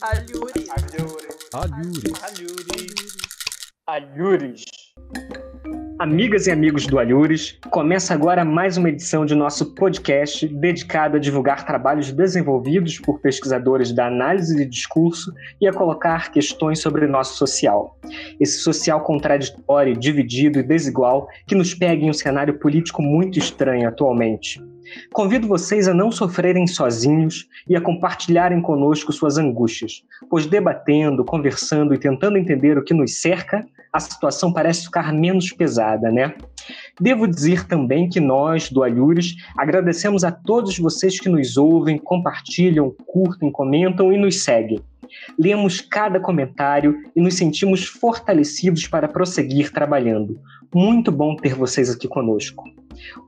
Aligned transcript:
Alhures. 0.00 0.68
Alhures. 0.70 1.84
Alhures. 2.22 3.16
Alhures. 3.88 4.64
Amigas 5.98 6.46
e 6.46 6.52
amigos 6.52 6.86
do 6.86 7.00
Alhures, 7.00 7.58
começa 7.70 8.14
agora 8.14 8.44
mais 8.44 8.76
uma 8.76 8.90
edição 8.90 9.26
de 9.26 9.34
nosso 9.34 9.74
podcast 9.74 10.46
dedicado 10.46 11.16
a 11.16 11.20
divulgar 11.20 11.66
trabalhos 11.66 12.12
desenvolvidos 12.12 13.00
por 13.00 13.18
pesquisadores 13.18 13.90
da 13.90 14.06
análise 14.06 14.56
de 14.56 14.66
discurso 14.66 15.32
e 15.60 15.66
a 15.66 15.72
colocar 15.72 16.30
questões 16.30 16.78
sobre 16.78 17.04
o 17.04 17.08
nosso 17.08 17.36
social. 17.36 17.98
Esse 18.38 18.58
social 18.60 19.00
contraditório, 19.00 19.96
dividido 19.96 20.60
e 20.60 20.62
desigual 20.62 21.28
que 21.44 21.56
nos 21.56 21.74
pega 21.74 22.04
em 22.04 22.10
um 22.10 22.14
cenário 22.14 22.56
político 22.60 23.02
muito 23.02 23.40
estranho 23.40 23.88
atualmente. 23.88 24.62
Convido 25.12 25.46
vocês 25.46 25.88
a 25.88 25.94
não 25.94 26.10
sofrerem 26.10 26.66
sozinhos 26.66 27.48
e 27.68 27.76
a 27.76 27.80
compartilharem 27.80 28.60
conosco 28.60 29.12
suas 29.12 29.38
angústias, 29.38 30.02
pois 30.28 30.46
debatendo, 30.46 31.24
conversando 31.24 31.94
e 31.94 31.98
tentando 31.98 32.38
entender 32.38 32.78
o 32.78 32.84
que 32.84 32.94
nos 32.94 33.20
cerca, 33.20 33.66
a 33.92 34.00
situação 34.00 34.52
parece 34.52 34.84
ficar 34.84 35.12
menos 35.12 35.50
pesada, 35.52 36.10
né? 36.10 36.34
Devo 37.00 37.26
dizer 37.26 37.66
também 37.66 38.08
que 38.08 38.20
nós, 38.20 38.70
do 38.70 38.82
Alhures, 38.82 39.36
agradecemos 39.56 40.24
a 40.24 40.30
todos 40.30 40.78
vocês 40.78 41.18
que 41.18 41.28
nos 41.28 41.56
ouvem, 41.56 41.98
compartilham, 41.98 42.94
curtem, 43.06 43.50
comentam 43.50 44.12
e 44.12 44.18
nos 44.18 44.44
seguem. 44.44 44.80
Lemos 45.38 45.80
cada 45.80 46.20
comentário 46.20 46.96
e 47.14 47.20
nos 47.20 47.34
sentimos 47.34 47.86
fortalecidos 47.86 48.86
para 48.86 49.08
prosseguir 49.08 49.72
trabalhando. 49.72 50.40
Muito 50.74 51.10
bom 51.10 51.36
ter 51.36 51.54
vocês 51.54 51.90
aqui 51.90 52.06
conosco. 52.06 52.64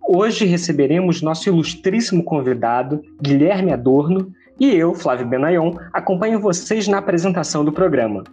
Hoje 0.09 0.45
receberemos 0.45 1.23
nosso 1.23 1.49
ilustríssimo 1.49 2.23
convidado, 2.25 3.03
Guilherme 3.23 3.73
Adorno, 3.73 4.33
e 4.61 4.75
eu, 4.75 4.95
Flávio 4.95 5.27
Benayon, 5.27 5.75
acompanho 5.91 6.39
vocês 6.39 6.87
na 6.87 6.99
apresentação 6.99 7.65
do 7.65 7.73
programa. 7.73 8.25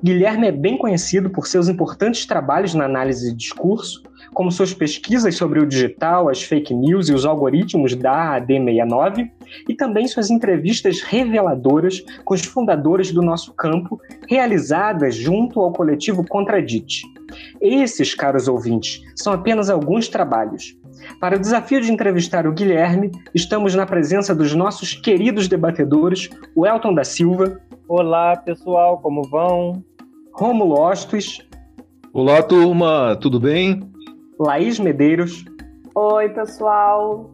Guilherme 0.00 0.46
é 0.46 0.52
bem 0.52 0.78
conhecido 0.78 1.28
por 1.28 1.48
seus 1.48 1.68
importantes 1.68 2.24
trabalhos 2.24 2.72
na 2.72 2.84
análise 2.84 3.32
de 3.32 3.36
discurso, 3.36 4.00
como 4.34 4.50
suas 4.50 4.72
pesquisas 4.72 5.36
sobre 5.36 5.60
o 5.60 5.66
digital, 5.66 6.28
as 6.28 6.42
fake 6.42 6.74
news 6.74 7.08
e 7.08 7.14
os 7.14 7.24
algoritmos 7.24 7.94
da 7.94 8.40
AD69, 8.40 9.30
e 9.68 9.74
também 9.74 10.06
suas 10.06 10.30
entrevistas 10.30 11.00
reveladoras 11.02 12.02
com 12.24 12.34
os 12.34 12.44
fundadores 12.44 13.12
do 13.12 13.22
nosso 13.22 13.52
campo, 13.54 14.00
realizadas 14.28 15.14
junto 15.14 15.60
ao 15.60 15.72
coletivo 15.72 16.26
Contradite. 16.26 17.02
Esses, 17.60 18.14
caros 18.14 18.48
ouvintes, 18.48 19.02
são 19.16 19.32
apenas 19.32 19.70
alguns 19.70 20.08
trabalhos. 20.08 20.76
Para 21.20 21.36
o 21.36 21.40
desafio 21.40 21.80
de 21.80 21.92
entrevistar 21.92 22.46
o 22.46 22.52
Guilherme, 22.52 23.10
estamos 23.34 23.74
na 23.74 23.86
presença 23.86 24.34
dos 24.34 24.54
nossos 24.54 24.94
queridos 24.94 25.48
debatedores, 25.48 26.28
o 26.54 26.66
Elton 26.66 26.94
da 26.94 27.04
Silva. 27.04 27.60
Olá, 27.88 28.36
pessoal, 28.36 28.98
como 28.98 29.22
vão? 29.22 29.82
Rômulo 30.34 30.78
Ostos. 30.78 31.46
Olá, 32.12 32.42
turma, 32.42 33.16
tudo 33.20 33.40
bem? 33.40 33.91
Laís 34.44 34.80
Medeiros. 34.80 35.44
Oi, 35.94 36.28
pessoal. 36.30 37.32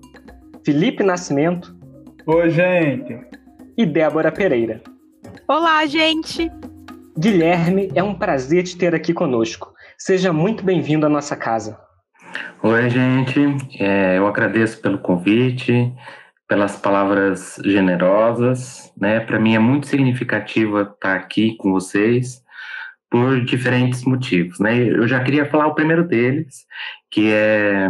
Felipe 0.62 1.02
Nascimento. 1.02 1.74
Oi, 2.26 2.50
gente. 2.50 3.18
E 3.78 3.86
Débora 3.86 4.30
Pereira. 4.30 4.82
Olá, 5.48 5.86
gente. 5.86 6.50
Guilherme, 7.18 7.90
é 7.94 8.02
um 8.02 8.12
prazer 8.12 8.64
te 8.64 8.76
ter 8.76 8.94
aqui 8.94 9.14
conosco. 9.14 9.72
Seja 9.96 10.34
muito 10.34 10.62
bem-vindo 10.62 11.06
à 11.06 11.08
nossa 11.08 11.34
casa. 11.34 11.80
Oi, 12.62 12.90
gente. 12.90 13.40
É, 13.80 14.18
eu 14.18 14.26
agradeço 14.26 14.78
pelo 14.82 14.98
convite, 14.98 15.90
pelas 16.46 16.76
palavras 16.76 17.58
generosas. 17.64 18.92
Né? 19.00 19.20
Para 19.20 19.40
mim 19.40 19.54
é 19.54 19.58
muito 19.58 19.86
significativa 19.86 20.82
estar 20.82 21.16
aqui 21.16 21.56
com 21.56 21.72
vocês 21.72 22.46
por 23.10 23.42
diferentes 23.44 24.04
motivos. 24.04 24.58
Né? 24.58 24.78
Eu 24.78 25.06
já 25.08 25.22
queria 25.22 25.46
falar 25.46 25.66
o 25.66 25.74
primeiro 25.74 26.06
deles, 26.06 26.66
que 27.10 27.30
é 27.30 27.88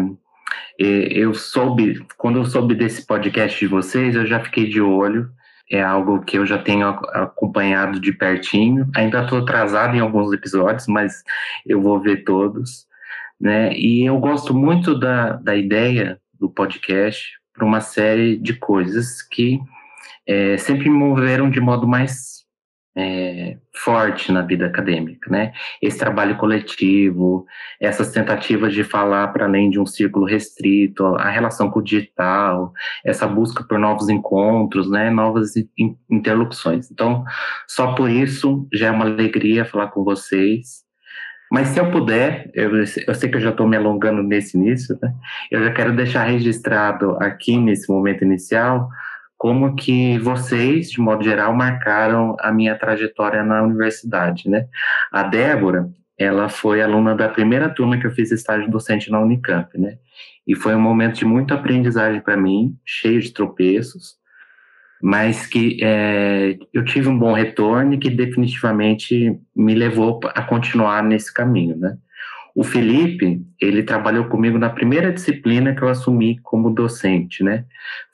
eu 0.79 1.35
soube, 1.35 2.07
quando 2.17 2.39
eu 2.39 2.45
soube 2.45 2.75
desse 2.75 3.05
podcast 3.05 3.59
de 3.59 3.67
vocês, 3.67 4.15
eu 4.15 4.25
já 4.27 4.41
fiquei 4.41 4.69
de 4.69 4.81
olho. 4.81 5.29
É 5.71 5.83
algo 5.83 6.21
que 6.21 6.39
eu 6.39 6.47
já 6.47 6.57
tenho 6.57 6.89
acompanhado 6.89 8.01
de 8.01 8.13
pertinho. 8.13 8.89
Ainda 8.97 9.23
estou 9.23 9.39
atrasado 9.41 9.95
em 9.95 10.01
alguns 10.01 10.33
episódios, 10.33 10.87
mas 10.87 11.23
eu 11.67 11.83
vou 11.83 12.01
ver 12.01 12.25
todos 12.25 12.89
né? 13.41 13.73
E 13.75 14.05
eu 14.05 14.19
gosto 14.19 14.53
muito 14.53 14.99
da, 14.99 15.35
da 15.35 15.55
ideia 15.55 16.21
do 16.39 16.51
podcast 16.51 17.39
para 17.55 17.65
uma 17.65 17.81
série 17.81 18.37
de 18.37 18.55
coisas 18.55 19.23
que 19.23 19.59
é, 20.27 20.57
sempre 20.59 20.89
me 20.89 20.97
moveram 20.97 21.51
de 21.51 21.61
modo 21.61 21.87
mais 21.87 22.38
é, 22.97 23.57
forte 23.75 24.33
na 24.33 24.43
vida 24.43 24.67
acadêmica, 24.67 25.31
né? 25.31 25.53
Esse 25.81 25.99
trabalho 25.99 26.37
coletivo, 26.37 27.47
essas 27.81 28.11
tentativas 28.11 28.75
de 28.75 28.83
falar 28.83 29.29
para 29.29 29.47
além 29.47 29.71
de 29.71 29.79
um 29.79 29.87
círculo 29.87 30.27
restrito, 30.27 31.05
a 31.17 31.31
relação 31.31 31.71
com 31.71 31.79
o 31.79 31.83
digital, 31.83 32.73
essa 33.05 33.27
busca 33.27 33.63
por 33.63 33.79
novos 33.79 34.09
encontros, 34.09 34.91
né? 34.91 35.11
Novas 35.11 35.53
interlocuções. 36.11 36.91
Então, 36.91 37.25
só 37.67 37.95
por 37.95 38.11
isso 38.11 38.67
já 38.73 38.89
é 38.89 38.91
uma 38.91 39.05
alegria 39.05 39.65
falar 39.65 39.89
com 39.89 40.03
vocês 40.03 40.89
mas 41.51 41.69
se 41.69 41.81
eu 41.81 41.91
puder, 41.91 42.51
eu, 42.53 42.77
eu 42.77 43.15
sei 43.15 43.31
que 43.31 43.37
eu 43.37 43.41
já 43.41 43.51
estou 43.51 43.67
me 43.67 43.77
alongando 43.77 44.23
nesse 44.23 44.57
início, 44.57 44.99
né? 45.01 45.15
Eu 45.51 45.65
já 45.65 45.73
quero 45.73 45.97
deixar 45.97 46.25
registrado 46.25 47.17
aqui 47.21 47.57
nesse 47.57 47.91
momento 47.91 48.23
inicial 48.23 48.89
como 49.39 49.77
que 49.77 50.19
vocês, 50.19 50.91
de 50.91 51.01
modo 51.01 51.23
geral, 51.23 51.55
marcaram 51.55 52.37
a 52.41 52.53
minha 52.53 52.77
trajetória 52.77 53.45
na 53.45 53.63
universidade, 53.63 54.51
né? 54.51 54.67
A 55.13 55.23
Débora, 55.23 55.89
ela 56.19 56.49
foi 56.49 56.83
aluna 56.83 57.15
da 57.15 57.29
primeira 57.29 57.69
turma 57.71 57.97
que 57.97 58.07
eu 58.07 58.11
fiz 58.11 58.33
estágio 58.33 58.69
docente 58.69 59.11
na 59.11 59.21
Unicamp, 59.21 59.79
né? 59.79 59.97
E 60.45 60.57
foi 60.57 60.75
um 60.75 60.81
momento 60.81 61.19
de 61.19 61.25
muita 61.25 61.55
aprendizagem 61.55 62.21
para 62.21 62.37
mim, 62.37 62.77
cheio 62.85 63.21
de 63.21 63.33
tropeços, 63.33 64.17
mas 65.01 65.47
que 65.47 65.79
é, 65.81 66.59
eu 66.75 66.85
tive 66.85 67.09
um 67.09 67.17
bom 67.17 67.33
retorno 67.33 67.95
e 67.95 67.99
que 67.99 68.11
definitivamente 68.11 69.39
me 69.55 69.75
levou 69.75 70.19
a 70.35 70.43
continuar 70.43 71.05
nesse 71.05 71.33
caminho, 71.33 71.77
né? 71.77 71.97
O 72.55 72.65
Felipe, 72.65 73.41
ele 73.61 73.83
trabalhou 73.83 74.27
comigo 74.27 74.59
na 74.59 74.71
primeira 74.71 75.13
disciplina 75.13 75.75
que 75.75 75.83
eu 75.83 75.89
assumi 75.89 76.39
como 76.43 76.75
docente, 76.75 77.45
né? 77.45 77.65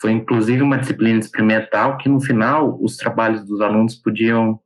Foi 0.01 0.13
inclusive 0.13 0.63
uma 0.63 0.79
disciplina 0.79 1.19
experimental 1.19 1.97
que 1.97 2.09
no 2.09 2.21
final 2.21 2.79
os 2.83 2.97
trabalhos 2.97 3.45
dos 3.47 3.61
alunos 3.61 3.95
podiam 3.95 4.61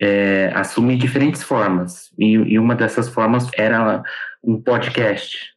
é, 0.00 0.50
assumir 0.54 0.96
diferentes 0.96 1.42
formas 1.42 2.10
e, 2.18 2.32
e 2.32 2.58
uma 2.58 2.74
dessas 2.74 3.08
formas 3.08 3.48
era 3.56 4.02
um 4.42 4.60
podcast, 4.60 5.54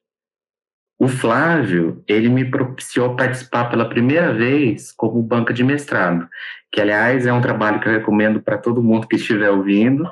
o 1.03 1.07
Flávio, 1.09 2.01
ele 2.07 2.29
me 2.29 2.49
propiciou 2.49 3.13
participar 3.13 3.65
pela 3.65 3.89
primeira 3.89 4.33
vez 4.33 4.89
como 4.93 5.21
banca 5.21 5.53
de 5.53 5.61
mestrado, 5.61 6.29
que, 6.71 6.79
aliás, 6.79 7.25
é 7.25 7.33
um 7.33 7.41
trabalho 7.41 7.81
que 7.81 7.89
eu 7.89 7.91
recomendo 7.91 8.41
para 8.41 8.57
todo 8.57 8.81
mundo 8.81 9.05
que 9.05 9.17
estiver 9.17 9.49
ouvindo, 9.49 10.09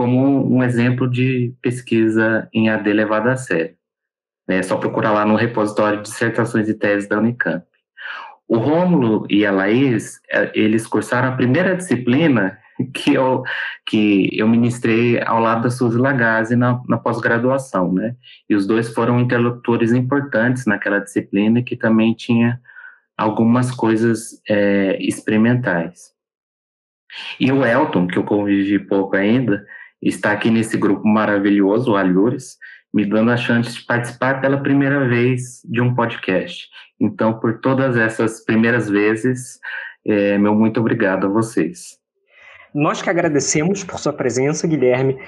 como 0.00 0.50
um 0.50 0.62
exemplo 0.62 1.06
de 1.06 1.52
pesquisa 1.60 2.48
em 2.54 2.70
AD 2.70 2.90
levada 2.90 3.32
a 3.32 3.36
sério. 3.36 3.74
É 4.48 4.62
só 4.62 4.78
procurar 4.78 5.12
lá 5.12 5.26
no 5.26 5.36
repositório 5.36 5.98
de 5.98 6.04
dissertações 6.04 6.70
e 6.70 6.74
teses 6.74 7.06
da 7.06 7.18
Unicamp. 7.18 7.66
O 8.48 8.56
Rômulo 8.56 9.26
e 9.28 9.44
a 9.44 9.52
Laís, 9.52 10.18
é, 10.30 10.50
eles 10.54 10.86
cursaram 10.86 11.28
a 11.28 11.36
primeira 11.36 11.76
disciplina 11.76 12.58
que 12.96 13.12
eu, 13.12 13.42
que 13.86 14.30
eu 14.32 14.48
ministrei 14.48 15.22
ao 15.22 15.38
lado 15.38 15.64
da 15.64 15.70
Suzy 15.70 15.98
Lagazzi 15.98 16.56
na, 16.56 16.80
na 16.88 16.96
pós-graduação, 16.96 17.92
né? 17.92 18.16
E 18.48 18.54
os 18.54 18.66
dois 18.66 18.94
foram 18.94 19.20
interlocutores 19.20 19.92
importantes 19.92 20.64
naquela 20.64 20.98
disciplina 20.98 21.62
que 21.62 21.76
também 21.76 22.14
tinha 22.14 22.58
algumas 23.18 23.70
coisas 23.70 24.40
é, 24.48 24.96
experimentais. 24.98 26.18
E 27.38 27.52
o 27.52 27.66
Elton, 27.66 28.06
que 28.06 28.16
eu 28.16 28.24
convivi 28.24 28.78
pouco 28.78 29.14
ainda, 29.14 29.62
está 30.02 30.32
aqui 30.32 30.50
nesse 30.50 30.76
grupo 30.76 31.06
maravilhoso, 31.06 31.92
o 31.92 31.96
Alhures, 31.96 32.56
me 32.92 33.04
dando 33.04 33.30
a 33.30 33.36
chance 33.36 33.72
de 33.74 33.84
participar 33.84 34.40
pela 34.40 34.62
primeira 34.62 35.08
vez 35.08 35.62
de 35.64 35.80
um 35.80 35.94
podcast. 35.94 36.68
Então, 36.98 37.38
por 37.38 37.60
todas 37.60 37.96
essas 37.96 38.44
primeiras 38.44 38.88
vezes, 38.88 39.58
é, 40.04 40.36
meu 40.38 40.54
muito 40.54 40.80
obrigado 40.80 41.26
a 41.26 41.30
vocês. 41.30 41.98
Nós 42.74 43.02
que 43.02 43.10
agradecemos 43.10 43.84
por 43.84 43.98
sua 43.98 44.12
presença, 44.12 44.66
Guilherme. 44.66 45.18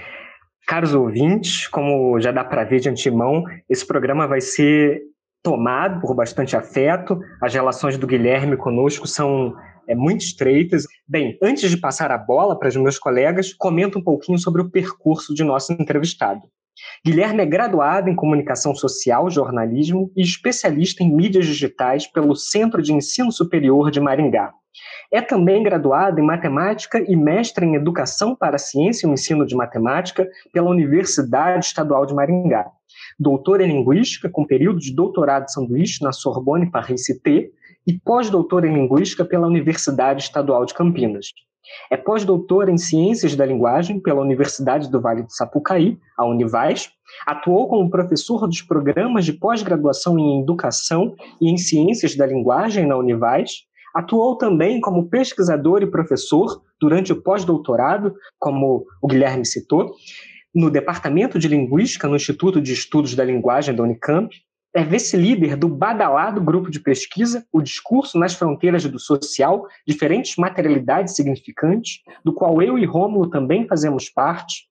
Caros 0.66 0.94
ouvintes, 0.94 1.66
como 1.66 2.20
já 2.20 2.30
dá 2.30 2.44
para 2.44 2.64
ver 2.64 2.80
de 2.80 2.88
antemão, 2.88 3.44
esse 3.68 3.86
programa 3.86 4.28
vai 4.28 4.40
ser 4.40 5.02
tomado 5.42 6.00
por 6.00 6.14
bastante 6.14 6.56
afeto. 6.56 7.20
As 7.40 7.52
relações 7.52 7.98
do 7.98 8.06
Guilherme 8.06 8.56
conosco 8.56 9.06
são 9.08 9.56
é, 9.86 9.94
muito 9.94 10.22
estreitas. 10.22 10.86
Bem, 11.06 11.38
antes 11.42 11.70
de 11.70 11.76
passar 11.76 12.10
a 12.10 12.18
bola 12.18 12.58
para 12.58 12.68
os 12.68 12.76
meus 12.76 12.98
colegas, 12.98 13.52
comento 13.52 13.98
um 13.98 14.02
pouquinho 14.02 14.38
sobre 14.38 14.62
o 14.62 14.70
percurso 14.70 15.34
de 15.34 15.44
nosso 15.44 15.72
entrevistado. 15.72 16.42
Guilherme 17.04 17.42
é 17.42 17.46
graduado 17.46 18.08
em 18.08 18.14
Comunicação 18.14 18.74
Social, 18.74 19.30
Jornalismo 19.30 20.10
e 20.16 20.22
especialista 20.22 21.02
em 21.02 21.14
mídias 21.14 21.46
digitais 21.46 22.06
pelo 22.06 22.34
Centro 22.34 22.82
de 22.82 22.92
Ensino 22.92 23.30
Superior 23.30 23.90
de 23.90 24.00
Maringá. 24.00 24.52
É 25.12 25.20
também 25.20 25.62
graduado 25.62 26.18
em 26.18 26.24
matemática 26.24 26.98
e 27.06 27.14
mestre 27.14 27.66
em 27.66 27.74
educação 27.74 28.34
para 28.34 28.56
a 28.56 28.58
ciência 28.58 29.06
e 29.06 29.10
o 29.10 29.12
ensino 29.12 29.44
de 29.44 29.54
matemática 29.54 30.26
pela 30.50 30.70
Universidade 30.70 31.66
Estadual 31.66 32.06
de 32.06 32.14
Maringá. 32.14 32.70
Doutor 33.18 33.60
em 33.60 33.68
linguística, 33.68 34.30
com 34.30 34.46
período 34.46 34.78
de 34.78 34.94
doutorado 34.94 35.50
sanduíche 35.50 36.02
na 36.02 36.12
Sorbonne 36.12 36.70
Paris-Cité 36.70 37.50
e 37.86 37.98
pós-doutor 37.98 38.64
em 38.64 38.74
linguística 38.74 39.24
pela 39.24 39.46
Universidade 39.46 40.22
Estadual 40.22 40.64
de 40.64 40.74
Campinas. 40.74 41.26
É 41.90 41.96
pós-doutor 41.96 42.68
em 42.68 42.76
Ciências 42.76 43.36
da 43.36 43.46
Linguagem 43.46 44.00
pela 44.00 44.20
Universidade 44.20 44.90
do 44.90 45.00
Vale 45.00 45.22
do 45.22 45.32
Sapucaí, 45.32 45.98
a 46.16 46.26
Univais. 46.26 46.90
Atuou 47.26 47.68
como 47.68 47.90
professor 47.90 48.46
dos 48.46 48.62
programas 48.62 49.24
de 49.24 49.32
pós-graduação 49.32 50.18
em 50.18 50.42
Educação 50.42 51.14
e 51.40 51.50
em 51.50 51.56
Ciências 51.56 52.16
da 52.16 52.26
Linguagem 52.26 52.86
na 52.86 52.96
Univais. 52.96 53.64
Atuou 53.94 54.36
também 54.36 54.80
como 54.80 55.08
pesquisador 55.08 55.82
e 55.82 55.90
professor 55.90 56.62
durante 56.80 57.12
o 57.12 57.22
pós-doutorado, 57.22 58.14
como 58.38 58.84
o 59.00 59.06
Guilherme 59.06 59.44
citou, 59.44 59.94
no 60.54 60.70
Departamento 60.70 61.38
de 61.38 61.48
Linguística 61.48 62.08
no 62.08 62.16
Instituto 62.16 62.60
de 62.60 62.72
Estudos 62.72 63.14
da 63.14 63.24
Linguagem 63.24 63.74
da 63.74 63.82
Unicamp 63.82 64.34
é 64.74 64.82
vice-líder 64.82 65.56
do 65.56 65.68
badalado 65.68 66.40
grupo 66.40 66.70
de 66.70 66.80
pesquisa 66.80 67.44
O 67.52 67.60
Discurso 67.60 68.18
nas 68.18 68.34
Fronteiras 68.34 68.84
do 68.84 68.98
Social, 68.98 69.66
Diferentes 69.86 70.36
Materialidades 70.36 71.14
Significantes, 71.14 72.00
do 72.24 72.32
qual 72.32 72.62
eu 72.62 72.78
e 72.78 72.86
Rômulo 72.86 73.28
também 73.28 73.66
fazemos 73.66 74.08
parte. 74.08 74.66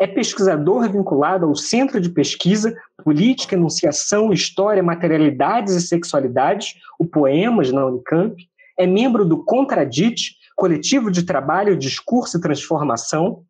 É 0.00 0.06
pesquisador 0.06 0.90
vinculado 0.90 1.46
ao 1.46 1.54
Centro 1.54 2.00
de 2.00 2.08
Pesquisa 2.08 2.74
Política, 3.04 3.54
Enunciação, 3.54 4.32
História, 4.32 4.82
Materialidades 4.82 5.74
e 5.74 5.80
Sexualidades, 5.80 6.74
o 6.98 7.04
Poemas, 7.04 7.70
na 7.72 7.84
Unicamp. 7.84 8.34
É 8.78 8.86
membro 8.86 9.24
do 9.24 9.44
Contradite, 9.44 10.36
Coletivo 10.56 11.10
de 11.10 11.24
Trabalho, 11.24 11.76
Discurso 11.76 12.38
e 12.38 12.40
Transformação. 12.40 13.42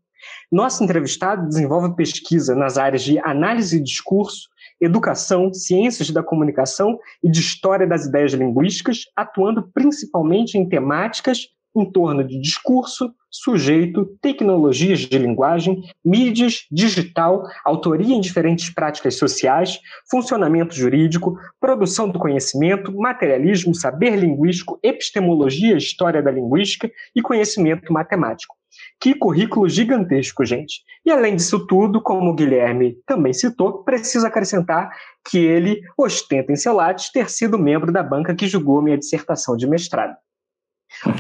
Nosso 0.51 0.83
entrevistado 0.83 1.47
desenvolve 1.47 1.95
pesquisa 1.95 2.55
nas 2.55 2.77
áreas 2.77 3.03
de 3.03 3.19
análise 3.21 3.77
e 3.77 3.83
discurso, 3.83 4.49
educação, 4.81 5.53
ciências 5.53 6.11
da 6.11 6.23
comunicação 6.23 6.99
e 7.23 7.31
de 7.31 7.41
história 7.41 7.87
das 7.87 8.07
ideias 8.07 8.33
linguísticas, 8.33 9.05
atuando 9.15 9.69
principalmente 9.73 10.57
em 10.57 10.69
temáticas 10.69 11.49
em 11.77 11.85
torno 11.91 12.25
de 12.25 12.41
discurso, 12.41 13.15
sujeito, 13.31 14.07
tecnologias 14.21 15.01
de 15.01 15.17
linguagem, 15.17 15.83
mídias, 16.05 16.67
digital, 16.71 17.45
autoria 17.65 18.15
em 18.15 18.21
diferentes 18.21 18.71
práticas 18.71 19.17
sociais, 19.17 19.79
funcionamento 20.11 20.75
jurídico, 20.75 21.39
produção 21.61 22.09
do 22.09 22.19
conhecimento, 22.19 22.93
materialismo, 22.93 23.75
saber 23.75 24.17
linguístico, 24.17 24.81
epistemologia, 24.83 25.77
história 25.77 26.23
da 26.23 26.31
linguística 26.31 26.91
e 27.15 27.23
conhecimento 27.23 27.93
matemático. 27.93 28.60
Que 29.01 29.15
currículo 29.15 29.69
gigantesco, 29.69 30.45
gente. 30.45 30.83
E 31.05 31.11
além 31.11 31.37
disso 31.37 31.67
tudo, 31.67 32.01
como 32.03 32.31
o 32.31 32.35
Guilherme 32.35 32.97
também 33.07 33.33
citou, 33.33 33.83
preciso 33.83 34.27
acrescentar 34.27 34.91
que 35.29 35.39
ele 35.39 35.81
ostenta 35.97 36.53
em 36.53 36.57
seu 36.57 36.75
lattes 36.75 37.11
ter 37.11 37.31
sido 37.31 37.59
membro 37.59 37.93
da 37.93 38.03
banca 38.03 38.35
que 38.35 38.47
julgou 38.47 38.83
minha 38.83 38.99
dissertação 38.99 39.57
de 39.57 39.67
mestrado. 39.67 40.17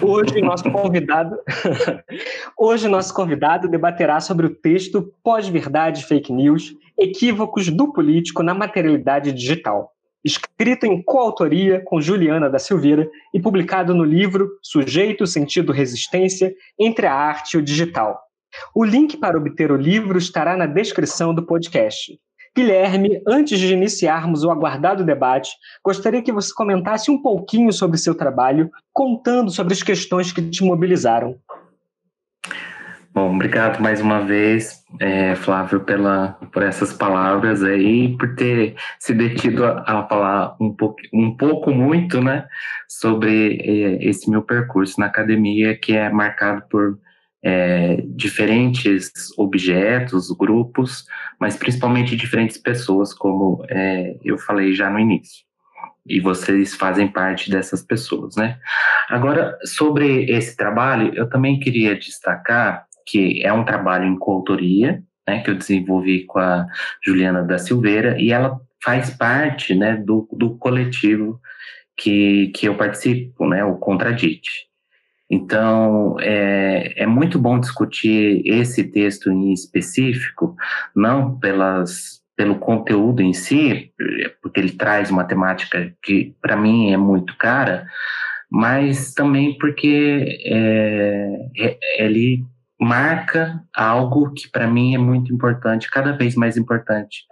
Hoje 0.03 0.43
nosso 0.43 0.71
convidado, 0.71 1.39
hoje 2.59 2.89
nosso 2.89 3.15
convidado 3.15 3.69
debaterá 3.69 4.21
sobre 4.21 4.47
o 4.47 4.55
texto 4.55 5.15
Pós-verdade 5.23 6.05
fake 6.05 6.33
news, 6.33 6.75
equívocos 6.99 7.69
do 7.69 7.93
político 7.93 8.43
na 8.43 8.53
materialidade 8.53 9.33
digital 9.33 9.93
escrito 10.25 10.85
em 10.85 11.03
coautoria 11.03 11.83
com 11.85 12.01
Juliana 12.01 12.49
da 12.49 12.59
Silveira 12.59 13.09
e 13.33 13.41
publicado 13.41 13.95
no 13.95 14.05
livro 14.05 14.51
Sujeito, 14.63 15.27
Sentido, 15.27 15.73
Resistência 15.73 16.55
entre 16.79 17.07
a 17.07 17.15
Arte 17.15 17.55
e 17.55 17.59
o 17.59 17.63
Digital. 17.63 18.21
O 18.75 18.85
link 18.85 19.17
para 19.17 19.39
obter 19.39 19.71
o 19.71 19.77
livro 19.77 20.19
estará 20.19 20.57
na 20.57 20.67
descrição 20.67 21.35
do 21.35 21.47
podcast. 21.47 22.19
Guilherme, 22.57 23.23
antes 23.27 23.61
de 23.61 23.73
iniciarmos 23.73 24.43
o 24.43 24.51
aguardado 24.51 25.05
debate, 25.05 25.51
gostaria 25.85 26.21
que 26.21 26.33
você 26.33 26.53
comentasse 26.53 27.09
um 27.09 27.23
pouquinho 27.23 27.73
sobre 27.73 27.97
seu 27.97 28.13
trabalho, 28.13 28.69
contando 28.93 29.53
sobre 29.53 29.73
as 29.73 29.85
questões 29.85 30.33
que 30.33 30.43
te 30.43 30.65
mobilizaram. 30.65 31.39
Bom, 33.21 33.35
obrigado 33.35 33.83
mais 33.83 34.01
uma 34.01 34.25
vez, 34.25 34.83
é, 34.99 35.37
Flávio, 35.37 35.81
pela, 35.81 36.39
por 36.51 36.63
essas 36.63 36.91
palavras 36.91 37.63
aí, 37.63 38.17
por 38.17 38.35
ter 38.35 38.77
se 38.99 39.13
detido 39.13 39.63
a, 39.63 39.83
a 39.87 40.09
falar 40.09 40.57
um 40.59 40.75
pouco, 40.75 40.97
um 41.13 41.37
pouco 41.37 41.71
muito, 41.71 42.19
né, 42.23 42.49
sobre 42.89 43.59
é, 43.61 44.09
esse 44.09 44.31
meu 44.31 44.41
percurso 44.41 44.99
na 44.99 45.05
academia, 45.05 45.77
que 45.77 45.95
é 45.95 46.09
marcado 46.09 46.63
por 46.71 46.99
é, 47.45 48.03
diferentes 48.07 49.13
objetos, 49.37 50.31
grupos, 50.31 51.05
mas 51.39 51.59
principalmente 51.59 52.17
diferentes 52.17 52.57
pessoas, 52.57 53.13
como 53.13 53.63
é, 53.69 54.17
eu 54.25 54.39
falei 54.39 54.73
já 54.73 54.89
no 54.89 54.99
início. 54.99 55.45
E 56.07 56.21
vocês 56.21 56.75
fazem 56.75 57.07
parte 57.07 57.51
dessas 57.51 57.83
pessoas, 57.83 58.35
né? 58.35 58.59
Agora, 59.11 59.59
sobre 59.63 60.25
esse 60.25 60.57
trabalho, 60.57 61.13
eu 61.15 61.29
também 61.29 61.61
queria 61.61 61.95
destacar 61.95 62.89
que 63.07 63.43
é 63.45 63.53
um 63.53 63.65
trabalho 63.65 64.07
em 64.07 64.19
coautoria, 64.19 65.03
né, 65.29 65.41
que 65.41 65.51
eu 65.51 65.55
desenvolvi 65.55 66.25
com 66.25 66.39
a 66.39 66.67
Juliana 67.05 67.43
da 67.43 67.59
Silveira, 67.59 68.21
e 68.21 68.33
ela 68.33 68.61
faz 68.83 69.11
parte 69.11 69.75
né, 69.75 69.97
do, 69.97 70.29
do 70.33 70.57
coletivo 70.57 71.41
que, 71.97 72.49
que 72.55 72.67
eu 72.67 72.77
participo, 72.77 73.47
né, 73.47 73.65
o 73.65 73.77
Contradite. 73.77 74.71
Então, 75.31 76.17
é, 76.19 77.03
é 77.03 77.07
muito 77.07 77.39
bom 77.39 77.61
discutir 77.61 78.43
esse 78.45 78.83
texto 78.83 79.31
em 79.31 79.53
específico, 79.53 80.57
não 80.95 81.39
pelas, 81.39 82.21
pelo 82.37 82.59
conteúdo 82.59 83.23
em 83.23 83.33
si, 83.33 83.93
porque 84.43 84.59
ele 84.59 84.73
traz 84.73 85.09
uma 85.11 85.23
temática 85.23 85.95
que, 86.03 86.35
para 86.43 86.57
mim, 86.57 86.93
é 86.93 86.97
muito 86.97 87.37
cara, 87.37 87.87
mas 88.51 89.15
também 89.15 89.57
porque 89.57 90.41
é, 90.47 91.37
é 91.59 92.05
ele 92.05 92.45
marca 92.81 93.63
algo 93.77 94.33
que 94.33 94.51
para 94.51 94.67
mim 94.67 94.95
é 94.95 94.99
muito 94.99 95.33
importante, 95.33 95.91
cada 95.91 96.13
vez 96.13 96.35
mais 96.35 96.57
importante 96.57 97.25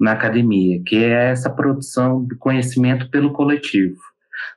na 0.00 0.12
academia, 0.12 0.82
que 0.86 0.96
é 0.96 1.30
essa 1.30 1.50
produção 1.50 2.24
de 2.24 2.34
conhecimento 2.36 3.10
pelo 3.10 3.32
coletivo. 3.32 3.96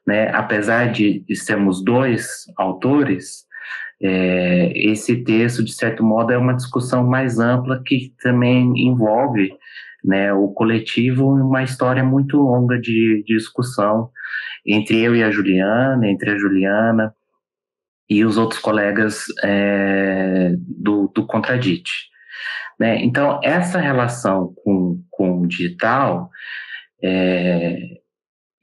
Né? 0.05 0.29
Apesar 0.33 0.91
de, 0.91 1.23
sermos 1.35 1.83
dois 1.83 2.45
autores, 2.57 3.45
é, 4.01 4.71
esse 4.75 5.23
texto, 5.23 5.63
de 5.63 5.73
certo 5.73 6.03
modo, 6.03 6.31
é 6.31 6.37
uma 6.37 6.55
discussão 6.55 7.05
mais 7.05 7.39
ampla 7.39 7.81
que 7.85 8.13
também 8.21 8.71
envolve 8.75 9.51
né, 10.03 10.31
o 10.33 10.47
coletivo 10.49 11.27
uma 11.29 11.63
história 11.63 12.03
muito 12.03 12.37
longa 12.37 12.79
de, 12.79 13.23
de 13.25 13.35
discussão 13.35 14.09
entre 14.65 15.01
eu 15.01 15.15
e 15.15 15.23
a 15.23 15.31
Juliana, 15.31 16.07
entre 16.07 16.31
a 16.31 16.37
Juliana, 16.37 17.13
e 18.09 18.25
os 18.25 18.37
outros 18.37 18.59
colegas 18.59 19.25
é, 19.43 20.53
do, 20.57 21.11
do 21.13 21.25
Contradite. 21.27 22.09
Né? 22.79 23.03
Então, 23.03 23.39
essa 23.43 23.79
relação 23.79 24.53
com, 24.63 25.03
com 25.11 25.41
o 25.41 25.47
digital, 25.47 26.29
é, 27.03 27.77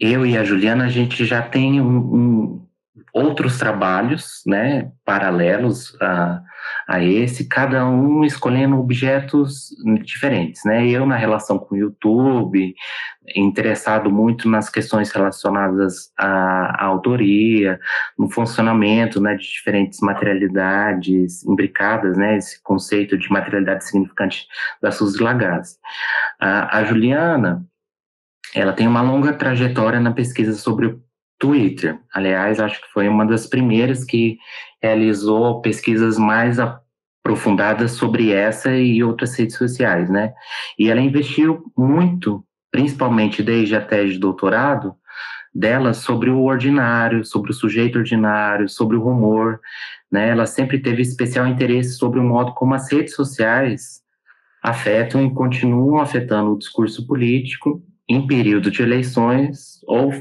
eu 0.01 0.27
e 0.27 0.37
a 0.37 0.43
Juliana, 0.43 0.87
a 0.87 0.89
gente 0.89 1.25
já 1.25 1.43
tem 1.43 1.81
um, 1.81 1.97
um, 1.99 2.67
outros 3.13 3.59
trabalhos 3.59 4.43
né, 4.47 4.91
paralelos 5.05 5.95
a, 6.01 6.43
a 6.87 7.03
esse, 7.03 7.49
cada 7.49 7.85
um 7.87 8.25
escolhendo 8.25 8.79
objetos 8.79 9.71
diferentes, 10.03 10.63
né? 10.65 10.87
Eu 10.87 11.05
na 11.05 11.17
relação 11.17 11.59
com 11.59 11.75
o 11.75 11.79
YouTube, 11.79 12.75
interessado 13.35 14.11
muito 14.11 14.49
nas 14.49 14.71
questões 14.71 15.11
relacionadas 15.11 16.13
à, 16.17 16.85
à 16.85 16.85
autoria, 16.85 17.81
no 18.17 18.31
funcionamento, 18.31 19.21
né, 19.21 19.35
de 19.35 19.45
diferentes 19.45 19.99
materialidades 20.01 21.45
imbricadas, 21.45 22.17
né? 22.17 22.37
Esse 22.37 22.63
conceito 22.63 23.19
de 23.19 23.31
materialidade 23.33 23.85
significante 23.85 24.47
da 24.81 24.93
Suzy 24.93 25.21
Lagasse. 25.21 25.79
A, 26.41 26.79
a 26.79 26.85
Juliana, 26.85 27.67
ela 28.55 28.73
tem 28.73 28.87
uma 28.87 29.03
longa 29.03 29.33
trajetória 29.33 29.99
na 29.99 30.13
pesquisa 30.13 30.55
sobre 30.55 30.97
Twitter. 31.39 31.99
Aliás, 32.13 32.61
acho 32.61 32.81
que 32.81 32.89
foi 32.93 33.09
uma 33.09 33.27
das 33.27 33.47
primeiras 33.47 34.05
que 34.05 34.39
realizou 34.83 35.61
pesquisas 35.61 36.19
mais 36.19 36.59
aprofundadas 36.59 37.93
sobre 37.93 38.33
essa 38.33 38.75
e 38.77 39.03
outras 39.03 39.37
redes 39.37 39.57
sociais, 39.57 40.09
né? 40.09 40.33
E 40.79 40.89
ela 40.89 41.01
investiu 41.01 41.65
muito, 41.77 42.45
principalmente 42.71 43.43
desde 43.43 43.77
a 43.77 43.81
tese 43.81 44.15
de 44.15 44.19
doutorado 44.19 44.95
dela, 45.55 45.93
sobre 45.95 46.31
o 46.31 46.43
ordinário, 46.45 47.25
sobre 47.25 47.51
o 47.51 47.55
sujeito 47.55 47.99
ordinário, 47.99 48.69
sobre 48.69 48.97
o 48.97 49.03
rumor, 49.03 49.61
né? 50.11 50.29
Ela 50.29 50.47
sempre 50.47 50.79
teve 50.79 51.03
especial 51.03 51.47
interesse 51.47 51.97
sobre 51.97 52.21
o 52.21 52.25
modo 52.25 52.55
como 52.55 52.75
as 52.75 52.91
redes 52.91 53.15
sociais 53.15 54.01
afetam 54.63 55.25
e 55.25 55.33
continuam 55.33 56.01
afetando 56.01 56.53
o 56.53 56.59
discurso 56.59 57.07
político 57.07 57.83
em 58.09 58.27
período 58.27 58.71
de 58.71 58.83
eleições 58.83 59.81
ou 59.87 60.13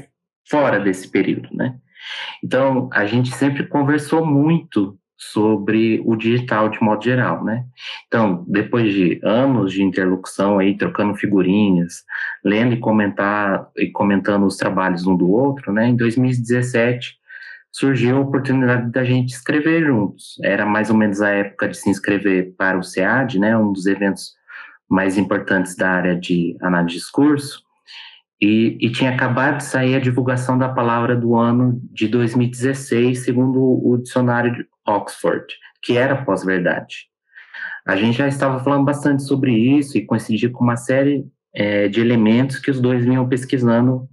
fora 0.48 0.80
desse 0.80 1.10
período, 1.10 1.48
né? 1.52 1.76
Então, 2.42 2.88
a 2.92 3.04
gente 3.06 3.34
sempre 3.34 3.66
conversou 3.66 4.24
muito 4.24 4.98
sobre 5.18 6.02
o 6.04 6.14
digital 6.14 6.68
de 6.68 6.80
modo 6.82 7.02
geral, 7.02 7.42
né? 7.42 7.64
Então, 8.06 8.44
depois 8.46 8.92
de 8.92 9.18
anos 9.24 9.72
de 9.72 9.82
interlocução 9.82 10.58
aí, 10.58 10.76
trocando 10.76 11.14
figurinhas, 11.14 12.04
lendo 12.44 12.74
e 12.74 12.80
comentar 12.80 13.68
e 13.76 13.90
comentando 13.90 14.44
os 14.46 14.56
trabalhos 14.56 15.06
um 15.06 15.16
do 15.16 15.30
outro, 15.30 15.72
né? 15.72 15.88
Em 15.88 15.96
2017 15.96 17.16
surgiu 17.72 18.16
a 18.16 18.20
oportunidade 18.20 18.90
da 18.90 19.04
gente 19.04 19.30
escrever 19.30 19.84
juntos. 19.86 20.38
Era 20.42 20.64
mais 20.64 20.90
ou 20.90 20.96
menos 20.96 21.20
a 21.20 21.30
época 21.30 21.68
de 21.68 21.76
se 21.76 21.90
inscrever 21.90 22.54
para 22.56 22.78
o 22.78 22.82
SEAD, 22.82 23.38
né? 23.38 23.56
Um 23.56 23.72
dos 23.72 23.86
eventos 23.86 24.34
mais 24.88 25.18
importantes 25.18 25.76
da 25.76 25.90
área 25.90 26.16
de 26.18 26.56
análise 26.60 26.94
de 26.94 27.00
discurso. 27.00 27.65
E, 28.40 28.76
e, 28.80 28.90
tinha 28.90 29.10
acabado 29.10 29.58
de 29.58 29.64
sair 29.64 29.94
a 29.94 30.00
divulgação 30.00 30.58
da 30.58 30.68
palavra 30.68 31.16
do 31.16 31.34
ano 31.34 31.80
de 31.90 32.06
2016, 32.06 33.24
segundo 33.24 33.58
o 33.58 33.96
dicionário 33.96 34.52
de 34.52 34.66
Oxford, 34.86 35.46
que 35.82 35.96
era 35.96 36.22
pós-verdade. 36.22 37.06
A 37.86 37.96
gente 37.96 38.18
já 38.18 38.28
estava 38.28 38.62
falando 38.62 38.84
bastante 38.84 39.22
sobre 39.22 39.52
isso 39.52 39.96
e 39.96 40.04
coincidia 40.04 40.50
com 40.50 40.62
uma 40.62 40.76
série 40.76 41.24
é, 41.54 41.88
de 41.88 42.00
elementos 42.00 42.58
que 42.58 42.70
os 42.70 42.78
dois 42.78 43.04
vinham 43.04 43.26
pesquisando 43.26 44.06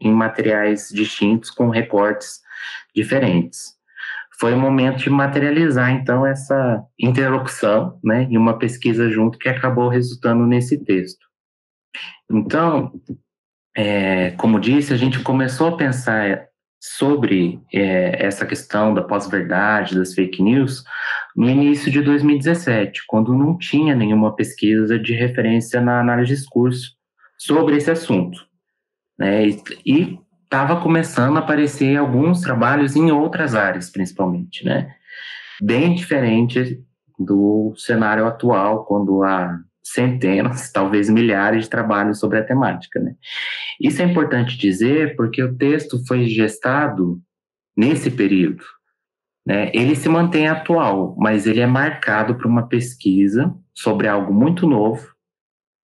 em 0.00 0.12
materiais 0.12 0.88
distintos, 0.90 1.50
com 1.50 1.68
recortes 1.68 2.40
diferentes. 2.94 3.76
Foi 4.38 4.52
o 4.52 4.58
momento 4.58 4.98
de 4.98 5.10
materializar, 5.10 5.90
então, 5.90 6.26
essa 6.26 6.82
interlocução, 6.98 7.98
né, 8.04 8.26
e 8.30 8.36
uma 8.36 8.58
pesquisa 8.58 9.10
junto 9.10 9.38
que 9.38 9.48
acabou 9.48 9.88
resultando 9.88 10.46
nesse 10.46 10.82
texto. 10.84 11.26
Então, 12.30 12.92
é, 13.76 14.30
como 14.32 14.58
disse, 14.58 14.94
a 14.94 14.96
gente 14.96 15.20
começou 15.20 15.68
a 15.68 15.76
pensar 15.76 16.48
sobre 16.80 17.60
é, 17.72 18.24
essa 18.24 18.46
questão 18.46 18.94
da 18.94 19.02
pós-verdade, 19.02 19.94
das 19.94 20.14
fake 20.14 20.42
news, 20.42 20.82
no 21.36 21.48
início 21.48 21.90
de 21.92 22.00
2017, 22.00 23.02
quando 23.06 23.34
não 23.34 23.58
tinha 23.58 23.94
nenhuma 23.94 24.34
pesquisa 24.34 24.98
de 24.98 25.12
referência 25.12 25.80
na 25.80 26.00
análise 26.00 26.30
de 26.30 26.40
discurso 26.40 26.92
sobre 27.36 27.76
esse 27.76 27.90
assunto. 27.90 28.38
Né? 29.18 29.48
E 29.84 30.18
estava 30.42 30.80
começando 30.80 31.36
a 31.36 31.40
aparecer 31.40 31.96
alguns 31.96 32.40
trabalhos 32.40 32.96
em 32.96 33.10
outras 33.10 33.54
áreas, 33.54 33.90
principalmente, 33.90 34.64
né? 34.64 34.94
bem 35.60 35.94
diferente 35.94 36.82
do 37.18 37.74
cenário 37.76 38.26
atual, 38.26 38.86
quando 38.86 39.22
a 39.22 39.58
centenas, 39.92 40.70
talvez 40.72 41.08
milhares 41.08 41.64
de 41.64 41.70
trabalhos 41.70 42.18
sobre 42.18 42.38
a 42.38 42.44
temática. 42.44 42.98
Né? 43.00 43.14
Isso 43.80 44.02
é 44.02 44.04
importante 44.04 44.58
dizer 44.58 45.16
porque 45.16 45.42
o 45.42 45.54
texto 45.56 46.04
foi 46.06 46.26
gestado 46.26 47.20
nesse 47.76 48.10
período. 48.10 48.64
Né? 49.46 49.70
Ele 49.72 49.94
se 49.94 50.08
mantém 50.08 50.48
atual, 50.48 51.14
mas 51.18 51.46
ele 51.46 51.60
é 51.60 51.66
marcado 51.66 52.34
por 52.34 52.46
uma 52.46 52.66
pesquisa 52.66 53.54
sobre 53.72 54.08
algo 54.08 54.32
muito 54.32 54.66
novo, 54.66 55.06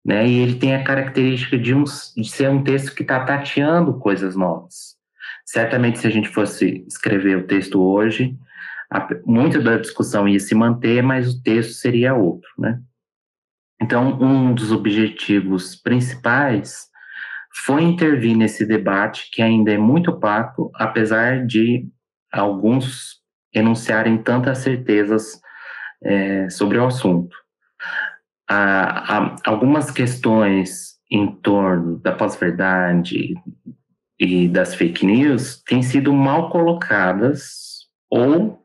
né? 0.05 0.27
e 0.29 0.39
ele 0.39 0.55
tem 0.55 0.75
a 0.75 0.85
característica 0.85 1.59
de, 1.59 1.75
um, 1.75 1.85
de 1.85 2.29
ser 2.29 2.49
um 2.49 2.63
texto 2.63 2.95
que 2.95 3.03
está 3.03 3.25
tateando 3.25 3.99
coisas 3.99 4.37
novas. 4.37 4.97
Certamente, 5.45 5.99
se 5.99 6.07
a 6.07 6.11
gente 6.11 6.29
fosse 6.29 6.85
escrever 6.87 7.39
o 7.39 7.47
texto 7.47 7.83
hoje, 7.83 8.37
a, 8.91 9.09
muito 9.27 9.63
da 9.63 9.77
discussão 9.77 10.29
ia 10.29 10.39
se 10.39 10.55
manter, 10.55 11.03
mas 11.03 11.35
o 11.35 11.43
texto 11.43 11.73
seria 11.73 12.15
outro, 12.15 12.49
né? 12.59 12.81
Então, 13.81 14.21
um 14.21 14.55
dos 14.55 14.73
objetivos 14.73 15.77
principais 15.77 16.89
foi 17.65 17.83
intervir 17.83 18.37
nesse 18.37 18.67
debate 18.67 19.31
que 19.33 19.41
ainda 19.43 19.73
é 19.73 19.79
muito 19.79 20.11
opaco, 20.11 20.71
apesar 20.75 21.47
de 21.47 21.87
alguns 22.33 23.19
enunciarem 23.55 24.19
tantas 24.19 24.59
certezas 24.59 25.41
é, 26.03 26.49
sobre 26.51 26.79
o 26.79 26.87
assunto. 26.87 27.37
Há, 28.49 29.17
há 29.17 29.37
algumas 29.45 29.91
questões 29.91 30.99
em 31.11 31.27
torno 31.37 31.99
da 31.99 32.13
pós-verdade 32.13 33.35
e 34.19 34.49
das 34.49 34.75
fake 34.75 35.07
news 35.07 35.63
têm 35.63 35.83
sido 35.83 36.13
mal 36.13 36.51
colocadas 36.51 37.87
ou 38.11 38.58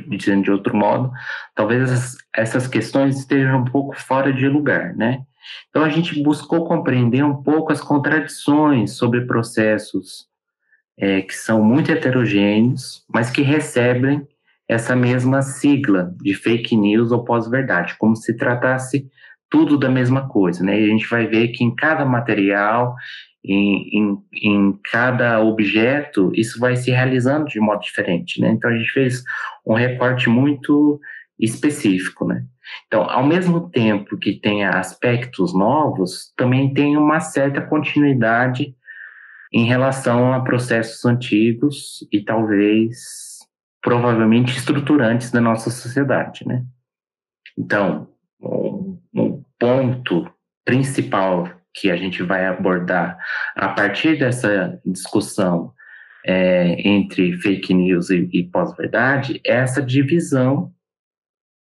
dizendo 0.00 0.44
de 0.44 0.50
outro 0.50 0.76
modo, 0.76 1.10
talvez 1.54 1.90
essas, 1.90 2.16
essas 2.34 2.66
questões 2.66 3.18
estejam 3.18 3.60
um 3.60 3.64
pouco 3.64 3.94
fora 3.96 4.32
de 4.32 4.48
lugar, 4.48 4.94
né? 4.94 5.22
Então 5.68 5.84
a 5.84 5.88
gente 5.88 6.22
buscou 6.22 6.66
compreender 6.66 7.24
um 7.24 7.42
pouco 7.42 7.72
as 7.72 7.80
contradições 7.80 8.92
sobre 8.92 9.22
processos 9.22 10.26
é, 10.98 11.22
que 11.22 11.34
são 11.34 11.62
muito 11.62 11.90
heterogêneos, 11.90 13.04
mas 13.12 13.30
que 13.30 13.42
recebem 13.42 14.26
essa 14.68 14.96
mesma 14.96 15.42
sigla 15.42 16.14
de 16.20 16.34
fake 16.34 16.76
news 16.76 17.12
ou 17.12 17.24
pós-verdade, 17.24 17.96
como 17.98 18.16
se 18.16 18.36
tratasse 18.36 19.06
tudo 19.50 19.78
da 19.78 19.88
mesma 19.88 20.28
coisa, 20.28 20.64
né? 20.64 20.80
E 20.80 20.84
a 20.84 20.88
gente 20.88 21.06
vai 21.08 21.26
ver 21.26 21.48
que 21.48 21.62
em 21.62 21.74
cada 21.74 22.04
material 22.04 22.94
em, 23.44 23.98
em, 23.98 24.24
em, 24.42 24.80
cada 24.90 25.40
objeto, 25.40 26.32
isso 26.34 26.58
vai 26.58 26.76
se 26.76 26.90
realizando 26.90 27.46
de 27.46 27.60
modo 27.60 27.82
diferente, 27.82 28.40
né? 28.40 28.50
Então 28.50 28.70
a 28.70 28.76
gente 28.76 28.90
fez 28.90 29.22
um 29.66 29.74
recorte 29.74 30.28
muito 30.30 30.98
específico, 31.38 32.26
né? 32.26 32.44
Então, 32.86 33.02
ao 33.10 33.24
mesmo 33.24 33.68
tempo 33.68 34.16
que 34.16 34.40
tem 34.40 34.64
aspectos 34.64 35.52
novos, 35.52 36.32
também 36.36 36.72
tem 36.72 36.96
uma 36.96 37.20
certa 37.20 37.60
continuidade 37.60 38.74
em 39.52 39.66
relação 39.66 40.32
a 40.32 40.40
processos 40.40 41.04
antigos 41.04 42.06
e 42.10 42.24
talvez 42.24 43.38
provavelmente 43.82 44.56
estruturantes 44.56 45.30
da 45.30 45.40
nossa 45.40 45.70
sociedade, 45.70 46.46
né? 46.48 46.64
Então, 47.56 48.08
um, 48.40 48.98
um 49.14 49.44
ponto 49.58 50.28
principal 50.64 51.48
que 51.74 51.90
a 51.90 51.96
gente 51.96 52.22
vai 52.22 52.46
abordar 52.46 53.18
a 53.56 53.68
partir 53.68 54.18
dessa 54.18 54.80
discussão 54.86 55.72
é, 56.24 56.80
entre 56.88 57.36
fake 57.38 57.74
news 57.74 58.10
e, 58.10 58.28
e 58.32 58.44
pós-verdade 58.44 59.40
é 59.44 59.56
essa 59.56 59.82
divisão 59.82 60.72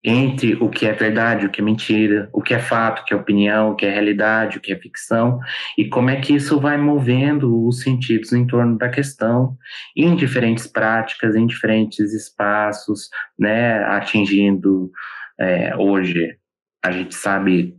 entre 0.03 0.53
o 0.55 0.69
que 0.69 0.85
é 0.85 0.93
verdade, 0.93 1.45
o 1.45 1.49
que 1.49 1.59
é 1.59 1.63
mentira, 1.63 2.29
o 2.31 2.41
que 2.41 2.53
é 2.53 2.59
fato, 2.59 3.01
o 3.01 3.05
que 3.05 3.13
é 3.13 3.17
opinião, 3.17 3.71
o 3.71 3.75
que 3.75 3.85
é 3.85 3.91
realidade, 3.91 4.57
o 4.57 4.61
que 4.61 4.71
é 4.71 4.77
ficção, 4.77 5.39
e 5.77 5.89
como 5.89 6.09
é 6.09 6.21
que 6.21 6.33
isso 6.33 6.61
vai 6.61 6.77
movendo 6.77 7.65
os 7.67 7.81
sentidos 7.81 8.31
em 8.31 8.47
torno 8.47 8.77
da 8.77 8.87
questão, 8.87 9.57
em 9.95 10.15
diferentes 10.15 10.65
práticas, 10.67 11.35
em 11.35 11.45
diferentes 11.45 12.13
espaços, 12.13 13.09
né, 13.37 13.83
atingindo 13.85 14.91
é, 15.39 15.75
hoje 15.75 16.37
a 16.83 16.91
gente 16.91 17.13
sabe 17.15 17.75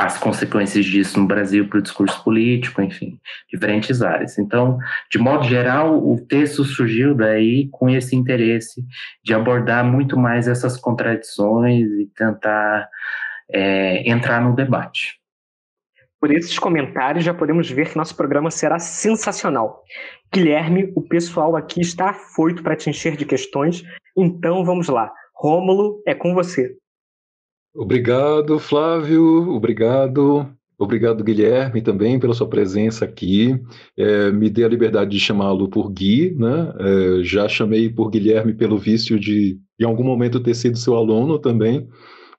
as 0.00 0.16
consequências 0.16 0.86
disso 0.86 1.20
no 1.20 1.26
Brasil 1.26 1.68
para 1.68 1.78
o 1.78 1.82
discurso 1.82 2.24
político, 2.24 2.80
enfim, 2.80 3.20
diferentes 3.52 4.00
áreas. 4.00 4.38
Então, 4.38 4.78
de 5.10 5.18
modo 5.18 5.44
geral, 5.44 5.98
o 5.98 6.18
texto 6.18 6.64
surgiu 6.64 7.14
daí 7.14 7.68
com 7.70 7.90
esse 7.90 8.16
interesse 8.16 8.82
de 9.22 9.34
abordar 9.34 9.84
muito 9.84 10.16
mais 10.16 10.48
essas 10.48 10.78
contradições 10.78 11.86
e 11.86 12.06
tentar 12.16 12.88
é, 13.52 14.10
entrar 14.10 14.40
no 14.40 14.56
debate. 14.56 15.20
Por 16.18 16.32
esses 16.32 16.58
comentários, 16.58 17.22
já 17.22 17.34
podemos 17.34 17.70
ver 17.70 17.90
que 17.90 17.98
nosso 17.98 18.16
programa 18.16 18.50
será 18.50 18.78
sensacional. 18.78 19.82
Guilherme, 20.32 20.90
o 20.96 21.02
pessoal 21.02 21.54
aqui 21.56 21.82
está 21.82 22.08
afoito 22.08 22.62
para 22.62 22.74
te 22.76 22.88
encher 22.88 23.16
de 23.16 23.26
questões, 23.26 23.82
então 24.16 24.64
vamos 24.64 24.88
lá. 24.88 25.12
Rômulo, 25.34 26.02
é 26.06 26.14
com 26.14 26.32
você. 26.32 26.74
Obrigado, 27.74 28.58
Flávio. 28.58 29.48
Obrigado. 29.50 30.46
Obrigado, 30.78 31.22
Guilherme, 31.22 31.82
também 31.82 32.18
pela 32.18 32.32
sua 32.32 32.48
presença 32.48 33.04
aqui. 33.04 33.60
É, 33.98 34.30
me 34.32 34.48
dê 34.48 34.64
a 34.64 34.68
liberdade 34.68 35.10
de 35.10 35.20
chamá-lo 35.20 35.68
por 35.68 35.90
Gui, 35.90 36.34
né? 36.34 36.72
É, 36.78 37.22
já 37.22 37.46
chamei 37.48 37.90
por 37.90 38.10
Guilherme 38.10 38.54
pelo 38.54 38.78
vício 38.78 39.20
de, 39.20 39.60
em 39.78 39.84
algum 39.84 40.02
momento, 40.02 40.40
ter 40.40 40.54
sido 40.54 40.78
seu 40.78 40.96
aluno 40.96 41.38
também, 41.38 41.86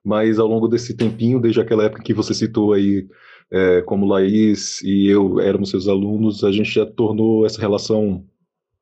mas 0.03 0.39
ao 0.39 0.47
longo 0.47 0.67
desse 0.67 0.95
tempinho, 0.97 1.39
desde 1.39 1.61
aquela 1.61 1.83
época 1.83 2.01
que 2.01 2.15
você 2.15 2.33
citou 2.33 2.73
aí, 2.73 3.07
é, 3.51 3.81
como 3.83 4.07
Laís 4.07 4.81
e 4.81 5.07
eu 5.07 5.39
éramos 5.39 5.69
seus 5.69 5.88
alunos, 5.88 6.43
a 6.43 6.51
gente 6.51 6.71
já 6.71 6.85
tornou 6.85 7.45
essa 7.45 7.61
relação 7.61 8.25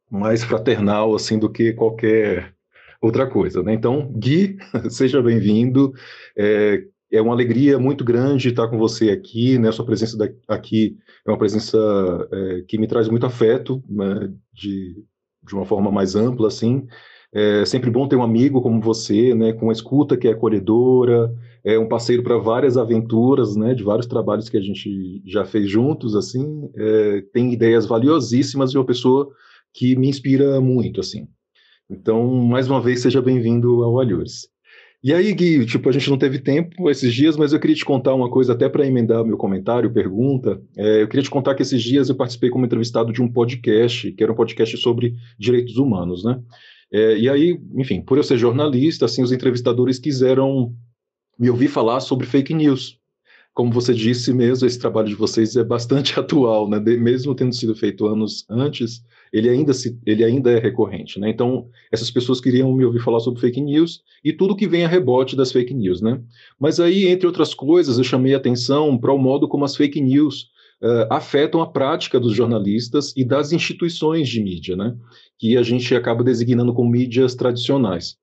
mais 0.09 0.41
fraternal, 0.41 1.13
assim, 1.13 1.37
do 1.37 1.49
que 1.49 1.73
qualquer 1.73 2.53
outra 3.01 3.27
coisa. 3.27 3.63
Né? 3.63 3.73
Então, 3.73 4.11
Gui, 4.15 4.57
seja 4.89 5.21
bem-vindo. 5.21 5.93
É, 6.37 6.83
é 7.11 7.21
uma 7.21 7.33
alegria 7.33 7.79
muito 7.79 8.03
grande 8.03 8.49
estar 8.49 8.67
com 8.67 8.77
você 8.77 9.09
aqui, 9.09 9.57
né? 9.57 9.71
Sua 9.71 9.85
presença 9.85 10.17
aqui 10.47 10.97
é 11.25 11.31
uma 11.31 11.37
presença 11.37 11.77
é, 12.31 12.61
que 12.67 12.77
me 12.77 12.87
traz 12.87 13.09
muito 13.09 13.25
afeto, 13.25 13.83
né? 13.89 14.31
de, 14.53 15.03
de 15.43 15.53
uma 15.55 15.65
forma 15.65 15.91
mais 15.91 16.15
ampla, 16.15 16.47
assim. 16.47 16.85
É 17.31 17.63
sempre 17.65 17.91
bom 17.91 18.07
ter 18.07 18.15
um 18.15 18.23
amigo 18.23 18.61
como 18.61 18.81
você, 18.81 19.33
né? 19.35 19.53
Com 19.53 19.67
uma 19.67 19.73
escuta 19.73 20.17
que 20.17 20.27
é 20.27 20.31
acolhedora, 20.31 21.31
é 21.63 21.77
um 21.77 21.87
parceiro 21.87 22.23
para 22.23 22.37
várias 22.37 22.77
aventuras, 22.77 23.55
né? 23.55 23.73
De 23.73 23.83
vários 23.83 24.07
trabalhos 24.07 24.49
que 24.49 24.57
a 24.57 24.61
gente 24.61 25.21
já 25.25 25.45
fez 25.45 25.69
juntos, 25.69 26.15
assim. 26.15 26.69
É, 26.75 27.21
tem 27.33 27.53
ideias 27.53 27.85
valiosíssimas 27.85 28.71
de 28.71 28.77
uma 28.77 28.85
pessoa 28.85 29.29
que 29.73 29.95
me 29.95 30.07
inspira 30.09 30.59
muito, 30.59 30.99
assim. 30.99 31.27
Então, 31.89 32.27
mais 32.45 32.69
uma 32.69 32.79
vez, 32.79 33.01
seja 33.01 33.21
bem-vindo 33.21 33.83
ao 33.83 33.99
Alhures. 33.99 34.47
E 35.01 35.13
aí, 35.13 35.33
Gui, 35.33 35.65
tipo, 35.65 35.89
a 35.89 35.91
gente 35.91 36.09
não 36.09 36.17
teve 36.17 36.37
tempo 36.39 36.89
esses 36.89 37.13
dias, 37.13 37.35
mas 37.35 37.51
eu 37.51 37.59
queria 37.59 37.75
te 37.75 37.85
contar 37.85 38.13
uma 38.13 38.29
coisa, 38.29 38.53
até 38.53 38.67
para 38.69 38.85
emendar 38.85 39.25
meu 39.25 39.37
comentário, 39.37 39.91
pergunta. 39.91 40.61
É, 40.77 41.01
eu 41.01 41.07
queria 41.07 41.23
te 41.23 41.29
contar 41.29 41.55
que 41.55 41.61
esses 41.61 41.81
dias 41.81 42.09
eu 42.09 42.15
participei 42.15 42.49
como 42.49 42.65
entrevistado 42.65 43.11
de 43.11 43.21
um 43.21 43.31
podcast, 43.31 44.11
que 44.11 44.21
era 44.21 44.31
um 44.31 44.35
podcast 44.35 44.77
sobre 44.77 45.15
direitos 45.37 45.77
humanos, 45.77 46.23
né? 46.23 46.39
É, 46.91 47.17
e 47.17 47.29
aí, 47.29 47.59
enfim, 47.75 48.01
por 48.01 48.17
eu 48.17 48.23
ser 48.23 48.37
jornalista, 48.37 49.05
assim, 49.05 49.23
os 49.23 49.31
entrevistadores 49.31 49.97
quiseram 49.97 50.75
me 51.39 51.49
ouvir 51.49 51.69
falar 51.69 52.01
sobre 52.01 52.27
fake 52.27 52.53
news. 52.53 52.99
Como 53.53 53.71
você 53.71 53.93
disse 53.93 54.33
mesmo, 54.33 54.67
esse 54.67 54.77
trabalho 54.77 55.07
de 55.07 55.15
vocês 55.15 55.55
é 55.55 55.63
bastante 55.63 56.17
atual, 56.19 56.69
né? 56.69 56.77
De, 56.77 56.97
mesmo 56.97 57.33
tendo 57.33 57.55
sido 57.55 57.73
feito 57.73 58.05
anos 58.05 58.45
antes, 58.49 59.01
ele 59.31 59.49
ainda, 59.49 59.73
se, 59.73 59.97
ele 60.05 60.23
ainda 60.23 60.51
é 60.51 60.59
recorrente, 60.59 61.19
né? 61.19 61.29
Então, 61.29 61.67
essas 61.91 62.09
pessoas 62.09 62.41
queriam 62.41 62.73
me 62.73 62.85
ouvir 62.85 62.99
falar 62.99 63.19
sobre 63.19 63.39
fake 63.39 63.61
news 63.61 64.01
e 64.23 64.33
tudo 64.33 64.55
que 64.55 64.67
vem 64.67 64.85
a 64.85 64.87
rebote 64.87 65.35
das 65.35 65.51
fake 65.51 65.73
news, 65.73 66.01
né? 66.01 66.21
Mas 66.59 66.79
aí, 66.79 67.07
entre 67.07 67.27
outras 67.27 67.53
coisas, 67.53 67.97
eu 67.97 68.03
chamei 68.03 68.33
atenção 68.33 68.97
para 68.97 69.13
o 69.13 69.17
modo 69.17 69.47
como 69.47 69.65
as 69.65 69.75
fake 69.75 70.01
news 70.01 70.49
uh, 70.81 71.11
afetam 71.11 71.61
a 71.61 71.67
prática 71.67 72.19
dos 72.19 72.35
jornalistas 72.35 73.13
e 73.15 73.23
das 73.23 73.51
instituições 73.51 74.27
de 74.27 74.41
mídia, 74.41 74.75
né? 74.75 74.95
Que 75.37 75.57
a 75.57 75.63
gente 75.63 75.93
acaba 75.95 76.23
designando 76.23 76.73
como 76.73 76.89
mídias 76.89 77.35
tradicionais. 77.35 78.17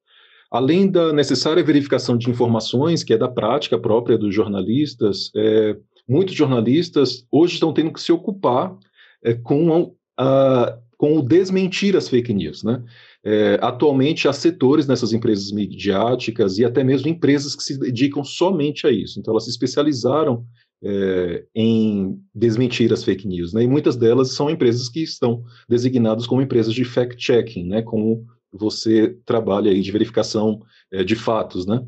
Além 0.51 0.91
da 0.91 1.13
necessária 1.13 1.63
verificação 1.63 2.17
de 2.17 2.31
informações, 2.31 3.03
que 3.03 3.13
é 3.13 3.19
da 3.19 3.29
prática 3.29 3.79
própria 3.79 4.17
dos 4.17 4.35
jornalistas, 4.35 5.31
é, 5.35 5.77
muitos 6.09 6.35
jornalistas 6.35 7.27
hoje 7.31 7.55
estão 7.55 7.73
tendo 7.73 7.93
que 7.93 8.01
se 8.01 8.13
ocupar 8.13 8.77
é, 9.25 9.35
com 9.35 9.93
a, 10.17 10.79
com 10.97 11.19
o 11.19 11.23
desmentir 11.23 11.97
as 11.97 12.09
fake 12.09 12.33
news, 12.33 12.63
né? 12.63 12.83
É, 13.25 13.59
atualmente 13.61 14.29
há 14.29 14.33
setores 14.33 14.87
nessas 14.87 15.13
empresas 15.13 15.51
midiáticas 15.51 16.59
e 16.59 16.65
até 16.65 16.83
mesmo 16.85 17.09
empresas 17.09 17.55
que 17.55 17.63
se 17.63 17.79
dedicam 17.79 18.25
somente 18.25 18.87
a 18.87 18.91
isso. 18.91 19.19
Então 19.19 19.33
elas 19.33 19.45
se 19.45 19.51
especializaram 19.51 20.45
é, 20.83 21.45
em 21.55 22.19
desmentir 22.35 22.93
as 22.93 23.03
fake 23.05 23.27
news, 23.27 23.53
né? 23.53 23.63
E 23.63 23.67
muitas 23.67 23.97
delas 23.97 24.35
são 24.35 24.49
empresas 24.49 24.89
que 24.89 25.03
estão 25.03 25.43
designadas 25.69 26.27
como 26.27 26.43
empresas 26.43 26.73
de 26.73 26.85
fact-checking, 26.85 27.67
né? 27.67 27.83
Como 27.83 28.25
você 28.53 29.17
trabalha 29.25 29.71
aí 29.71 29.81
de 29.81 29.93
verificação 29.93 30.63
é, 30.93 31.03
de 31.03 31.17
fatos, 31.17 31.67
né? 31.67 31.85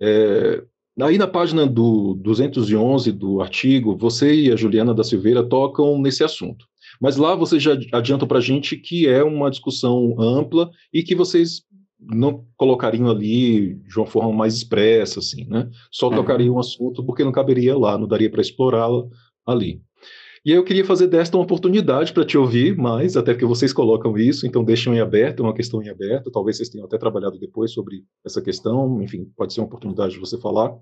É, 0.00 0.62
aí 1.00 1.18
na 1.18 1.26
página 1.26 1.66
do 1.66 2.14
211 2.14 3.12
do 3.12 3.40
artigo, 3.40 3.96
você 3.96 4.34
e 4.34 4.52
a 4.52 4.56
Juliana 4.56 4.94
da 4.94 5.04
Silveira 5.04 5.42
tocam 5.42 6.00
nesse 6.00 6.22
assunto. 6.22 6.66
Mas 7.00 7.16
lá 7.16 7.34
vocês 7.34 7.62
já 7.62 7.76
adiantam 7.92 8.26
para 8.26 8.38
a 8.38 8.42
gente 8.42 8.76
que 8.76 9.08
é 9.08 9.22
uma 9.22 9.50
discussão 9.50 10.16
ampla 10.20 10.70
e 10.92 11.02
que 11.02 11.14
vocês 11.14 11.62
não 11.98 12.44
colocariam 12.56 13.08
ali 13.08 13.74
de 13.74 13.96
uma 13.96 14.06
forma 14.06 14.32
mais 14.32 14.54
expressa, 14.54 15.18
assim, 15.18 15.46
né? 15.48 15.68
Só 15.90 16.08
uhum. 16.08 16.16
tocariam 16.16 16.54
o 16.54 16.58
assunto 16.58 17.04
porque 17.04 17.24
não 17.24 17.32
caberia 17.32 17.76
lá, 17.76 17.96
não 17.96 18.06
daria 18.06 18.30
para 18.30 18.40
explorá-la 18.40 19.06
ali. 19.46 19.80
E 20.44 20.52
aí 20.52 20.56
eu 20.56 20.62
queria 20.62 20.84
fazer 20.84 21.08
desta 21.08 21.36
uma 21.36 21.42
oportunidade 21.42 22.12
para 22.12 22.24
te 22.24 22.38
ouvir 22.38 22.76
mais, 22.76 23.16
até 23.16 23.32
porque 23.32 23.44
vocês 23.44 23.72
colocam 23.72 24.16
isso, 24.16 24.46
então 24.46 24.62
deixam 24.62 24.94
em 24.94 25.00
aberto, 25.00 25.40
é 25.40 25.42
uma 25.42 25.52
questão 25.52 25.82
em 25.82 25.88
aberto, 25.88 26.30
talvez 26.30 26.56
vocês 26.56 26.68
tenham 26.68 26.86
até 26.86 26.96
trabalhado 26.96 27.36
depois 27.36 27.72
sobre 27.72 28.04
essa 28.24 28.40
questão, 28.40 29.02
enfim, 29.02 29.28
pode 29.36 29.52
ser 29.52 29.60
uma 29.60 29.66
oportunidade 29.66 30.12
de 30.12 30.20
você 30.20 30.38
falar. 30.38 30.72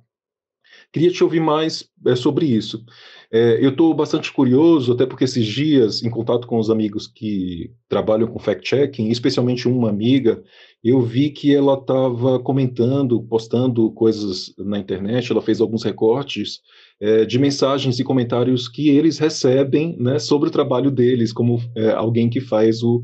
Queria 0.92 1.10
te 1.10 1.24
ouvir 1.24 1.40
mais 1.40 1.88
é, 2.06 2.14
sobre 2.14 2.46
isso. 2.46 2.84
É, 3.32 3.58
eu 3.64 3.70
estou 3.70 3.92
bastante 3.92 4.32
curioso, 4.32 4.92
até 4.92 5.04
porque 5.04 5.24
esses 5.24 5.44
dias, 5.44 6.02
em 6.02 6.10
contato 6.10 6.46
com 6.46 6.58
os 6.58 6.70
amigos 6.70 7.06
que 7.06 7.72
trabalham 7.88 8.28
com 8.28 8.38
fact-checking, 8.38 9.08
especialmente 9.08 9.66
uma 9.66 9.90
amiga, 9.90 10.42
eu 10.82 11.00
vi 11.00 11.30
que 11.30 11.52
ela 11.54 11.74
estava 11.74 12.38
comentando, 12.38 13.22
postando 13.22 13.90
coisas 13.92 14.54
na 14.58 14.78
internet, 14.78 15.32
ela 15.32 15.42
fez 15.42 15.60
alguns 15.60 15.82
recortes 15.82 16.60
é, 17.00 17.24
de 17.24 17.38
mensagens 17.38 17.98
e 17.98 18.04
comentários 18.04 18.68
que 18.68 18.88
eles 18.88 19.18
recebem 19.18 19.96
né, 19.98 20.18
sobre 20.18 20.48
o 20.48 20.52
trabalho 20.52 20.90
deles, 20.90 21.32
como 21.32 21.60
alguém 21.96 22.30
que 22.30 22.40
faz 22.40 22.82
o, 22.82 23.02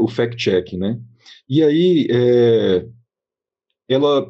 o 0.00 0.08
fact-checking. 0.08 0.78
Né? 0.78 0.98
E 1.48 1.62
aí, 1.62 2.08
ela 3.88 4.26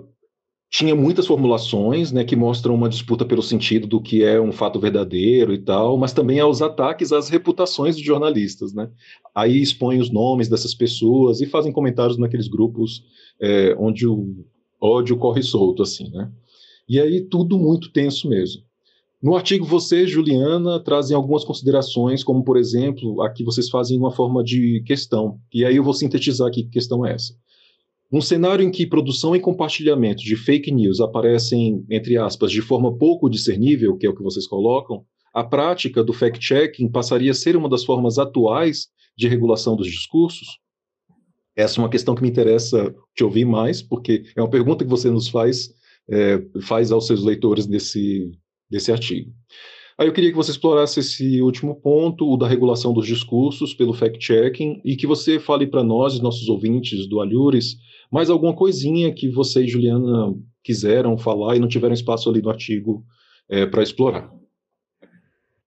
tinha 0.77 0.95
muitas 0.95 1.27
formulações, 1.27 2.13
né, 2.13 2.23
que 2.23 2.37
mostram 2.37 2.75
uma 2.75 2.87
disputa 2.87 3.25
pelo 3.25 3.43
sentido 3.43 3.87
do 3.87 3.99
que 3.99 4.23
é 4.23 4.39
um 4.39 4.53
fato 4.53 4.79
verdadeiro 4.79 5.55
e 5.55 5.59
tal, 5.59 5.97
mas 5.97 6.13
também 6.13 6.39
aos 6.39 6.61
ataques 6.61 7.13
às 7.13 7.31
reputações 7.31 7.97
de 7.97 8.05
jornalistas, 8.05 8.75
né? 8.75 8.91
Aí 9.35 9.63
expõem 9.63 9.99
os 9.99 10.11
nomes 10.11 10.51
dessas 10.51 10.75
pessoas 10.75 11.41
e 11.41 11.47
fazem 11.47 11.73
comentários 11.73 12.19
naqueles 12.19 12.47
grupos 12.47 13.03
é, 13.41 13.75
onde 13.79 14.07
o 14.07 14.45
ódio 14.79 15.17
corre 15.17 15.43
solto, 15.43 15.83
assim, 15.83 16.11
né? 16.11 16.31
E 16.87 17.01
aí 17.01 17.23
tudo 17.23 17.59
muito 17.59 17.91
tenso 17.91 18.29
mesmo. 18.29 18.61
No 19.23 19.35
artigo, 19.35 19.65
você, 19.65 20.07
Juliana, 20.07 20.79
trazem 20.79 21.17
algumas 21.17 21.43
considerações, 21.43 22.23
como, 22.23 22.45
por 22.45 22.59
exemplo, 22.59 23.23
aqui 23.23 23.43
vocês 23.43 23.71
fazem 23.71 23.99
uma 23.99 24.11
forma 24.11 24.45
de 24.45 24.83
questão, 24.85 25.39
e 25.51 25.65
aí 25.65 25.77
eu 25.77 25.83
vou 25.83 25.95
sintetizar 25.95 26.49
aqui 26.49 26.65
que 26.65 26.69
questão 26.69 27.05
é 27.07 27.15
essa. 27.15 27.33
Um 28.13 28.21
cenário 28.21 28.65
em 28.65 28.71
que 28.71 28.87
produção 28.87 29.35
e 29.35 29.41
compartilhamento 29.41 30.23
de 30.23 30.37
fake 30.37 30.71
news 30.71 31.01
aparecem, 31.01 31.85
entre 31.91 32.17
aspas, 32.17 32.53
de 32.53 32.63
forma 32.63 32.97
pouco 32.97 33.29
discernível, 33.29 33.97
que 33.97 34.07
é 34.07 34.11
o 34.11 34.15
que 34.15 34.23
vocês 34.23 34.47
colocam, 34.47 35.05
a 35.35 35.43
prática 35.43 36.03
do 36.03 36.13
fact-checking 36.13 36.91
passaria 36.91 37.33
a 37.33 37.35
ser 37.35 37.57
uma 37.57 37.69
das 37.69 37.85
formas 37.85 38.19
atuais 38.19 38.89
de 39.17 39.29
regulação 39.29 39.77
dos 39.77 39.89
discursos? 39.89 40.47
Essa 41.57 41.81
é 41.81 41.83
uma 41.83 41.91
questão 41.91 42.15
que 42.15 42.23
me 42.23 42.29
interessa 42.29 42.95
te 43.15 43.25
ouvir 43.25 43.45
mais, 43.45 43.83
porque 43.83 44.25
é 44.37 44.41
uma 44.41 44.51
pergunta 44.51 44.85
que 44.85 44.91
você 44.91 45.11
nos 45.11 45.29
faz, 45.29 45.71
é, 46.09 46.39
faz 46.63 46.93
aos 46.93 47.07
seus 47.07 47.25
leitores 47.25 47.67
nesse, 47.67 48.31
desse 48.71 48.93
artigo. 48.93 49.33
Aí 49.99 50.07
eu 50.07 50.13
queria 50.13 50.31
que 50.31 50.37
você 50.37 50.51
explorasse 50.51 51.01
esse 51.01 51.41
último 51.41 51.75
ponto, 51.75 52.31
o 52.31 52.37
da 52.37 52.47
regulação 52.47 52.93
dos 52.93 53.07
discursos 53.07 53.73
pelo 53.73 53.95
fact-checking, 53.95 54.81
e 54.85 54.95
que 54.95 55.07
você 55.07 55.41
fale 55.41 55.67
para 55.67 55.83
nós, 55.83 56.21
nossos 56.21 56.49
ouvintes 56.49 57.09
do 57.09 57.19
Alhures, 57.19 57.77
mais 58.13 58.29
alguma 58.29 58.55
coisinha 58.55 59.13
que 59.15 59.29
você 59.29 59.63
e 59.65 59.69
Juliana 59.69 60.35
quiseram 60.63 61.17
falar 61.17 61.57
e 61.57 61.61
não 61.61 61.69
tiveram 61.69 61.95
espaço 61.95 62.29
ali 62.29 62.43
no 62.43 62.51
artigo 62.51 63.05
é, 63.49 63.65
para 63.65 63.83
explorar. 63.83 64.31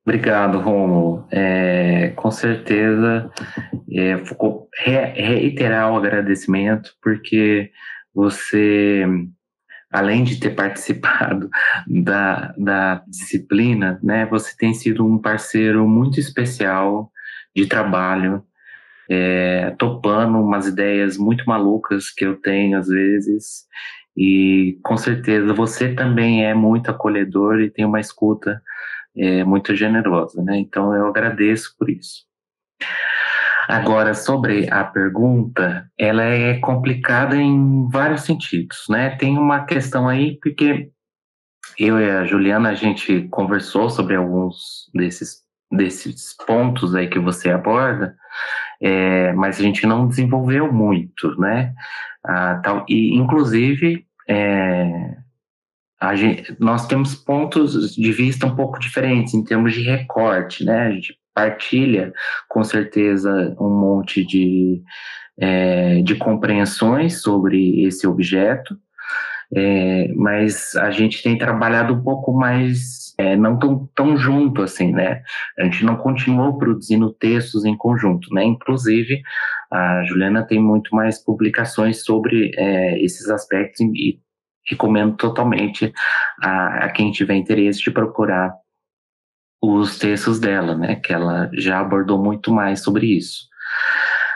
Obrigado, 0.05 0.59
Romulo. 0.59 1.25
É, 1.31 2.09
com 2.15 2.29
certeza, 2.29 3.31
é, 3.91 4.15
reiterar 5.15 5.91
o 5.91 5.97
agradecimento, 5.97 6.91
porque 7.01 7.71
você 8.13 9.05
além 9.91 10.23
de 10.23 10.39
ter 10.39 10.51
participado 10.51 11.49
da, 11.87 12.53
da 12.57 13.03
disciplina, 13.07 13.99
né, 14.03 14.25
você 14.25 14.55
tem 14.55 14.73
sido 14.73 15.05
um 15.05 15.17
parceiro 15.17 15.87
muito 15.87 16.19
especial 16.19 17.11
de 17.55 17.65
trabalho, 17.65 18.43
é, 19.09 19.71
topando 19.77 20.37
umas 20.39 20.67
ideias 20.67 21.17
muito 21.17 21.43
malucas 21.45 22.11
que 22.11 22.25
eu 22.25 22.35
tenho 22.35 22.77
às 22.77 22.87
vezes, 22.87 23.65
e 24.15 24.77
com 24.83 24.97
certeza 24.97 25.53
você 25.53 25.93
também 25.93 26.45
é 26.45 26.53
muito 26.53 26.91
acolhedor 26.91 27.59
e 27.61 27.69
tem 27.69 27.85
uma 27.85 27.99
escuta 27.99 28.61
é, 29.15 29.43
muito 29.43 29.75
generosa, 29.75 30.41
né? 30.43 30.57
Então 30.57 30.93
eu 30.93 31.07
agradeço 31.07 31.75
por 31.77 31.89
isso. 31.89 32.25
Agora, 33.69 34.15
sobre 34.15 34.67
a 34.71 34.83
pergunta, 34.83 35.87
ela 35.95 36.23
é 36.23 36.57
complicada 36.57 37.35
em 37.35 37.87
vários 37.87 38.23
sentidos, 38.23 38.85
né? 38.89 39.11
Tem 39.11 39.37
uma 39.37 39.63
questão 39.63 40.09
aí, 40.09 40.39
porque 40.41 40.89
eu 41.77 41.99
e 41.99 42.09
a 42.09 42.25
Juliana, 42.25 42.69
a 42.69 42.73
gente 42.73 43.27
conversou 43.29 43.87
sobre 43.87 44.15
alguns 44.15 44.89
desses, 44.91 45.43
desses 45.71 46.35
pontos 46.47 46.95
aí 46.95 47.07
que 47.07 47.19
você 47.19 47.51
aborda, 47.51 48.15
é, 48.81 49.33
mas 49.33 49.59
a 49.59 49.61
gente 49.61 49.85
não 49.85 50.07
desenvolveu 50.07 50.73
muito, 50.73 51.39
né? 51.39 51.75
Ah, 52.23 52.59
tal, 52.63 52.83
e, 52.89 53.15
inclusive, 53.15 54.03
é, 54.27 55.15
gente, 56.15 56.55
nós 56.59 56.87
temos 56.87 57.13
pontos 57.13 57.93
de 57.93 58.11
vista 58.11 58.47
um 58.47 58.55
pouco 58.55 58.79
diferentes 58.79 59.35
em 59.35 59.43
termos 59.43 59.73
de 59.73 59.83
recorte, 59.83 60.65
né? 60.65 60.87
A 60.87 60.91
gente 60.91 61.19
partilha 61.39 62.11
com 62.49 62.63
certeza 62.63 63.55
um 63.57 63.69
monte 63.69 64.25
de, 64.25 64.83
é, 65.39 66.01
de 66.01 66.15
compreensões 66.15 67.21
sobre 67.21 67.85
esse 67.85 68.05
objeto, 68.05 68.77
é, 69.55 70.09
mas 70.15 70.75
a 70.75 70.91
gente 70.91 71.23
tem 71.23 71.37
trabalhado 71.37 71.93
um 71.93 72.03
pouco 72.03 72.33
mais, 72.33 73.15
é, 73.17 73.37
não 73.37 73.57
tão, 73.57 73.89
tão 73.95 74.17
junto 74.17 74.61
assim, 74.61 74.91
né? 74.91 75.21
A 75.57 75.63
gente 75.63 75.85
não 75.85 75.95
continuou 75.95 76.57
produzindo 76.57 77.11
textos 77.13 77.63
em 77.63 77.75
conjunto, 77.75 78.31
né? 78.33 78.43
Inclusive, 78.43 79.21
a 79.71 80.03
Juliana 80.03 80.45
tem 80.45 80.61
muito 80.61 80.93
mais 80.93 81.23
publicações 81.23 82.03
sobre 82.03 82.51
é, 82.57 83.01
esses 83.01 83.29
aspectos 83.29 83.79
e 83.79 84.19
recomendo 84.69 85.15
totalmente 85.15 85.91
a, 86.43 86.85
a 86.85 86.89
quem 86.89 87.11
tiver 87.11 87.35
interesse 87.35 87.81
de 87.81 87.91
procurar 87.91 88.53
os 89.61 89.97
textos 89.97 90.39
dela, 90.39 90.75
né, 90.75 90.95
que 90.95 91.13
ela 91.13 91.49
já 91.53 91.79
abordou 91.79 92.17
muito 92.17 92.51
mais 92.51 92.81
sobre 92.81 93.07
isso. 93.17 93.47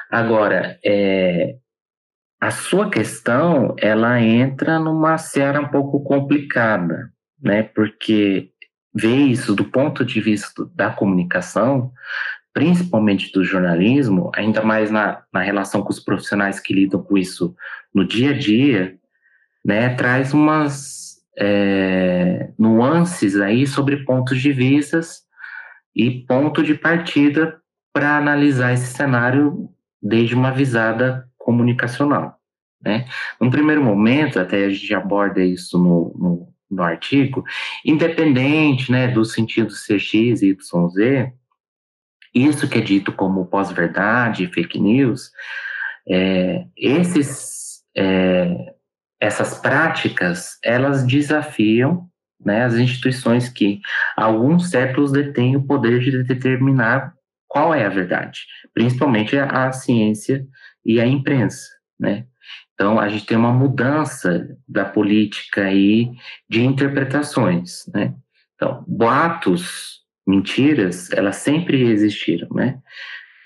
Agora, 0.09 0.77
é, 0.83 1.55
a 2.43 2.51
sua 2.51 2.89
questão, 2.89 3.73
ela 3.79 4.21
entra 4.21 4.77
numa 4.77 5.17
seara 5.17 5.61
um 5.61 5.67
pouco 5.69 6.03
complicada, 6.03 7.09
né? 7.41 7.63
Porque 7.63 8.51
ver 8.93 9.15
isso 9.15 9.55
do 9.55 9.63
ponto 9.63 10.03
de 10.03 10.19
vista 10.19 10.69
da 10.75 10.91
comunicação, 10.91 11.91
principalmente 12.53 13.31
do 13.31 13.45
jornalismo, 13.45 14.29
ainda 14.35 14.61
mais 14.61 14.91
na, 14.91 15.23
na 15.33 15.41
relação 15.41 15.81
com 15.81 15.89
os 15.89 16.01
profissionais 16.01 16.59
que 16.59 16.73
lidam 16.73 17.01
com 17.01 17.17
isso 17.17 17.55
no 17.95 18.05
dia 18.05 18.31
a 18.31 18.37
dia, 18.37 18.97
né? 19.65 19.95
Traz 19.95 20.33
umas 20.33 21.02
é, 21.37 22.51
nuances 22.57 23.39
aí 23.39 23.65
sobre 23.65 24.03
pontos 24.05 24.41
de 24.41 24.51
vistas 24.51 25.21
e 25.95 26.25
ponto 26.27 26.63
de 26.63 26.75
partida 26.75 27.59
para 27.93 28.17
analisar 28.17 28.73
esse 28.73 28.93
cenário 28.93 29.69
desde 30.01 30.35
uma 30.35 30.51
visada 30.51 31.27
comunicacional. 31.37 32.37
Né? 32.81 33.05
No 33.39 33.49
primeiro 33.49 33.83
momento, 33.83 34.39
até 34.39 34.65
a 34.65 34.69
gente 34.69 34.93
aborda 34.93 35.43
isso 35.43 35.77
no, 35.77 36.13
no, 36.17 36.53
no 36.69 36.83
artigo, 36.83 37.43
independente 37.85 38.91
né, 38.91 39.07
do 39.07 39.23
sentido 39.23 39.71
ser 39.71 39.99
X, 39.99 40.41
Y, 40.41 40.89
Z, 40.89 41.33
isso 42.33 42.67
que 42.67 42.79
é 42.79 42.81
dito 42.81 43.11
como 43.11 43.45
pós-verdade, 43.45 44.47
fake 44.47 44.79
news, 44.79 45.31
é, 46.09 46.65
esses, 46.75 47.83
é, 47.95 48.72
essas 49.23 49.57
práticas, 49.57 50.57
elas 50.61 51.05
desafiam 51.05 52.09
né, 52.43 52.65
as 52.65 52.75
instituições 52.75 53.47
que 53.47 53.79
alguns 54.17 54.69
séculos 54.69 55.13
detêm 55.13 55.55
o 55.55 55.63
poder 55.63 56.01
de 56.01 56.23
determinar 56.23 57.13
qual 57.47 57.73
é 57.73 57.85
a 57.85 57.89
verdade, 57.89 58.41
principalmente 58.73 59.37
a, 59.37 59.67
a 59.67 59.71
ciência 59.71 60.45
e 60.85 60.99
a 60.99 61.07
imprensa, 61.07 61.69
né? 61.97 62.25
Então, 62.73 62.99
a 62.99 63.07
gente 63.07 63.25
tem 63.25 63.37
uma 63.37 63.53
mudança 63.53 64.45
da 64.67 64.83
política 64.83 65.65
aí 65.65 66.11
de 66.49 66.65
interpretações, 66.65 67.85
né? 67.93 68.13
Então, 68.55 68.83
boatos, 68.85 70.01
mentiras, 70.27 71.09
elas 71.11 71.37
sempre 71.37 71.83
existiram, 71.83 72.49
né? 72.51 72.77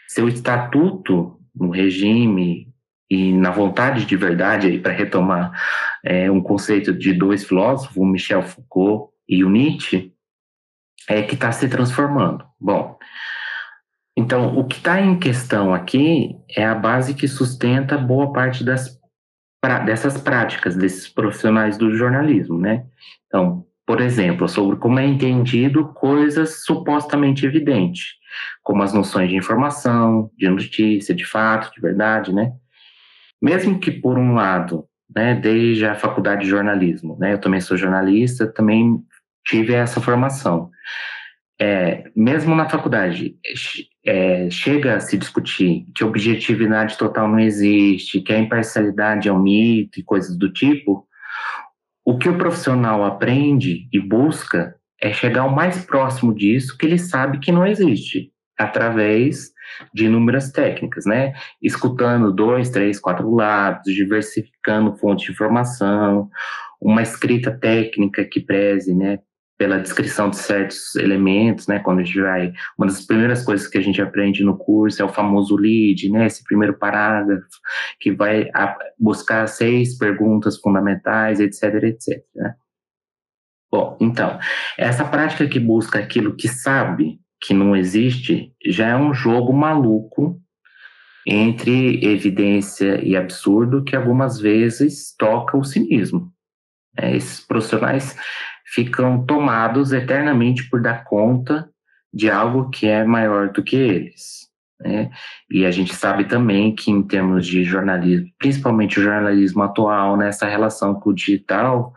Seu 0.08 0.28
estatuto 0.28 1.40
no 1.54 1.70
regime 1.70 2.67
e 3.10 3.32
na 3.34 3.52
vontade 3.52 4.06
de 4.06 4.18
verdade, 4.18 4.80
para 4.80 4.92
retomar 4.92 5.52
é, 6.04 6.30
um 6.30 6.42
conceito 6.42 6.94
de 6.94 7.14
dois 7.14 7.46
filósofos, 7.46 7.96
Michel 7.96 8.44
Foucault 8.44 9.14
e 9.28 9.44
o 9.44 9.50
Nietzsche, 9.50 10.14
é 11.08 11.22
que 11.22 11.36
está 11.36 11.52
se 11.52 11.70
transformando. 11.70 12.46
Bom, 12.60 12.98
então, 14.18 14.58
o 14.58 14.66
que 14.66 14.78
está 14.78 15.00
em 15.00 15.18
questão 15.18 15.74
aqui 15.74 16.36
é 16.50 16.66
a 16.66 16.76
base 16.76 17.14
que 17.14 17.28
sustenta 17.28 17.98
boa 17.98 18.34
parte 18.34 18.64
das, 18.64 19.00
pra, 19.62 19.80
dessas 19.80 20.20
práticas, 20.20 20.76
desses 20.76 21.08
profissionais 21.08 21.78
do 21.78 21.96
jornalismo, 21.96 22.60
né? 22.60 22.86
Então, 23.28 23.64
por 23.86 24.02
exemplo, 24.02 24.50
sobre 24.50 24.78
como 24.78 25.00
é 25.00 25.06
entendido 25.06 25.94
coisas 25.94 26.66
supostamente 26.66 27.46
evidentes, 27.46 28.16
como 28.64 28.84
as 28.84 28.92
noções 28.92 29.30
de 29.30 29.38
informação, 29.38 30.30
de 30.36 30.50
notícia, 30.50 31.16
de 31.16 31.24
fato, 31.24 31.72
de 31.74 31.80
verdade, 31.80 32.34
né? 32.34 32.52
Mesmo 33.42 33.80
que, 33.80 33.92
por 33.92 34.18
um 34.18 34.34
lado, 34.34 34.86
né, 35.16 35.36
desde 35.36 35.86
a 35.86 35.96
faculdade 35.96 36.42
de 36.42 36.50
jornalismo, 36.50 37.18
né, 37.20 37.34
eu 37.34 37.40
também 37.40 37.62
sou 37.62 37.78
jornalista, 37.78 38.48
também 38.48 39.00
tive 39.46 39.74
essa 39.74 40.02
formação. 40.02 40.70
É, 41.60 42.04
mesmo 42.16 42.54
na 42.54 42.70
faculdade, 42.70 43.36
é, 44.06 44.48
chega 44.50 44.96
a 44.96 45.00
se 45.00 45.18
discutir 45.18 45.88
que 45.96 46.04
objetividade 46.04 46.98
total 46.98 47.28
não 47.28 47.40
existe, 47.40 48.22
que 48.22 48.32
a 48.32 48.38
imparcialidade 48.38 49.28
é 49.28 49.34
um 49.34 49.42
mito 49.42 50.00
e 50.00 50.04
coisas 50.04 50.38
do 50.38 50.52
tipo, 50.54 51.08
o 52.06 52.18
que 52.18 52.30
o 52.30 52.38
profissional 52.38 53.04
aprende 53.04 53.88
e 53.92 54.00
busca 54.00 54.76
é 55.02 55.12
chegar 55.12 55.46
o 55.46 55.54
mais 55.56 55.84
próximo 55.86 56.34
disso 56.34 56.78
que 56.78 56.86
ele 56.86 56.98
sabe 56.98 57.40
que 57.40 57.52
não 57.52 57.66
existe, 57.66 58.32
através 58.58 59.52
de 59.94 60.06
inúmeras 60.06 60.52
técnicas, 60.52 61.06
né? 61.06 61.34
Escutando 61.62 62.34
dois, 62.34 62.70
três, 62.70 63.00
quatro 63.00 63.30
lados, 63.34 63.94
diversificando 63.94 64.96
fontes 64.98 65.26
de 65.26 65.32
informação, 65.32 66.30
uma 66.82 67.02
escrita 67.02 67.52
técnica 67.52 68.24
que 68.26 68.40
preze, 68.40 68.94
né, 68.94 69.20
pela 69.58 69.80
descrição 69.80 70.30
de 70.30 70.38
certos 70.38 70.96
elementos, 70.96 71.68
né? 71.68 71.80
Quando 71.80 72.00
a 72.00 72.04
gente 72.04 72.22
vai, 72.22 72.54
uma 72.78 72.88
das 72.88 73.06
primeiras 73.06 73.44
coisas 73.44 73.68
que 73.68 73.78
a 73.78 73.82
gente 73.82 74.02
aprende 74.02 74.44
no 74.44 74.56
curso 74.56 75.02
é 75.02 75.06
o 75.06 75.10
famoso 75.10 75.56
lead, 75.56 76.10
né? 76.12 76.28
Esse 76.28 76.44
primeiro 76.44 76.78
parágrafo 76.78 77.48
que 78.00 78.12
vai 78.12 78.50
buscar 79.00 79.48
seis 79.48 79.98
perguntas 79.98 80.58
fundamentais, 80.58 81.40
etc, 81.40 81.64
etc. 81.84 82.24
Né? 82.36 82.54
Bom, 83.72 83.98
então 84.00 84.40
essa 84.78 85.04
prática 85.04 85.48
que 85.48 85.60
busca 85.60 86.00
aquilo 86.00 86.36
que 86.36 86.48
sabe 86.48 87.20
que 87.42 87.54
não 87.54 87.76
existe 87.76 88.54
já 88.66 88.88
é 88.88 88.96
um 88.96 89.14
jogo 89.14 89.54
maluco 89.54 90.42
entre 91.26 92.04
evidência 92.06 93.04
e 93.04 93.16
absurdo 93.16 93.84
que 93.84 93.96
algumas 93.96 94.40
vezes 94.40 95.14
toca 95.18 95.58
o 95.58 95.64
cinismo. 95.64 96.32
É, 96.98 97.16
esses 97.16 97.46
profissionais 97.46 98.16
ficam 98.66 99.26
tomados 99.26 99.92
eternamente 99.92 100.70
por 100.70 100.82
dar 100.82 101.04
conta 101.04 101.70
de 102.14 102.30
algo 102.30 102.70
que 102.70 102.88
é 102.88 103.04
maior 103.04 103.52
do 103.52 103.62
que 103.62 103.76
eles. 103.76 104.48
Né? 104.80 105.10
E 105.50 105.66
a 105.66 105.72
gente 105.72 105.94
sabe 105.94 106.26
também 106.26 106.74
que, 106.74 106.92
em 106.92 107.02
termos 107.02 107.46
de 107.46 107.64
jornalismo, 107.64 108.28
principalmente 108.40 109.00
o 109.00 109.04
jornalismo 109.04 109.64
atual, 109.64 110.16
nessa 110.16 110.48
relação 110.48 110.96
com 110.96 111.10
o 111.10 111.14
digital, 111.14 111.94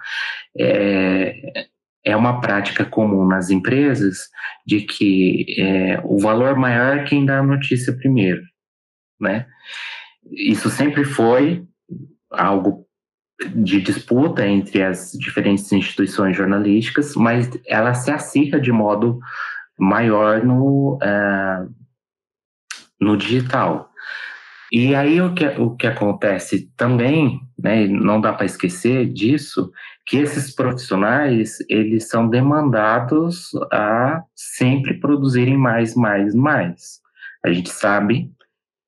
é, 0.58 1.68
é 2.04 2.16
uma 2.16 2.40
prática 2.40 2.84
comum 2.84 3.26
nas 3.26 3.50
empresas 3.50 4.28
de 4.66 4.80
que 4.82 5.44
é, 5.58 6.00
o 6.04 6.18
valor 6.18 6.56
maior 6.56 6.98
é 6.98 7.04
quem 7.04 7.24
dá 7.24 7.38
a 7.38 7.42
notícia 7.42 7.94
primeiro. 7.96 8.40
Né? 9.20 9.46
Isso 10.32 10.70
sempre 10.70 11.04
foi 11.04 11.64
algo 12.30 12.86
de 13.54 13.80
disputa 13.80 14.46
entre 14.46 14.82
as 14.82 15.12
diferentes 15.12 15.70
instituições 15.72 16.36
jornalísticas, 16.36 17.14
mas 17.14 17.50
ela 17.66 17.94
se 17.94 18.10
acirra 18.10 18.60
de 18.60 18.70
modo 18.70 19.18
maior 19.78 20.44
no, 20.44 20.96
uh, 20.96 21.74
no 23.00 23.16
digital. 23.16 23.89
E 24.72 24.94
aí 24.94 25.20
o 25.20 25.34
que, 25.34 25.46
o 25.46 25.74
que 25.74 25.86
acontece 25.86 26.70
também, 26.76 27.40
né, 27.58 27.86
não 27.88 28.20
dá 28.20 28.32
para 28.32 28.46
esquecer 28.46 29.12
disso, 29.12 29.70
que 30.06 30.18
esses 30.18 30.54
profissionais, 30.54 31.58
eles 31.68 32.08
são 32.08 32.28
demandados 32.28 33.50
a 33.72 34.22
sempre 34.34 34.94
produzirem 35.00 35.56
mais, 35.56 35.94
mais, 35.94 36.34
mais. 36.34 37.00
A 37.44 37.52
gente 37.52 37.70
sabe 37.70 38.30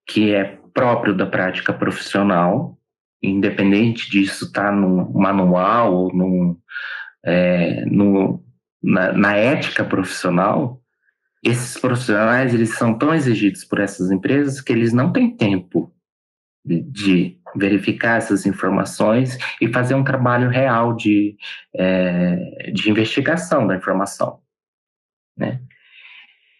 que 0.06 0.34
é 0.34 0.58
próprio 0.74 1.14
da 1.14 1.26
prática 1.26 1.72
profissional, 1.72 2.76
independente 3.22 4.10
disso 4.10 4.46
estar 4.46 4.70
tá 4.70 4.72
num 4.72 5.12
manual 5.12 5.94
ou 5.94 6.14
num, 6.14 6.56
é, 7.24 7.84
no, 7.86 8.42
na, 8.82 9.12
na, 9.12 9.36
ética 9.36 9.84
profissional, 9.84 10.81
esses 11.42 11.78
profissionais 11.78 12.54
eles 12.54 12.76
são 12.76 12.96
tão 12.96 13.14
exigidos 13.14 13.64
por 13.64 13.80
essas 13.80 14.10
empresas 14.10 14.60
que 14.60 14.72
eles 14.72 14.92
não 14.92 15.12
têm 15.12 15.36
tempo 15.36 15.92
de, 16.64 17.38
verificar 17.54 18.16
essas 18.16 18.46
informações 18.46 19.36
e 19.60 19.68
fazer 19.68 19.94
um 19.94 20.04
trabalho 20.04 20.48
real 20.48 20.94
de, 20.96 21.36
é, 21.76 22.70
de 22.72 22.88
investigação 22.88 23.66
da 23.66 23.76
informação. 23.76 24.40
Né? 25.36 25.60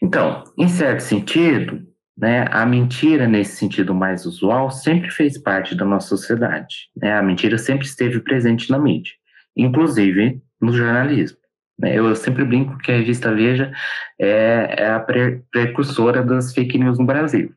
Então, 0.03 0.45
em 0.59 0.69
certo 0.69 1.01
sentido, 1.01 1.87
né? 2.17 2.47
A 2.51 2.67
mentira, 2.67 3.27
nesse 3.27 3.57
sentido 3.57 3.95
mais 3.95 4.27
usual, 4.27 4.71
sempre 4.71 5.11
fez 5.11 5.39
parte 5.39 5.75
da 5.75 5.85
nossa 5.85 6.09
sociedade. 6.09 6.91
Né? 6.97 7.13
A 7.13 7.23
mentira 7.23 7.57
sempre 7.59 7.87
esteve 7.87 8.21
presente 8.21 8.71
na 8.71 8.79
mídia, 8.79 9.15
inclusive 9.57 10.41
no 10.61 10.73
jornalismo. 10.73 11.39
Né? 11.79 11.99
Eu 11.99 12.15
sempre 12.15 12.45
brinco 12.45 12.79
que 12.79 12.93
a 12.93 12.97
revista 12.97 13.35
Veja 13.35 13.73
é, 14.19 14.75
é 14.79 14.91
a 14.91 15.01
pre 15.01 15.43
precursora 15.51 16.23
das 16.23 16.53
fake 16.53 16.79
news 16.79 16.99
no 16.99 17.07
Brasil. 17.07 17.53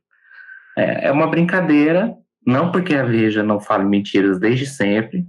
É, 0.78 1.08
é 1.08 1.12
uma 1.12 1.28
brincadeira, 1.28 2.14
não 2.46 2.72
porque 2.72 2.96
a 2.96 3.04
Veja 3.04 3.44
não 3.44 3.60
fala 3.60 3.84
mentiras 3.84 4.40
desde 4.40 4.66
sempre, 4.66 5.26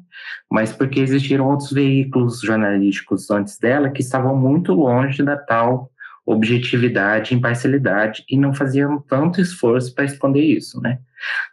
mas 0.50 0.72
porque 0.72 1.00
existiram 1.00 1.46
outros 1.46 1.72
veículos 1.72 2.40
jornalísticos 2.40 3.30
antes 3.30 3.58
dela 3.58 3.90
que 3.90 4.00
estavam 4.00 4.36
muito 4.36 4.72
longe 4.72 5.22
da 5.22 5.36
tal 5.36 5.90
objetividade, 6.26 7.34
imparcialidade 7.34 8.24
e 8.28 8.36
não 8.36 8.52
faziam 8.52 9.00
tanto 9.00 9.40
esforço 9.40 9.94
para 9.94 10.04
esconder 10.04 10.42
isso, 10.42 10.80
né? 10.80 10.98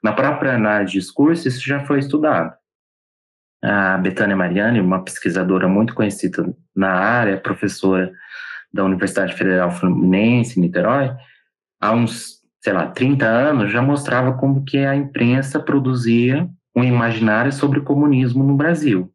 Na 0.03 0.13
própria 0.13 0.55
análise 0.55 0.93
de 0.93 0.99
discurso, 0.99 1.47
isso 1.47 1.65
já 1.65 1.85
foi 1.85 1.99
estudado. 1.99 2.55
A 3.63 3.97
Betânia 3.97 4.35
Mariani, 4.35 4.81
uma 4.81 5.03
pesquisadora 5.03 5.67
muito 5.67 5.95
conhecida 5.95 6.53
na 6.75 6.89
área, 6.91 7.37
professora 7.37 8.11
da 8.73 8.83
Universidade 8.83 9.33
Federal 9.33 9.71
Fluminense, 9.71 10.59
em 10.59 10.63
Niterói, 10.63 11.15
há 11.79 11.93
uns 11.93 12.43
sei 12.63 12.71
lá, 12.71 12.87
30 12.87 13.25
anos, 13.25 13.71
já 13.73 13.81
mostrava 13.81 14.37
como 14.37 14.63
que 14.63 14.77
a 14.77 14.95
imprensa 14.95 15.59
produzia 15.59 16.47
um 16.73 16.81
imaginário 16.81 17.51
sobre 17.51 17.79
o 17.79 17.83
comunismo 17.83 18.41
no 18.41 18.55
Brasil. 18.55 19.11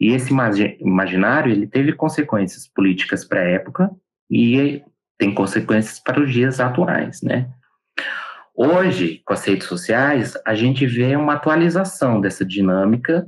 E 0.00 0.14
esse 0.14 0.32
imaginário, 0.80 1.52
ele 1.52 1.66
teve 1.66 1.92
consequências 1.92 2.66
políticas 2.66 3.26
para 3.26 3.40
a 3.40 3.44
época 3.44 3.90
e 4.30 4.82
tem 5.18 5.34
consequências 5.34 6.00
para 6.00 6.18
os 6.18 6.32
dias 6.32 6.60
atuais, 6.60 7.20
né? 7.20 7.50
Hoje, 8.54 9.20
com 9.24 9.34
as 9.34 9.44
redes 9.44 9.66
sociais, 9.66 10.34
a 10.46 10.54
gente 10.54 10.86
vê 10.86 11.14
uma 11.14 11.34
atualização 11.34 12.20
dessa 12.20 12.44
dinâmica, 12.44 13.26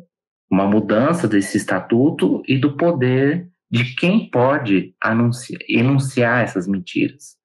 uma 0.50 0.66
mudança 0.66 1.28
desse 1.28 1.56
estatuto 1.56 2.42
e 2.46 2.58
do 2.58 2.76
poder 2.76 3.48
de 3.70 3.94
quem 3.94 4.28
pode 4.28 4.94
anunciar, 5.00 5.60
enunciar 5.68 6.42
essas 6.42 6.66
mentiras. 6.66 7.36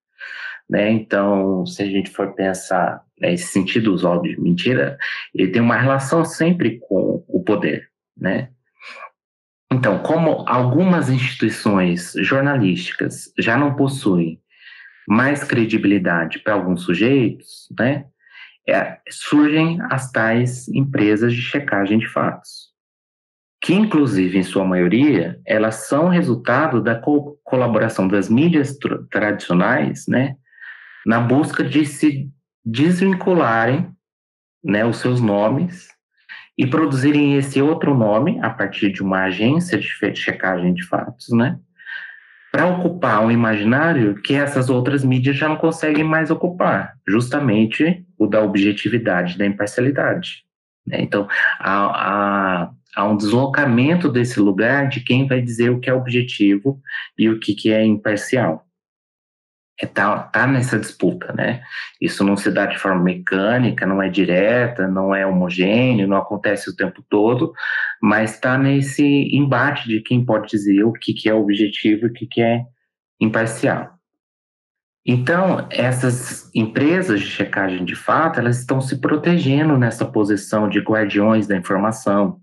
Né? 0.68 0.92
Então, 0.92 1.66
se 1.66 1.84
a 1.84 1.86
gente 1.86 2.10
for 2.10 2.34
pensar 2.34 3.04
né, 3.22 3.34
esse 3.34 3.48
sentido 3.48 3.94
usual 3.94 4.22
de 4.22 4.40
mentira, 4.40 4.98
ele 5.34 5.52
tem 5.52 5.62
uma 5.62 5.78
relação 5.78 6.26
sempre 6.26 6.80
com 6.80 7.24
o 7.28 7.44
poder, 7.44 7.90
né? 8.18 8.50
Então, 9.72 10.00
como 10.00 10.46
algumas 10.48 11.10
instituições 11.10 12.14
jornalísticas 12.18 13.32
já 13.38 13.58
não 13.58 13.76
possuem 13.76 14.40
mais 15.08 15.44
credibilidade 15.44 16.40
para 16.40 16.54
alguns 16.54 16.84
sujeitos, 16.84 17.68
né, 17.78 18.06
é, 18.68 19.00
surgem 19.10 19.78
as 19.92 20.12
tais 20.12 20.68
empresas 20.70 21.34
de 21.34 21.42
checagem 21.42 22.00
de 22.00 22.08
fatos, 22.08 22.75
que 23.66 23.74
inclusive 23.74 24.38
em 24.38 24.44
sua 24.44 24.64
maioria 24.64 25.40
elas 25.44 25.88
são 25.88 26.08
resultado 26.08 26.84
da 26.84 26.94
co 26.94 27.36
colaboração 27.44 28.08
das 28.08 28.30
mídias 28.30 28.78
tradicionais, 29.10 30.06
né, 30.08 30.36
na 31.04 31.20
busca 31.20 31.64
de 31.64 31.84
se 31.84 32.30
desvincularem, 32.64 33.90
né, 34.64 34.86
os 34.86 34.98
seus 34.98 35.20
nomes 35.20 35.88
e 36.56 36.68
produzirem 36.68 37.38
esse 37.38 37.60
outro 37.60 37.98
nome 37.98 38.40
a 38.44 38.52
partir 38.52 38.92
de 38.92 39.02
uma 39.02 39.24
agência 39.24 39.80
de 39.80 40.16
checagem 40.16 40.72
de 40.72 40.84
fatos, 40.84 41.30
né? 41.32 41.58
Para 42.52 42.68
ocupar 42.68 43.24
um 43.24 43.32
imaginário 43.32 44.16
que 44.22 44.36
essas 44.36 44.70
outras 44.70 45.04
mídias 45.04 45.38
já 45.38 45.50
não 45.50 45.58
conseguem 45.58 46.04
mais 46.04 46.30
ocupar, 46.30 46.94
justamente 47.08 48.06
o 48.18 48.28
da 48.28 48.42
objetividade, 48.42 49.38
da 49.38 49.46
imparcialidade. 49.46 50.46
Né? 50.86 51.02
Então, 51.02 51.28
há, 51.60 51.86
há, 51.86 52.72
há, 52.96 53.08
um 53.08 53.18
deslocamento 53.18 54.10
desse 54.10 54.40
lugar 54.40 54.88
de 54.90 55.02
quem 55.02 55.28
vai 55.28 55.42
dizer 55.42 55.70
o 55.70 55.80
que 55.80 55.90
é 55.90 55.94
objetivo 55.94 56.80
e 57.18 57.30
o 57.30 57.40
que, 57.40 57.54
que 57.54 57.72
é 57.72 57.84
imparcial 57.84 58.66
é, 59.80 59.86
tá, 59.86 60.20
tá 60.20 60.48
nessa 60.48 60.80
disputa, 60.80 61.34
né? 61.34 61.62
Isso 62.00 62.24
não 62.24 62.38
se 62.38 62.50
dá 62.50 62.66
de 62.66 62.78
forma 62.78 63.04
mecânica, 63.04 63.86
não 63.86 64.02
é 64.02 64.10
direta, 64.10 64.88
não 64.88 65.14
é 65.14 65.26
homogêneo, 65.26 66.08
não 66.08 66.18
acontece 66.18 66.70
o 66.70 66.76
tempo 66.76 67.04
todo, 67.10 67.54
mas 68.02 68.34
está 68.36 68.58
nesse 68.58 69.04
embate 69.36 69.88
de 69.88 70.02
quem 70.02 70.24
pode 70.26 70.48
dizer 70.48 70.84
o 70.84 70.94
que, 70.94 71.14
que 71.14 71.30
é 71.30 71.34
objetivo 71.34 72.06
e 72.06 72.10
o 72.10 72.14
que, 72.14 72.26
que 72.26 72.42
é 72.42 72.64
imparcial. 73.20 73.94
Então, 75.06 75.68
essas 75.70 76.50
empresas 76.56 77.20
de 77.20 77.28
checagem 77.28 77.86
de 77.86 77.96
fato, 77.96 78.40
elas 78.40 78.60
estão 78.60 78.82
se 78.82 79.00
protegendo 79.00 79.78
nessa 79.78 80.06
posição 80.06 80.68
de 80.68 80.80
guardiões 80.80 81.46
da 81.46 81.56
informação, 81.56 82.42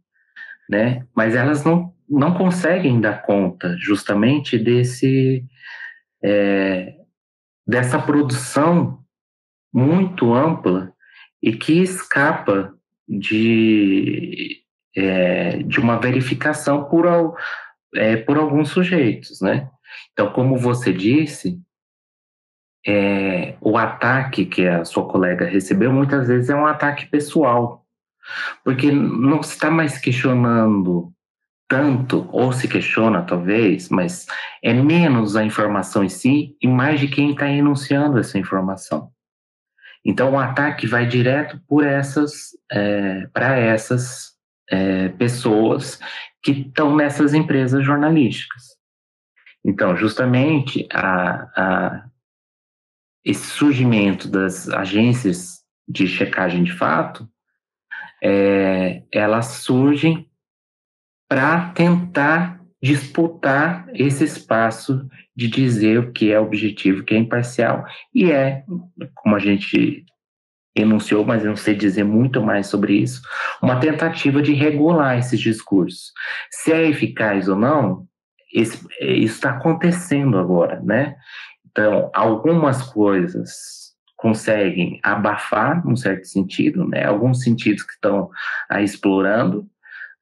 né? 0.69 1.07
Mas 1.15 1.35
elas 1.35 1.65
não, 1.65 1.93
não 2.09 2.35
conseguem 2.35 3.01
dar 3.01 3.23
conta 3.23 3.77
justamente 3.79 4.59
desse... 4.59 5.45
É, 6.25 6.95
dessa 7.67 7.99
produção 7.99 8.99
muito 9.73 10.35
ampla 10.35 10.93
e 11.43 11.53
que 11.53 11.81
escapa 11.81 12.75
de, 13.09 14.63
é, 14.97 15.63
de 15.63 15.81
uma 15.81 15.99
verificação 15.99 16.85
por, 16.85 17.07
é, 17.95 18.17
por 18.17 18.37
alguns 18.37 18.71
sujeitos, 18.71 19.41
né? 19.41 19.69
Então, 20.13 20.33
como 20.33 20.57
você 20.57 20.93
disse, 20.93 21.61
é, 22.87 23.57
o 23.61 23.77
ataque 23.77 24.45
que 24.45 24.67
a 24.67 24.85
sua 24.85 25.09
colega 25.09 25.47
recebeu 25.47 25.93
muitas 25.93 26.29
vezes 26.29 26.51
é 26.51 26.55
um 26.55 26.67
ataque 26.67 27.07
pessoal, 27.07 27.82
porque 28.65 28.91
não 28.91 29.43
se 29.43 29.53
está 29.53 29.71
mais 29.71 29.99
questionando 29.99 31.13
tanto, 31.69 32.29
ou 32.31 32.53
se 32.53 32.69
questiona 32.69 33.23
talvez, 33.23 33.89
mas 33.89 34.27
é 34.63 34.75
menos 34.75 35.37
a 35.37 35.45
informação 35.45 36.05
em 36.05 36.09
si 36.09 36.55
e 36.61 36.69
mais 36.69 37.01
de 37.01 37.09
quem 37.09 37.31
está 37.31 37.49
enunciando 37.49 38.19
essa 38.19 38.39
informação. 38.39 39.11
Então 40.05 40.33
o 40.33 40.39
ataque 40.39 40.87
vai 40.87 41.07
direto 41.07 41.59
por 41.67 41.87
essas, 41.87 42.51
é, 42.71 43.27
para 43.33 43.57
essas 43.57 44.33
é, 44.69 45.09
pessoas 45.11 45.99
que 46.43 46.53
estão 46.53 46.95
nessas 46.95 47.33
empresas 47.33 47.85
jornalísticas. 47.85 48.77
Então, 49.65 49.97
justamente 49.97 50.89
a, 50.93 51.43
a, 51.57 52.11
esse 53.25 53.47
surgimento 53.47 54.29
das 54.29 54.69
agências 54.69 55.63
de 55.89 56.07
checagem 56.09 56.65
de 56.65 56.73
fato, 56.73 57.29
é, 58.23 59.03
elas 59.11 59.47
surgem 59.47 60.29
para 61.29 61.71
tentar 61.71 62.63
disputar 62.81 63.89
esse 63.95 64.25
espaço 64.25 65.09
de 65.35 65.49
dizer 65.49 65.99
o 65.99 66.13
que 66.13 66.31
é 66.31 66.39
objetivo, 66.39 67.01
o 67.01 67.05
que 67.05 67.15
é 67.15 67.19
imparcial, 67.19 67.85
e 68.15 68.31
é, 68.31 68.65
como 69.15 69.35
a 69.35 69.39
gente 69.39 70.05
enunciou, 70.75 71.25
mas 71.25 71.43
eu 71.43 71.51
não 71.51 71.57
sei 71.57 71.75
dizer 71.75 72.05
muito 72.05 72.43
mais 72.43 72.67
sobre 72.67 72.95
isso, 72.95 73.21
uma 73.63 73.79
tentativa 73.79 74.41
de 74.41 74.53
regular 74.53 75.19
esses 75.19 75.39
discursos. 75.39 76.13
Se 76.51 76.73
é 76.73 76.89
eficaz 76.89 77.49
ou 77.49 77.57
não, 77.57 78.07
isso 78.53 78.87
está 79.01 79.51
acontecendo 79.51 80.39
agora, 80.39 80.81
né? 80.81 81.17
Então, 81.71 82.11
algumas 82.15 82.83
coisas 82.83 83.82
conseguem 84.23 85.01
abafar, 85.03 85.85
num 85.85 85.97
certo 85.97 86.29
sentido, 86.29 86.89
né? 86.89 87.05
Alguns 87.05 87.43
sentidos 87.43 87.83
que 87.83 87.95
estão 87.95 88.31
aí 88.71 88.85
explorando, 88.85 89.69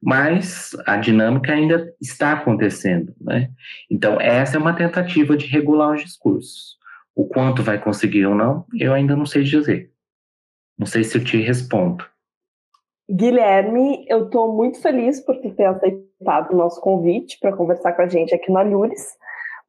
mas 0.03 0.75
a 0.87 0.97
dinâmica 0.97 1.53
ainda 1.53 1.95
está 2.01 2.33
acontecendo, 2.33 3.15
né? 3.21 3.51
Então, 3.91 4.19
essa 4.19 4.57
é 4.57 4.59
uma 4.59 4.73
tentativa 4.73 5.37
de 5.37 5.47
regular 5.47 5.93
os 5.93 6.03
discursos. 6.03 6.79
O 7.15 7.27
quanto 7.27 7.63
vai 7.63 7.79
conseguir 7.79 8.25
ou 8.25 8.35
não, 8.35 8.65
eu 8.75 8.95
ainda 8.95 9.15
não 9.15 9.27
sei 9.27 9.43
dizer. 9.43 9.93
Não 10.79 10.87
sei 10.87 11.05
se 11.05 11.19
eu 11.19 11.23
te 11.23 11.37
respondo. 11.37 12.03
Guilherme, 13.11 14.07
eu 14.09 14.25
estou 14.25 14.57
muito 14.57 14.81
feliz 14.81 15.21
por 15.21 15.37
ter 15.37 15.67
aceitado 15.67 16.53
o 16.53 16.57
nosso 16.57 16.81
convite 16.81 17.39
para 17.39 17.55
conversar 17.55 17.93
com 17.93 18.01
a 18.01 18.09
gente 18.09 18.35
aqui 18.35 18.51
no 18.51 18.57
Alhures, 18.57 19.19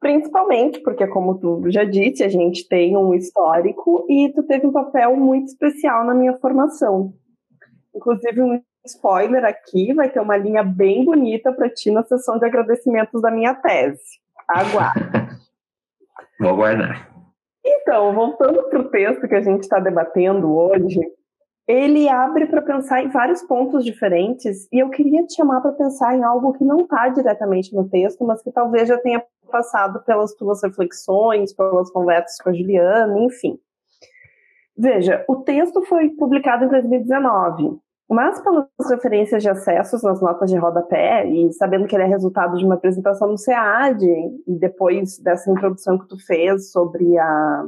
principalmente 0.02 0.80
porque, 0.80 1.06
como 1.06 1.38
tu 1.38 1.62
já 1.70 1.84
disse, 1.84 2.24
a 2.24 2.28
gente 2.28 2.68
tem 2.68 2.96
um 2.96 3.14
histórico 3.14 4.04
e 4.08 4.30
tu 4.34 4.42
teve 4.42 4.66
um 4.66 4.72
papel 4.72 5.16
muito 5.16 5.46
especial 5.46 6.04
na 6.04 6.12
minha 6.12 6.36
formação. 6.38 7.14
Inclusive, 7.94 8.42
um 8.42 8.60
spoiler 8.84 9.44
aqui, 9.44 9.94
vai 9.94 10.10
ter 10.10 10.18
uma 10.18 10.36
linha 10.36 10.64
bem 10.64 11.04
bonita 11.04 11.52
para 11.52 11.70
ti 11.70 11.92
na 11.92 12.02
sessão 12.02 12.36
de 12.36 12.44
agradecimentos 12.44 13.22
da 13.22 13.30
minha 13.30 13.54
tese. 13.54 14.20
Aguarde. 14.48 15.00
Vou 16.40 16.50
aguardar. 16.50 17.08
Então, 17.64 18.12
voltando 18.12 18.64
para 18.64 18.80
o 18.80 18.90
texto 18.90 19.28
que 19.28 19.36
a 19.36 19.40
gente 19.40 19.62
está 19.62 19.78
debatendo 19.78 20.52
hoje, 20.52 21.00
ele 21.66 22.08
abre 22.08 22.46
para 22.46 22.62
pensar 22.62 23.02
em 23.02 23.08
vários 23.08 23.42
pontos 23.42 23.84
diferentes 23.84 24.68
e 24.72 24.78
eu 24.78 24.90
queria 24.90 25.24
te 25.24 25.34
chamar 25.34 25.60
para 25.60 25.72
pensar 25.72 26.16
em 26.16 26.24
algo 26.24 26.52
que 26.52 26.64
não 26.64 26.80
está 26.80 27.08
diretamente 27.08 27.74
no 27.74 27.88
texto, 27.88 28.24
mas 28.24 28.42
que 28.42 28.50
talvez 28.50 28.88
já 28.88 28.98
tenha 28.98 29.22
passado 29.50 30.02
pelas 30.04 30.34
tuas 30.34 30.62
reflexões, 30.62 31.52
pelas 31.52 31.90
conversas 31.90 32.38
com 32.42 32.50
a 32.50 32.52
Juliana, 32.52 33.18
enfim. 33.20 33.58
Veja, 34.76 35.24
o 35.28 35.36
texto 35.36 35.82
foi 35.82 36.08
publicado 36.10 36.64
em 36.64 36.68
2019 36.68 37.78
mas 38.12 38.42
pelas 38.42 38.66
referências 38.90 39.42
de 39.42 39.48
acessos 39.48 40.02
nas 40.02 40.20
notas 40.20 40.50
de 40.50 40.56
rodapé, 40.58 41.26
e 41.26 41.50
sabendo 41.52 41.86
que 41.86 41.96
ele 41.96 42.04
é 42.04 42.06
resultado 42.06 42.58
de 42.58 42.64
uma 42.64 42.74
apresentação 42.74 43.28
no 43.28 43.38
SEAD, 43.38 44.04
e 44.46 44.54
depois 44.58 45.18
dessa 45.18 45.50
introdução 45.50 45.98
que 45.98 46.08
tu 46.08 46.18
fez 46.26 46.70
sobre 46.70 47.16
a, 47.18 47.64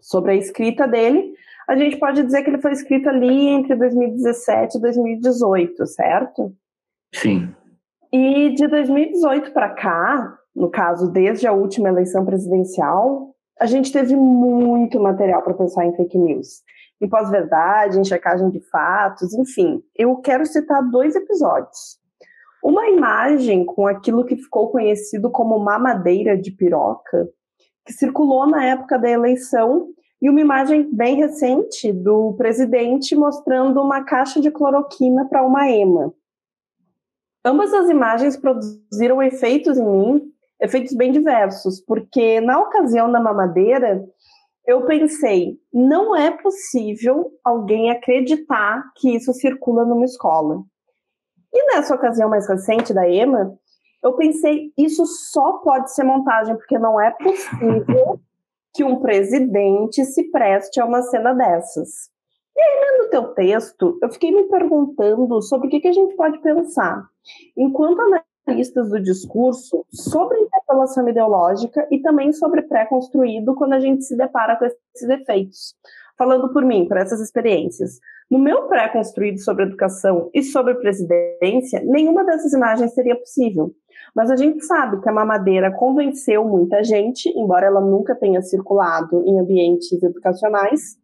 sobre 0.00 0.32
a 0.32 0.36
escrita 0.36 0.86
dele, 0.86 1.34
a 1.70 1.76
gente 1.76 1.96
pode 1.98 2.22
dizer 2.24 2.42
que 2.42 2.50
ele 2.50 2.60
foi 2.60 2.72
escrito 2.72 3.08
ali 3.08 3.46
entre 3.46 3.76
2017 3.76 4.76
e 4.76 4.80
2018, 4.80 5.86
certo? 5.86 6.52
Sim. 7.14 7.54
E 8.12 8.50
de 8.54 8.66
2018 8.66 9.52
para 9.52 9.68
cá, 9.70 10.36
no 10.54 10.68
caso, 10.68 11.12
desde 11.12 11.46
a 11.46 11.52
última 11.52 11.88
eleição 11.88 12.26
presidencial, 12.26 13.36
a 13.60 13.66
gente 13.66 13.92
teve 13.92 14.16
muito 14.16 14.98
material 14.98 15.42
para 15.42 15.54
pensar 15.54 15.86
em 15.86 15.94
fake 15.94 16.18
news 16.18 16.62
em 17.00 17.08
pós-verdade, 17.08 17.98
em 17.98 18.04
checagem 18.04 18.50
de 18.50 18.60
fatos, 18.68 19.32
enfim. 19.32 19.80
Eu 19.96 20.16
quero 20.16 20.44
citar 20.44 20.82
dois 20.90 21.16
episódios. 21.16 21.98
Uma 22.62 22.90
imagem 22.90 23.64
com 23.64 23.86
aquilo 23.86 24.26
que 24.26 24.36
ficou 24.36 24.70
conhecido 24.70 25.30
como 25.30 25.58
mamadeira 25.58 26.36
de 26.36 26.50
piroca, 26.50 27.26
que 27.86 27.92
circulou 27.94 28.46
na 28.46 28.66
época 28.66 28.98
da 28.98 29.08
eleição 29.08 29.88
e 30.20 30.28
uma 30.28 30.40
imagem 30.40 30.88
bem 30.94 31.16
recente 31.16 31.92
do 31.92 32.34
presidente 32.34 33.16
mostrando 33.16 33.80
uma 33.80 34.04
caixa 34.04 34.40
de 34.40 34.50
cloroquina 34.50 35.26
para 35.28 35.42
uma 35.44 35.68
ema. 35.70 36.12
Ambas 37.44 37.72
as 37.72 37.88
imagens 37.88 38.36
produziram 38.36 39.22
efeitos 39.22 39.78
em 39.78 39.86
mim, 39.86 40.32
efeitos 40.60 40.94
bem 40.94 41.10
diversos, 41.10 41.80
porque 41.80 42.40
na 42.40 42.60
ocasião 42.60 43.10
da 43.10 43.18
mamadeira, 43.18 44.04
eu 44.66 44.84
pensei, 44.84 45.58
não 45.72 46.14
é 46.14 46.30
possível 46.30 47.30
alguém 47.42 47.90
acreditar 47.90 48.84
que 48.96 49.16
isso 49.16 49.32
circula 49.32 49.86
numa 49.86 50.04
escola. 50.04 50.62
E 51.52 51.74
nessa 51.74 51.94
ocasião 51.94 52.28
mais 52.28 52.46
recente 52.46 52.92
da 52.92 53.08
EMA, 53.08 53.58
eu 54.04 54.12
pensei, 54.16 54.70
isso 54.76 55.04
só 55.06 55.54
pode 55.64 55.92
ser 55.94 56.04
montagem, 56.04 56.54
porque 56.56 56.78
não 56.78 57.00
é 57.00 57.10
possível 57.10 58.20
que 58.74 58.84
um 58.84 59.00
presidente 59.00 60.04
se 60.04 60.30
preste 60.30 60.80
a 60.80 60.84
uma 60.84 61.02
cena 61.02 61.32
dessas. 61.32 62.10
E 62.56 62.60
aí, 62.60 62.98
lendo 62.98 63.10
teu 63.10 63.28
texto, 63.34 63.98
eu 64.02 64.10
fiquei 64.10 64.30
me 64.32 64.44
perguntando 64.44 65.40
sobre 65.42 65.68
o 65.68 65.70
que, 65.70 65.80
que 65.80 65.88
a 65.88 65.92
gente 65.92 66.14
pode 66.14 66.40
pensar, 66.40 67.04
enquanto 67.56 68.00
analistas 68.46 68.90
do 68.90 69.00
discurso, 69.00 69.84
sobre 69.90 70.38
interpelação 70.40 71.08
ideológica 71.08 71.86
e 71.90 72.00
também 72.00 72.32
sobre 72.32 72.62
pré-construído 72.62 73.54
quando 73.54 73.74
a 73.74 73.80
gente 73.80 74.04
se 74.04 74.16
depara 74.16 74.56
com 74.56 74.64
esses 74.64 75.08
efeitos. 75.08 75.74
Falando 76.20 76.52
por 76.52 76.62
mim, 76.66 76.86
por 76.86 76.98
essas 76.98 77.18
experiências. 77.18 77.98
No 78.30 78.38
meu 78.38 78.68
pré-construído 78.68 79.38
sobre 79.38 79.64
educação 79.64 80.28
e 80.34 80.42
sobre 80.42 80.74
presidência, 80.74 81.82
nenhuma 81.82 82.26
dessas 82.26 82.52
imagens 82.52 82.92
seria 82.92 83.16
possível. 83.16 83.72
Mas 84.14 84.30
a 84.30 84.36
gente 84.36 84.62
sabe 84.66 85.00
que 85.00 85.08
a 85.08 85.12
mamadeira 85.14 85.72
convenceu 85.72 86.44
muita 86.44 86.84
gente, 86.84 87.26
embora 87.30 87.68
ela 87.68 87.80
nunca 87.80 88.14
tenha 88.14 88.42
circulado 88.42 89.24
em 89.26 89.40
ambientes 89.40 90.02
educacionais, 90.02 90.98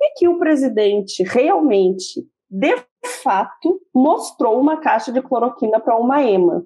e 0.00 0.18
que 0.18 0.26
o 0.26 0.38
presidente 0.38 1.22
realmente, 1.22 2.26
de 2.50 2.74
fato, 3.22 3.78
mostrou 3.94 4.58
uma 4.58 4.78
caixa 4.78 5.12
de 5.12 5.20
cloroquina 5.20 5.80
para 5.80 5.98
uma 5.98 6.22
EMA. 6.22 6.64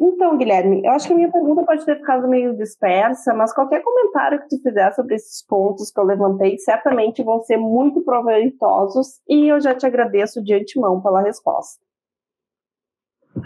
Então, 0.00 0.36
Guilherme, 0.36 0.82
eu 0.84 0.90
acho 0.92 1.06
que 1.06 1.12
a 1.12 1.16
minha 1.16 1.30
pergunta 1.30 1.64
pode 1.64 1.84
ter 1.84 1.96
ficado 1.96 2.28
meio 2.28 2.56
dispersa, 2.56 3.32
mas 3.34 3.54
qualquer 3.54 3.82
comentário 3.82 4.40
que 4.40 4.48
tu 4.48 4.62
fizer 4.62 4.90
sobre 4.92 5.14
esses 5.14 5.44
pontos 5.46 5.90
que 5.90 6.00
eu 6.00 6.04
levantei 6.04 6.58
certamente 6.58 7.22
vão 7.22 7.40
ser 7.40 7.56
muito 7.56 8.02
proveitosos 8.02 9.20
e 9.28 9.48
eu 9.48 9.60
já 9.60 9.74
te 9.74 9.86
agradeço 9.86 10.42
de 10.42 10.54
antemão 10.54 11.00
pela 11.00 11.22
resposta. 11.22 11.80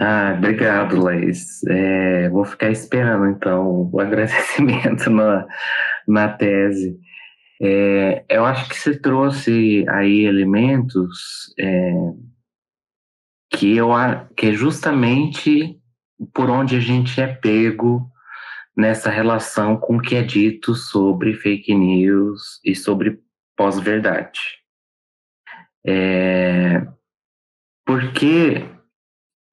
Ah, 0.00 0.34
obrigado, 0.36 1.00
Laís. 1.02 1.62
É, 1.64 2.28
vou 2.28 2.44
ficar 2.44 2.70
esperando, 2.70 3.26
então, 3.26 3.90
o 3.92 3.98
agradecimento 4.00 5.10
na, 5.10 5.46
na 6.06 6.28
tese. 6.28 6.98
É, 7.60 8.24
eu 8.28 8.44
acho 8.44 8.68
que 8.68 8.76
você 8.76 8.98
trouxe 8.98 9.84
aí 9.88 10.24
elementos 10.24 11.54
é, 11.58 11.92
que, 13.50 13.76
eu, 13.76 13.88
que 14.36 14.48
é 14.48 14.52
justamente 14.52 15.80
por 16.32 16.50
onde 16.50 16.76
a 16.76 16.80
gente 16.80 17.20
é 17.20 17.26
pego 17.26 18.10
nessa 18.76 19.10
relação 19.10 19.76
com 19.76 19.96
o 19.96 20.02
que 20.02 20.14
é 20.16 20.22
dito 20.22 20.74
sobre 20.74 21.34
fake 21.34 21.74
news 21.74 22.60
e 22.64 22.74
sobre 22.74 23.18
pós-verdade. 23.56 24.40
É, 25.86 26.86
porque 27.86 28.64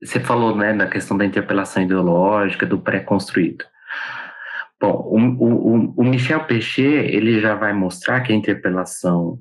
você 0.04 0.20
falou 0.20 0.56
né, 0.56 0.74
da 0.74 0.88
questão 0.88 1.18
da 1.18 1.26
interpelação 1.26 1.84
ideológica, 1.84 2.66
do 2.66 2.80
pré-construído. 2.80 3.66
Bom, 4.82 4.92
o, 4.92 5.18
o, 5.18 5.94
o, 5.98 6.04
Michel 6.04 6.44
Pechet, 6.46 6.84
ele 6.84 7.40
já 7.40 7.56
vai 7.56 7.72
mostrar 7.72 8.20
que 8.20 8.34
a 8.34 8.36
interpelação, 8.36 9.40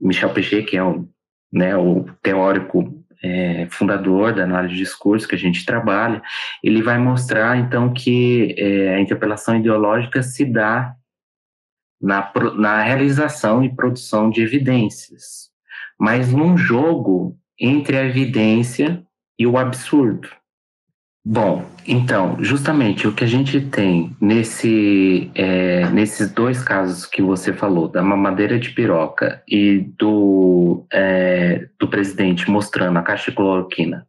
Michel 0.00 0.32
Pechet, 0.32 0.62
que 0.64 0.76
é 0.76 0.84
um, 0.84 1.08
né, 1.52 1.76
o 1.76 2.04
teórico 2.22 3.04
é, 3.26 3.68
fundador 3.70 4.34
da 4.34 4.44
análise 4.44 4.74
de 4.74 4.80
discurso 4.80 5.26
que 5.26 5.34
a 5.34 5.38
gente 5.38 5.66
trabalha, 5.66 6.22
ele 6.62 6.82
vai 6.82 6.98
mostrar, 6.98 7.58
então, 7.58 7.92
que 7.92 8.54
é, 8.58 8.94
a 8.94 9.00
interpelação 9.00 9.56
ideológica 9.56 10.22
se 10.22 10.44
dá 10.44 10.94
na, 12.00 12.30
na 12.54 12.82
realização 12.82 13.64
e 13.64 13.74
produção 13.74 14.30
de 14.30 14.42
evidências, 14.42 15.50
mas 15.98 16.32
num 16.32 16.56
jogo 16.56 17.36
entre 17.58 17.96
a 17.96 18.04
evidência 18.04 19.02
e 19.38 19.46
o 19.46 19.56
absurdo. 19.56 20.28
Bom, 21.28 21.68
então, 21.84 22.36
justamente 22.40 23.08
o 23.08 23.12
que 23.12 23.24
a 23.24 23.26
gente 23.26 23.60
tem 23.60 24.16
nesse, 24.20 25.28
é, 25.34 25.90
nesses 25.90 26.30
dois 26.30 26.62
casos 26.62 27.04
que 27.04 27.20
você 27.20 27.52
falou, 27.52 27.88
da 27.88 28.00
mamadeira 28.00 28.60
de 28.60 28.70
piroca 28.70 29.42
e 29.48 29.80
do, 29.98 30.86
é, 30.92 31.68
do 31.80 31.88
presidente 31.88 32.48
mostrando 32.48 33.00
a 33.00 33.02
caixa 33.02 33.32
de 33.32 33.36
cloroquina 33.36 34.06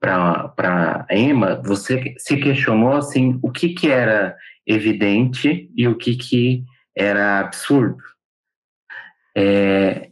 para 0.00 1.06
a 1.08 1.16
EMA, 1.16 1.62
você 1.64 2.16
se 2.18 2.36
questionou 2.38 2.94
assim, 2.94 3.38
o 3.40 3.52
que, 3.52 3.68
que 3.68 3.88
era 3.88 4.36
evidente 4.66 5.70
e 5.76 5.86
o 5.86 5.94
que, 5.94 6.16
que 6.16 6.64
era 6.92 7.38
absurdo. 7.38 8.02
É, 9.36 10.10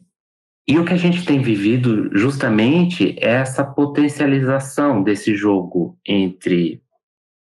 e 0.68 0.78
o 0.78 0.84
que 0.84 0.92
a 0.92 0.96
gente 0.96 1.24
tem 1.24 1.40
vivido 1.40 2.10
justamente 2.16 3.16
é 3.20 3.34
essa 3.34 3.64
potencialização 3.64 5.02
desse 5.02 5.34
jogo 5.36 5.96
entre 6.04 6.82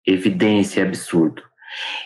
evidência 0.05 0.79
e 0.79 0.83
absurdo. 0.83 1.43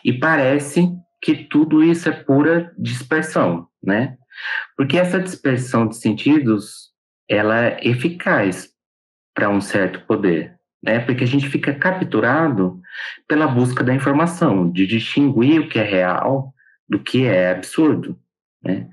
E 0.03 0.11
parece 0.11 0.91
que 1.21 1.35
tudo 1.35 1.81
isso 1.81 2.09
é 2.09 2.11
pura 2.11 2.73
dispersão, 2.77 3.67
né? 3.81 4.17
Porque 4.75 4.97
essa 4.97 5.19
dispersão 5.19 5.87
de 5.87 5.95
sentidos, 5.95 6.91
ela 7.29 7.63
é 7.63 7.79
eficaz 7.87 8.69
para 9.33 9.49
um 9.49 9.61
certo 9.61 10.01
poder, 10.05 10.55
né? 10.83 10.99
Porque 10.99 11.23
a 11.23 11.27
gente 11.27 11.47
fica 11.47 11.73
capturado 11.73 12.81
pela 13.25 13.47
busca 13.47 13.85
da 13.85 13.93
informação, 13.93 14.69
de 14.69 14.85
distinguir 14.85 15.61
o 15.61 15.69
que 15.69 15.79
é 15.79 15.83
real 15.83 16.53
do 16.87 16.99
que 16.99 17.25
é 17.25 17.51
absurdo, 17.51 18.19
né? 18.61 18.89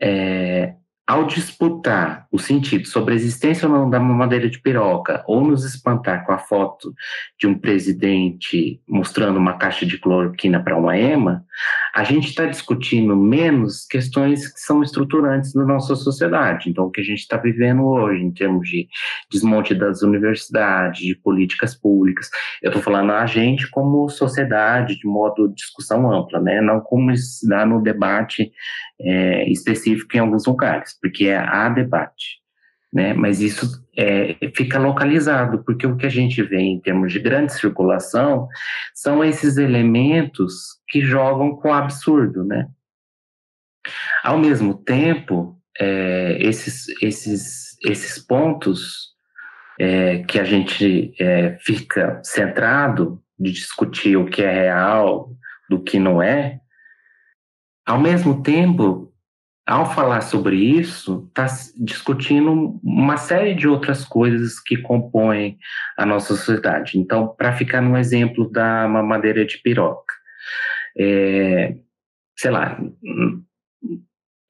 É, 0.00 0.74
ao 1.06 1.26
disputar 1.26 2.26
o 2.30 2.38
sentido 2.38 2.86
sobre 2.86 3.14
a 3.14 3.16
existência 3.16 3.68
ou 3.68 3.74
não 3.74 3.90
da 3.90 3.98
mamadeira 3.98 4.48
de 4.48 4.60
piroca, 4.60 5.22
ou 5.26 5.44
nos 5.44 5.64
espantar 5.64 6.24
com 6.24 6.32
a 6.32 6.38
foto 6.38 6.94
de 7.38 7.46
um 7.46 7.58
presidente 7.58 8.80
mostrando 8.88 9.36
uma 9.36 9.58
caixa 9.58 9.84
de 9.84 9.98
cloroquina 9.98 10.62
para 10.62 10.76
uma 10.76 10.96
EMA, 10.96 11.44
a 11.94 12.04
gente 12.04 12.28
está 12.28 12.46
discutindo 12.46 13.14
menos 13.14 13.86
questões 13.86 14.52
que 14.52 14.60
são 14.60 14.82
estruturantes 14.82 15.52
da 15.52 15.64
nossa 15.64 15.94
sociedade. 15.94 16.70
Então, 16.70 16.86
o 16.86 16.90
que 16.90 17.00
a 17.00 17.04
gente 17.04 17.20
está 17.20 17.36
vivendo 17.36 17.84
hoje, 17.84 18.22
em 18.22 18.30
termos 18.30 18.68
de 18.68 18.88
desmonte 19.30 19.74
das 19.74 20.02
universidades, 20.02 21.00
de 21.00 21.14
políticas 21.14 21.74
públicas, 21.74 22.30
eu 22.62 22.68
estou 22.68 22.82
falando 22.82 23.12
a 23.12 23.26
gente 23.26 23.70
como 23.70 24.08
sociedade, 24.08 24.98
de 24.98 25.06
modo 25.06 25.48
de 25.48 25.54
discussão 25.54 26.10
ampla, 26.10 26.40
né? 26.40 26.60
não 26.60 26.80
como 26.80 27.10
isso 27.10 27.46
dá 27.46 27.66
no 27.66 27.82
debate 27.82 28.52
é, 29.00 29.50
específico 29.50 30.16
em 30.16 30.20
alguns 30.20 30.46
lugares, 30.46 30.96
porque 31.00 31.26
é, 31.26 31.36
há 31.36 31.68
debate. 31.68 32.41
Né? 32.92 33.14
Mas 33.14 33.40
isso 33.40 33.82
é, 33.96 34.36
fica 34.54 34.78
localizado, 34.78 35.64
porque 35.64 35.86
o 35.86 35.96
que 35.96 36.06
a 36.06 36.10
gente 36.10 36.42
vê 36.42 36.58
em 36.58 36.80
termos 36.80 37.12
de 37.12 37.18
grande 37.18 37.52
circulação 37.52 38.48
são 38.94 39.24
esses 39.24 39.56
elementos 39.56 40.78
que 40.88 41.00
jogam 41.00 41.56
com 41.56 41.68
o 41.68 41.72
absurdo, 41.72 42.44
né? 42.44 42.68
Ao 44.22 44.38
mesmo 44.38 44.74
tempo, 44.74 45.58
é, 45.78 46.36
esses, 46.40 46.86
esses, 47.02 47.78
esses 47.84 48.18
pontos 48.18 49.12
é, 49.80 50.22
que 50.24 50.38
a 50.38 50.44
gente 50.44 51.14
é, 51.18 51.56
fica 51.60 52.20
centrado 52.22 53.22
de 53.38 53.50
discutir 53.50 54.16
o 54.16 54.26
que 54.26 54.42
é 54.42 54.52
real 54.52 55.30
do 55.68 55.82
que 55.82 55.98
não 55.98 56.22
é, 56.22 56.60
ao 57.84 57.98
mesmo 57.98 58.42
tempo, 58.42 59.11
ao 59.72 59.90
falar 59.94 60.20
sobre 60.20 60.56
isso, 60.56 61.26
está 61.28 61.46
discutindo 61.78 62.78
uma 62.84 63.16
série 63.16 63.54
de 63.54 63.66
outras 63.66 64.04
coisas 64.04 64.60
que 64.60 64.76
compõem 64.76 65.58
a 65.96 66.04
nossa 66.04 66.36
sociedade. 66.36 66.98
Então, 66.98 67.28
para 67.28 67.54
ficar 67.54 67.80
no 67.80 67.96
exemplo 67.96 68.50
da 68.50 68.86
mamadeira 68.86 69.46
de 69.46 69.56
piroca, 69.56 70.12
é, 70.98 71.74
sei 72.36 72.50
lá, 72.50 72.78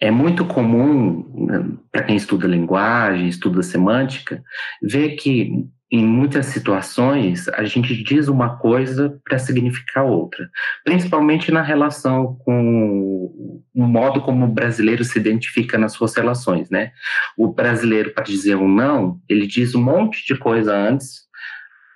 é 0.01 0.11
muito 0.11 0.45
comum, 0.45 1.47
né, 1.47 1.71
para 1.93 2.03
quem 2.03 2.17
estuda 2.17 2.49
linguagem, 2.49 3.29
estuda 3.29 3.63
semântica, 3.63 4.43
ver 4.83 5.11
que 5.11 5.69
em 5.93 6.07
muitas 6.07 6.47
situações, 6.47 7.51
a 7.51 7.65
gente 7.65 8.03
diz 8.03 8.27
uma 8.27 8.57
coisa 8.57 9.21
para 9.23 9.39
significar 9.39 10.07
outra, 10.07 10.49
principalmente 10.83 11.53
na 11.53 11.61
relação 11.61 12.35
com 12.47 13.31
o 13.75 13.83
modo 13.87 14.23
como 14.23 14.47
o 14.47 14.53
brasileiro 14.53 15.05
se 15.05 15.19
identifica 15.19 15.77
nas 15.77 15.93
suas 15.93 16.15
relações, 16.17 16.71
né? 16.71 16.93
O 17.37 17.53
brasileiro, 17.53 18.15
para 18.15 18.25
dizer 18.25 18.57
um 18.57 18.67
não, 18.67 19.21
ele 19.29 19.47
diz 19.47 19.75
um 19.75 19.83
monte 19.83 20.27
de 20.27 20.35
coisa 20.35 20.75
antes 20.75 21.27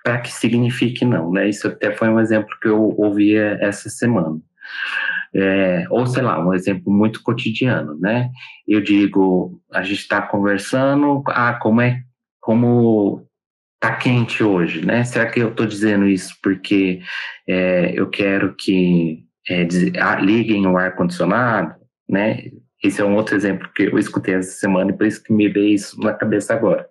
para 0.03 0.19
que 0.19 0.31
signifique 0.31 1.03
não, 1.03 1.31
né? 1.31 1.49
Isso 1.49 1.67
até 1.67 1.91
foi 1.91 2.07
um 2.07 2.19
exemplo 2.19 2.55
que 2.61 2.67
eu 2.67 2.93
ouvi 2.99 3.35
essa 3.35 3.89
semana. 3.89 4.39
É, 5.35 5.85
ou 5.89 6.05
sei 6.05 6.21
lá, 6.21 6.39
um 6.39 6.53
exemplo 6.53 6.93
muito 6.93 7.23
cotidiano, 7.23 7.97
né? 7.99 8.29
Eu 8.67 8.79
digo, 8.79 9.59
a 9.73 9.81
gente 9.81 10.01
está 10.01 10.21
conversando, 10.21 11.23
ah, 11.29 11.57
como 11.59 11.81
é, 11.81 12.03
como 12.39 13.26
tá 13.79 13.95
quente 13.95 14.43
hoje, 14.43 14.85
né? 14.85 15.03
Será 15.03 15.29
que 15.29 15.39
eu 15.39 15.49
estou 15.49 15.65
dizendo 15.65 16.07
isso 16.07 16.35
porque 16.41 17.01
é, 17.47 17.91
eu 17.95 18.09
quero 18.09 18.55
que 18.55 19.23
é, 19.47 19.67
ah, 20.01 20.15
liguem 20.15 20.67
o 20.67 20.77
ar 20.77 20.95
condicionado, 20.95 21.75
né? 22.09 22.43
Esse 22.83 23.01
é 23.01 23.05
um 23.05 23.15
outro 23.15 23.35
exemplo 23.35 23.69
que 23.73 23.83
eu 23.83 23.97
escutei 23.97 24.35
essa 24.35 24.51
semana 24.51 24.91
e 24.91 24.97
por 24.97 25.07
isso 25.07 25.23
que 25.23 25.33
me 25.33 25.49
veio 25.49 25.73
isso 25.73 25.99
na 25.99 26.13
cabeça 26.13 26.53
agora. 26.53 26.87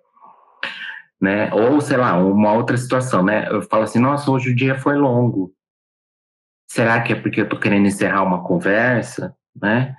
Né? 1.19 1.51
Ou, 1.53 1.81
sei 1.81 1.97
lá, 1.97 2.17
uma 2.17 2.53
outra 2.53 2.77
situação, 2.77 3.23
né? 3.23 3.47
Eu 3.49 3.61
falo 3.63 3.83
assim, 3.83 3.99
nossa, 3.99 4.29
hoje 4.29 4.51
o 4.51 4.55
dia 4.55 4.75
foi 4.75 4.95
longo. 4.95 5.51
Será 6.69 7.01
que 7.01 7.13
é 7.13 7.15
porque 7.15 7.39
eu 7.39 7.45
estou 7.45 7.59
querendo 7.59 7.87
encerrar 7.87 8.23
uma 8.23 8.43
conversa, 8.43 9.35
né? 9.55 9.95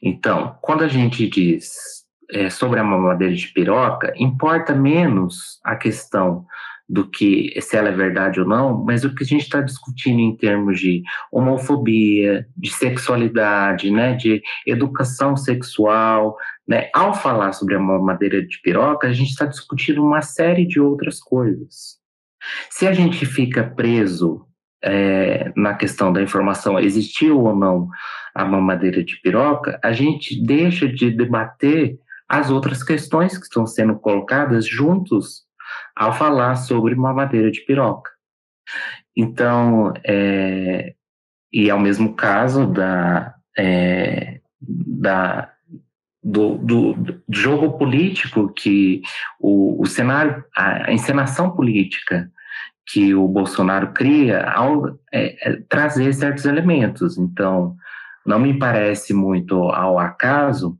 Então, 0.00 0.56
quando 0.62 0.84
a 0.84 0.88
gente 0.88 1.28
diz 1.28 1.93
é, 2.30 2.50
sobre 2.50 2.80
a 2.80 2.84
mamadeira 2.84 3.34
de 3.34 3.48
piroca, 3.48 4.12
importa 4.16 4.74
menos 4.74 5.60
a 5.64 5.76
questão 5.76 6.46
do 6.88 7.08
que 7.08 7.58
se 7.62 7.76
ela 7.76 7.88
é 7.88 7.92
verdade 7.92 8.40
ou 8.40 8.46
não, 8.46 8.84
mas 8.84 9.04
o 9.04 9.14
que 9.14 9.24
a 9.24 9.26
gente 9.26 9.42
está 9.42 9.60
discutindo 9.60 10.20
em 10.20 10.36
termos 10.36 10.78
de 10.78 11.02
homofobia, 11.32 12.46
de 12.56 12.70
sexualidade, 12.70 13.90
né, 13.90 14.14
de 14.14 14.42
educação 14.66 15.36
sexual, 15.36 16.36
né, 16.68 16.90
ao 16.94 17.14
falar 17.14 17.52
sobre 17.52 17.74
a 17.74 17.80
mamadeira 17.80 18.44
de 18.46 18.60
piroca, 18.60 19.08
a 19.08 19.12
gente 19.12 19.30
está 19.30 19.46
discutindo 19.46 20.04
uma 20.04 20.20
série 20.20 20.66
de 20.66 20.78
outras 20.78 21.20
coisas. 21.20 21.98
Se 22.68 22.86
a 22.86 22.92
gente 22.92 23.24
fica 23.24 23.64
preso 23.64 24.46
é, 24.82 25.50
na 25.56 25.72
questão 25.72 26.12
da 26.12 26.20
informação, 26.20 26.78
existiu 26.78 27.40
ou 27.40 27.56
não 27.56 27.88
a 28.34 28.44
mamadeira 28.44 29.02
de 29.02 29.18
piroca, 29.22 29.80
a 29.82 29.92
gente 29.92 30.44
deixa 30.44 30.86
de 30.86 31.10
debater 31.10 31.98
as 32.28 32.50
outras 32.50 32.82
questões 32.82 33.36
que 33.36 33.44
estão 33.44 33.66
sendo 33.66 33.96
colocadas 33.96 34.66
juntos 34.66 35.44
ao 35.94 36.12
falar 36.12 36.56
sobre 36.56 36.94
mamadeira 36.94 37.50
de 37.50 37.60
piroca. 37.60 38.10
Então, 39.16 39.92
é, 40.04 40.94
e 41.52 41.70
é 41.70 41.74
o 41.74 41.80
mesmo 41.80 42.14
caso 42.14 42.66
da, 42.66 43.34
é, 43.56 44.40
da 44.60 45.50
do, 46.22 46.56
do, 46.56 46.94
do, 46.94 47.22
jogo 47.28 47.76
político 47.76 48.50
que 48.52 49.02
o, 49.38 49.82
o 49.82 49.86
cenário, 49.86 50.42
a 50.56 50.90
encenação 50.90 51.50
política 51.50 52.30
que 52.86 53.14
o 53.14 53.28
Bolsonaro 53.28 53.92
cria 53.92 54.42
ao 54.50 54.98
é, 55.12 55.48
é, 55.48 55.56
trazer 55.68 56.12
certos 56.14 56.44
elementos. 56.46 57.18
Então, 57.18 57.76
não 58.26 58.38
me 58.38 58.58
parece 58.58 59.12
muito 59.12 59.54
ao 59.70 59.98
acaso 59.98 60.78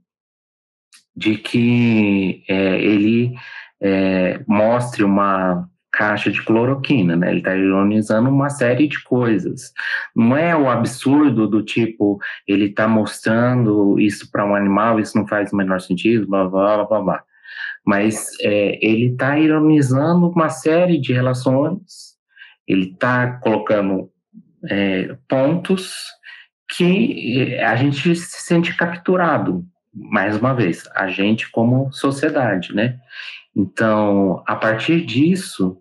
de 1.17 1.37
que 1.37 2.43
é, 2.49 2.81
ele 2.81 3.35
é, 3.81 4.41
mostre 4.47 5.05
uma 5.05 5.69
caixa 5.93 6.31
de 6.31 6.43
cloroquina, 6.43 7.15
né? 7.17 7.31
Ele 7.31 7.39
está 7.39 7.55
ironizando 7.55 8.29
uma 8.29 8.51
série 8.51 8.89
de 8.89 9.01
coisas. 9.05 9.73
Não 10.15 10.37
é 10.37 10.57
o 10.57 10.69
absurdo 10.69 11.47
do 11.47 11.63
tipo 11.63 12.19
ele 12.49 12.67
está 12.67 12.89
mostrando 12.89 13.99
isso 13.99 14.31
para 14.31 14.45
um 14.45 14.57
animal, 14.57 14.99
isso 14.99 15.17
não 15.17 15.27
faz 15.27 15.53
o 15.53 15.57
menor 15.57 15.81
sentido, 15.81 16.27
blá 16.27 16.49
blá 16.49 16.77
blá 16.77 16.87
blá. 16.87 17.01
blá. 17.01 17.25
Mas 17.87 18.29
é, 18.41 18.79
ele 18.85 19.13
está 19.13 19.39
ironizando 19.39 20.29
uma 20.31 20.49
série 20.49 20.99
de 20.99 21.13
relações, 21.13 22.15
ele 22.67 22.91
está 22.91 23.39
colocando 23.39 24.11
é, 24.69 25.17
pontos 25.29 26.07
que 26.77 27.57
a 27.61 27.77
gente 27.77 28.17
se 28.17 28.41
sente 28.41 28.77
capturado 28.77 29.65
mais 29.95 30.37
uma 30.37 30.55
vez, 30.55 30.89
a 30.95 31.09
gente 31.09 31.51
como 31.51 31.93
sociedade, 31.93 32.75
né? 32.75 32.99
Então, 33.57 34.43
a 34.47 34.57
partir 34.57 35.05
disso, 35.05 35.79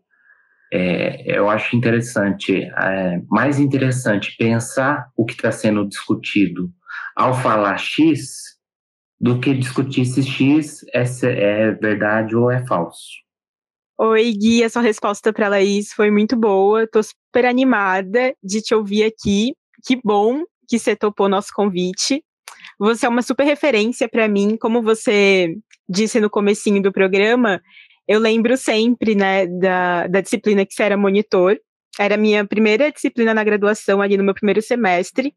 é, 0.72 1.38
eu 1.38 1.50
acho 1.50 1.76
interessante, 1.76 2.64
é, 2.64 3.22
mais 3.28 3.60
interessante 3.60 4.36
pensar 4.38 5.08
o 5.16 5.26
que 5.26 5.34
está 5.34 5.52
sendo 5.52 5.88
discutido 5.88 6.72
ao 7.16 7.34
falar 7.34 7.78
X 7.78 8.54
do 9.20 9.40
que 9.40 9.54
discutir 9.54 10.06
se 10.06 10.22
X 10.22 10.84
é, 10.94 11.04
é 11.24 11.72
verdade 11.72 12.36
ou 12.36 12.52
é 12.52 12.66
falso. 12.66 13.24
Oi, 14.00 14.34
Gui, 14.34 14.64
a 14.64 14.70
sua 14.70 14.82
resposta 14.82 15.32
para 15.32 15.48
Laís 15.48 15.94
foi 15.94 16.10
muito 16.10 16.36
boa. 16.36 16.84
Estou 16.84 17.04
super 17.04 17.46
animada 17.46 18.34
de 18.44 18.62
te 18.62 18.74
ouvir 18.74 19.04
aqui. 19.04 19.54
Que 19.86 20.00
bom 20.04 20.44
que 20.68 20.80
você 20.80 20.96
topou 20.96 21.30
nosso 21.30 21.50
convite. 21.54 22.24
Você 22.84 23.06
é 23.06 23.10
uma 23.10 23.22
super 23.22 23.46
referência 23.46 24.10
para 24.10 24.28
mim, 24.28 24.58
como 24.58 24.82
você 24.82 25.56
disse 25.88 26.20
no 26.20 26.30
comecinho 26.30 26.82
do 26.82 26.92
programa, 26.92 27.62
eu 28.06 28.20
lembro 28.20 28.58
sempre, 28.58 29.16
né, 29.16 29.48
da, 29.48 30.06
da 30.08 30.20
disciplina 30.20 30.66
que 30.66 30.74
você 30.74 30.84
era 30.84 30.98
monitor. 30.98 31.58
Era 31.98 32.16
a 32.16 32.18
minha 32.18 32.46
primeira 32.46 32.92
disciplina 32.92 33.34
na 33.34 33.42
graduação, 33.42 34.02
ali 34.02 34.18
no 34.18 34.24
meu 34.26 34.34
primeiro 34.34 34.62
semestre. 34.62 35.34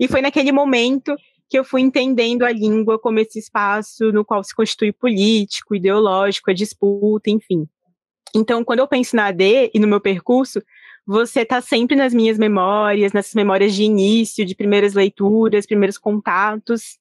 E 0.00 0.08
foi 0.08 0.22
naquele 0.22 0.50
momento 0.52 1.14
que 1.50 1.58
eu 1.58 1.64
fui 1.64 1.82
entendendo 1.82 2.44
a 2.44 2.50
língua 2.50 2.98
como 2.98 3.18
esse 3.18 3.40
espaço 3.40 4.10
no 4.10 4.24
qual 4.24 4.42
se 4.42 4.54
constitui 4.54 4.90
político, 4.90 5.74
ideológico, 5.74 6.50
a 6.50 6.54
disputa, 6.54 7.28
enfim. 7.28 7.66
Então, 8.34 8.64
quando 8.64 8.78
eu 8.78 8.88
penso 8.88 9.14
na 9.14 9.26
AD 9.26 9.70
e 9.74 9.78
no 9.78 9.86
meu 9.86 10.00
percurso, 10.00 10.62
você 11.06 11.42
está 11.42 11.60
sempre 11.60 11.94
nas 11.94 12.12
minhas 12.12 12.36
memórias, 12.36 13.12
nessas 13.12 13.34
memórias 13.34 13.74
de 13.74 13.84
início, 13.84 14.44
de 14.44 14.56
primeiras 14.56 14.92
leituras, 14.92 15.64
primeiros 15.64 15.96
contatos. 15.96 16.98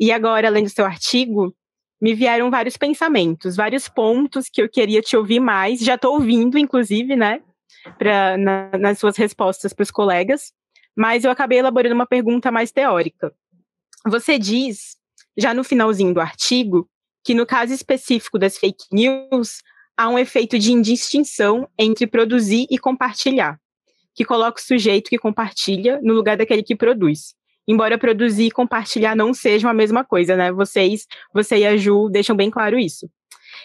E 0.00 0.10
agora, 0.10 0.48
além 0.48 0.64
do 0.64 0.70
seu 0.70 0.86
artigo, 0.86 1.54
me 2.00 2.14
vieram 2.14 2.50
vários 2.50 2.76
pensamentos, 2.76 3.56
vários 3.56 3.88
pontos 3.88 4.48
que 4.48 4.62
eu 4.62 4.68
queria 4.68 5.02
te 5.02 5.16
ouvir 5.16 5.40
mais. 5.40 5.80
Já 5.80 5.96
estou 5.96 6.14
ouvindo, 6.14 6.58
inclusive, 6.58 7.16
né, 7.16 7.42
pra, 7.98 8.36
na, 8.38 8.70
nas 8.78 8.98
suas 8.98 9.16
respostas 9.16 9.72
para 9.74 9.82
os 9.82 9.90
colegas, 9.90 10.52
mas 10.96 11.24
eu 11.24 11.30
acabei 11.30 11.58
elaborando 11.58 11.94
uma 11.94 12.06
pergunta 12.06 12.50
mais 12.50 12.72
teórica. 12.72 13.32
Você 14.06 14.38
diz, 14.38 14.96
já 15.36 15.52
no 15.52 15.64
finalzinho 15.64 16.14
do 16.14 16.20
artigo, 16.20 16.88
que 17.24 17.34
no 17.34 17.46
caso 17.46 17.72
específico 17.72 18.38
das 18.38 18.56
fake 18.56 18.84
news, 18.92 19.62
há 19.96 20.08
um 20.08 20.18
efeito 20.18 20.58
de 20.58 20.72
indistinção 20.72 21.68
entre 21.78 22.06
produzir 22.06 22.66
e 22.70 22.78
compartilhar, 22.78 23.58
que 24.14 24.24
coloca 24.24 24.60
o 24.60 24.64
sujeito 24.64 25.10
que 25.10 25.18
compartilha 25.18 26.00
no 26.02 26.14
lugar 26.14 26.36
daquele 26.36 26.62
que 26.62 26.76
produz 26.76 27.34
embora 27.66 27.98
produzir 27.98 28.46
e 28.46 28.50
compartilhar 28.50 29.16
não 29.16 29.32
sejam 29.32 29.70
a 29.70 29.74
mesma 29.74 30.04
coisa, 30.04 30.36
né? 30.36 30.52
Vocês, 30.52 31.06
você 31.32 31.58
e 31.58 31.66
a 31.66 31.76
Ju 31.76 32.08
deixam 32.10 32.36
bem 32.36 32.50
claro 32.50 32.78
isso. 32.78 33.08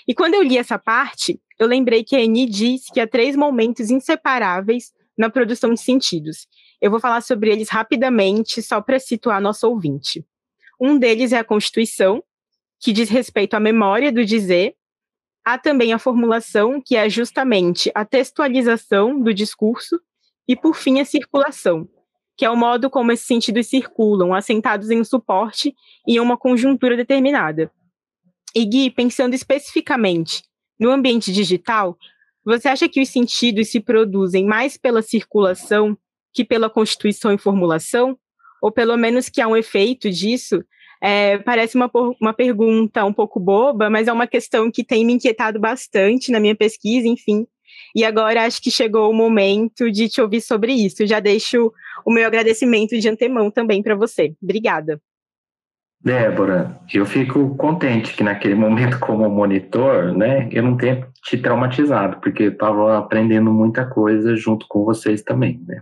E 0.07 0.13
quando 0.13 0.35
eu 0.35 0.41
li 0.41 0.57
essa 0.57 0.79
parte, 0.79 1.39
eu 1.57 1.67
lembrei 1.67 2.03
que 2.03 2.15
a 2.15 2.21
Eni 2.21 2.45
diz 2.45 2.85
que 2.91 2.99
há 2.99 3.07
três 3.07 3.35
momentos 3.35 3.89
inseparáveis 3.89 4.93
na 5.17 5.29
produção 5.29 5.73
de 5.73 5.81
sentidos. 5.81 6.47
Eu 6.81 6.89
vou 6.89 6.99
falar 6.99 7.21
sobre 7.21 7.51
eles 7.51 7.69
rapidamente, 7.69 8.61
só 8.61 8.79
para 8.79 8.99
situar 8.99 9.41
nosso 9.41 9.67
ouvinte. 9.67 10.25
Um 10.79 10.97
deles 10.97 11.33
é 11.33 11.39
a 11.39 11.43
Constituição, 11.43 12.23
que 12.79 12.93
diz 12.93 13.09
respeito 13.09 13.55
à 13.55 13.59
memória 13.59 14.11
do 14.11 14.23
dizer. 14.23 14.75
Há 15.49 15.57
também 15.57 15.91
a 15.93 15.97
formulação, 15.97 16.79
que 16.79 16.95
é 16.95 17.09
justamente 17.09 17.91
a 17.95 18.05
textualização 18.05 19.19
do 19.19 19.33
discurso. 19.33 19.99
E, 20.47 20.55
por 20.55 20.75
fim, 20.75 20.99
a 20.99 21.05
circulação, 21.05 21.89
que 22.37 22.45
é 22.45 22.49
o 22.51 22.55
modo 22.55 22.87
como 22.87 23.11
esses 23.11 23.25
sentidos 23.25 23.65
circulam, 23.65 24.31
assentados 24.31 24.91
em 24.91 24.99
um 24.99 25.03
suporte 25.03 25.73
e 26.07 26.17
em 26.17 26.19
uma 26.19 26.37
conjuntura 26.37 26.95
determinada. 26.95 27.71
E 28.53 28.63
Gui, 28.63 28.91
pensando 28.91 29.33
especificamente 29.33 30.43
no 30.79 30.91
ambiente 30.91 31.31
digital, 31.31 31.97
você 32.45 32.67
acha 32.67 32.87
que 32.87 33.01
os 33.01 33.09
sentidos 33.09 33.69
se 33.69 33.79
produzem 33.79 34.45
mais 34.45 34.77
pela 34.77 35.01
circulação 35.01 35.97
que 36.31 36.45
pela 36.45 36.69
constituição 36.69 37.33
e 37.33 37.39
formulação? 37.39 38.15
Ou 38.61 38.71
pelo 38.71 38.95
menos 38.95 39.29
que 39.29 39.41
há 39.41 39.47
um 39.47 39.57
efeito 39.57 40.11
disso? 40.11 40.63
É, 41.01 41.37
parece 41.39 41.75
uma, 41.75 41.89
uma 42.19 42.33
pergunta 42.33 43.05
um 43.05 43.13
pouco 43.13 43.39
boba, 43.39 43.89
mas 43.89 44.07
é 44.07 44.13
uma 44.13 44.27
questão 44.27 44.69
que 44.69 44.83
tem 44.83 45.05
me 45.05 45.13
inquietado 45.13 45.59
bastante 45.59 46.31
na 46.31 46.39
minha 46.39 46.55
pesquisa, 46.55 47.07
enfim. 47.07 47.47
E 47.95 48.03
agora 48.03 48.45
acho 48.45 48.61
que 48.61 48.69
chegou 48.69 49.09
o 49.09 49.13
momento 49.13 49.89
de 49.91 50.09
te 50.09 50.21
ouvir 50.21 50.41
sobre 50.41 50.73
isso. 50.73 51.07
Já 51.07 51.19
deixo 51.19 51.71
o 52.05 52.11
meu 52.11 52.25
agradecimento 52.27 52.97
de 52.99 53.09
antemão 53.09 53.49
também 53.49 53.81
para 53.81 53.95
você. 53.95 54.33
Obrigada. 54.41 55.01
Débora, 56.01 56.79
eu 56.93 57.05
fico 57.05 57.55
contente 57.57 58.13
que 58.13 58.23
naquele 58.23 58.55
momento 58.55 58.99
como 58.99 59.29
monitor, 59.29 60.15
né, 60.15 60.47
eu 60.51 60.63
não 60.63 60.77
tenha 60.77 61.05
te 61.23 61.37
traumatizado, 61.37 62.19
porque 62.21 62.43
eu 62.43 62.51
estava 62.51 62.97
aprendendo 62.97 63.51
muita 63.51 63.85
coisa 63.85 64.35
junto 64.35 64.65
com 64.69 64.85
vocês 64.85 65.21
também, 65.21 65.61
né. 65.67 65.81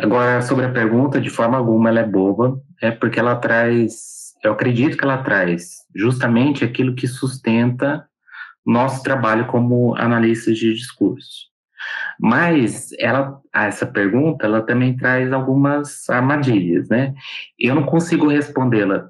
Agora, 0.00 0.40
sobre 0.42 0.64
a 0.64 0.72
pergunta, 0.72 1.20
de 1.20 1.28
forma 1.28 1.58
alguma 1.58 1.88
ela 1.88 2.00
é 2.00 2.06
boba, 2.06 2.60
é 2.80 2.90
porque 2.90 3.18
ela 3.18 3.34
traz, 3.34 4.34
eu 4.44 4.52
acredito 4.52 4.96
que 4.96 5.04
ela 5.04 5.22
traz 5.22 5.78
justamente 5.94 6.64
aquilo 6.64 6.94
que 6.94 7.08
sustenta 7.08 8.06
nosso 8.64 9.02
trabalho 9.02 9.46
como 9.46 9.96
analistas 9.96 10.56
de 10.56 10.72
discurso. 10.72 11.48
Mas 12.20 12.90
ela, 12.98 13.40
essa 13.52 13.86
pergunta, 13.86 14.46
ela 14.46 14.62
também 14.62 14.96
traz 14.96 15.32
algumas 15.32 16.08
armadilhas, 16.08 16.88
né? 16.88 17.14
Eu 17.58 17.74
não 17.74 17.84
consigo 17.84 18.28
respondê-la 18.28 19.08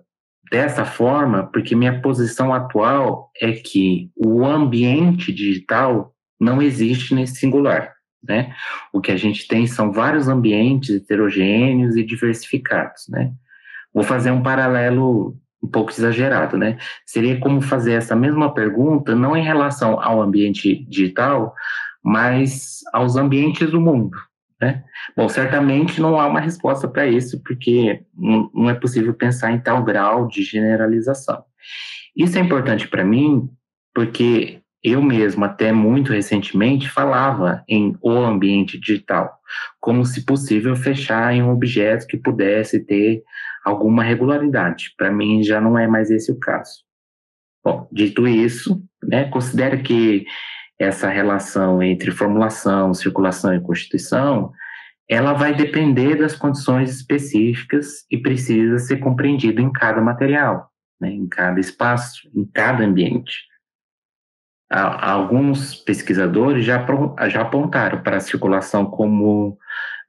dessa 0.51 0.85
forma, 0.85 1.51
porque 1.51 1.75
minha 1.75 2.01
posição 2.01 2.55
atual 2.55 3.31
é 3.41 3.53
que 3.53 4.11
o 4.17 4.45
ambiente 4.47 5.33
digital 5.33 6.15
não 6.41 6.63
existe 6.63 7.15
nesse 7.15 7.37
singular, 7.37 7.93
né? 8.23 8.55
O 8.93 9.01
que 9.01 9.13
a 9.13 9.17
gente 9.17 9.47
tem 9.47 9.67
são 9.67 9.93
vários 9.93 10.29
ambientes 10.29 10.97
heterogêneos 10.97 11.97
e 11.97 12.03
diversificados, 12.03 13.09
né? 13.09 13.33
Vou 13.93 14.03
fazer 14.05 14.31
um 14.31 14.43
paralelo 14.43 15.37
um 15.63 15.69
pouco 15.69 15.91
exagerado, 15.91 16.57
né? 16.57 16.79
Seria 17.05 17.39
como 17.41 17.61
fazer 17.61 17.93
essa 17.93 18.15
mesma 18.15 18.53
pergunta 18.53 19.15
não 19.15 19.37
em 19.37 19.43
relação 19.43 20.01
ao 20.01 20.23
ambiente 20.23 20.85
digital, 20.89 21.55
mas 22.03 22.81
aos 22.93 23.17
ambientes 23.17 23.71
do 23.71 23.81
mundo, 23.81 24.17
né? 24.61 24.85
Bom, 25.17 25.29
certamente 25.29 26.01
não 26.01 26.21
há 26.21 26.27
uma 26.27 26.41
resposta 26.41 26.87
para 26.87 27.07
isso, 27.07 27.43
porque 27.43 28.05
não 28.17 28.71
é 28.71 28.75
possível 28.75 29.13
pensar 29.15 29.53
em 29.53 29.61
tal 29.61 29.83
grau 29.83 30.29
de 30.29 30.43
generalização. 30.43 31.43
Isso 32.17 32.39
é 32.39 32.41
importante 32.41 32.87
para 32.89 33.05
mim, 33.05 33.49
porque 33.95 34.61
eu 34.83 35.03
mesmo, 35.03 35.45
até 35.45 35.73
muito 35.73 36.13
recentemente, 36.13 36.89
falava 36.89 37.65
em 37.69 37.97
o 38.01 38.11
ambiente 38.11 38.79
digital, 38.79 39.39
como 39.81 40.05
se 40.05 40.25
possível 40.25 40.77
fechar 40.77 41.35
em 41.35 41.43
um 41.43 41.51
objeto 41.51 42.07
que 42.07 42.17
pudesse 42.17 42.85
ter 42.85 43.23
alguma 43.65 44.03
regularidade. 44.03 44.95
Para 44.97 45.11
mim, 45.11 45.43
já 45.43 45.61
não 45.61 45.79
é 45.79 45.87
mais 45.87 46.11
esse 46.11 46.31
o 46.31 46.39
caso. 46.39 46.85
Bom, 47.65 47.89
dito 47.93 48.27
isso, 48.27 48.83
né, 49.03 49.25
considero 49.25 49.83
que 49.83 50.25
essa 50.79 51.09
relação 51.09 51.83
entre 51.83 52.11
formulação, 52.13 52.95
circulação 52.95 53.55
e 53.55 53.61
constituição, 53.61 54.53
ela 55.09 55.33
vai 55.33 55.55
depender 55.55 56.17
das 56.17 56.37
condições 56.37 56.91
específicas 56.91 58.07
e 58.11 58.17
precisa 58.17 58.79
ser 58.79 58.99
compreendido 58.99 59.61
em 59.61 59.73
cada 59.73 60.01
material, 60.01 60.71
né, 61.01 61.11
em 61.11 61.27
cada 61.27 61.59
espaço, 61.59 62.31
em 62.35 62.45
cada 62.45 62.85
ambiente. 62.85 63.48
Alguns 64.71 65.75
pesquisadores 65.75 66.65
já, 66.65 66.85
já 67.29 67.41
apontaram 67.41 68.03
para 68.03 68.19
a 68.19 68.21
circulação 68.21 68.85
como 68.85 69.59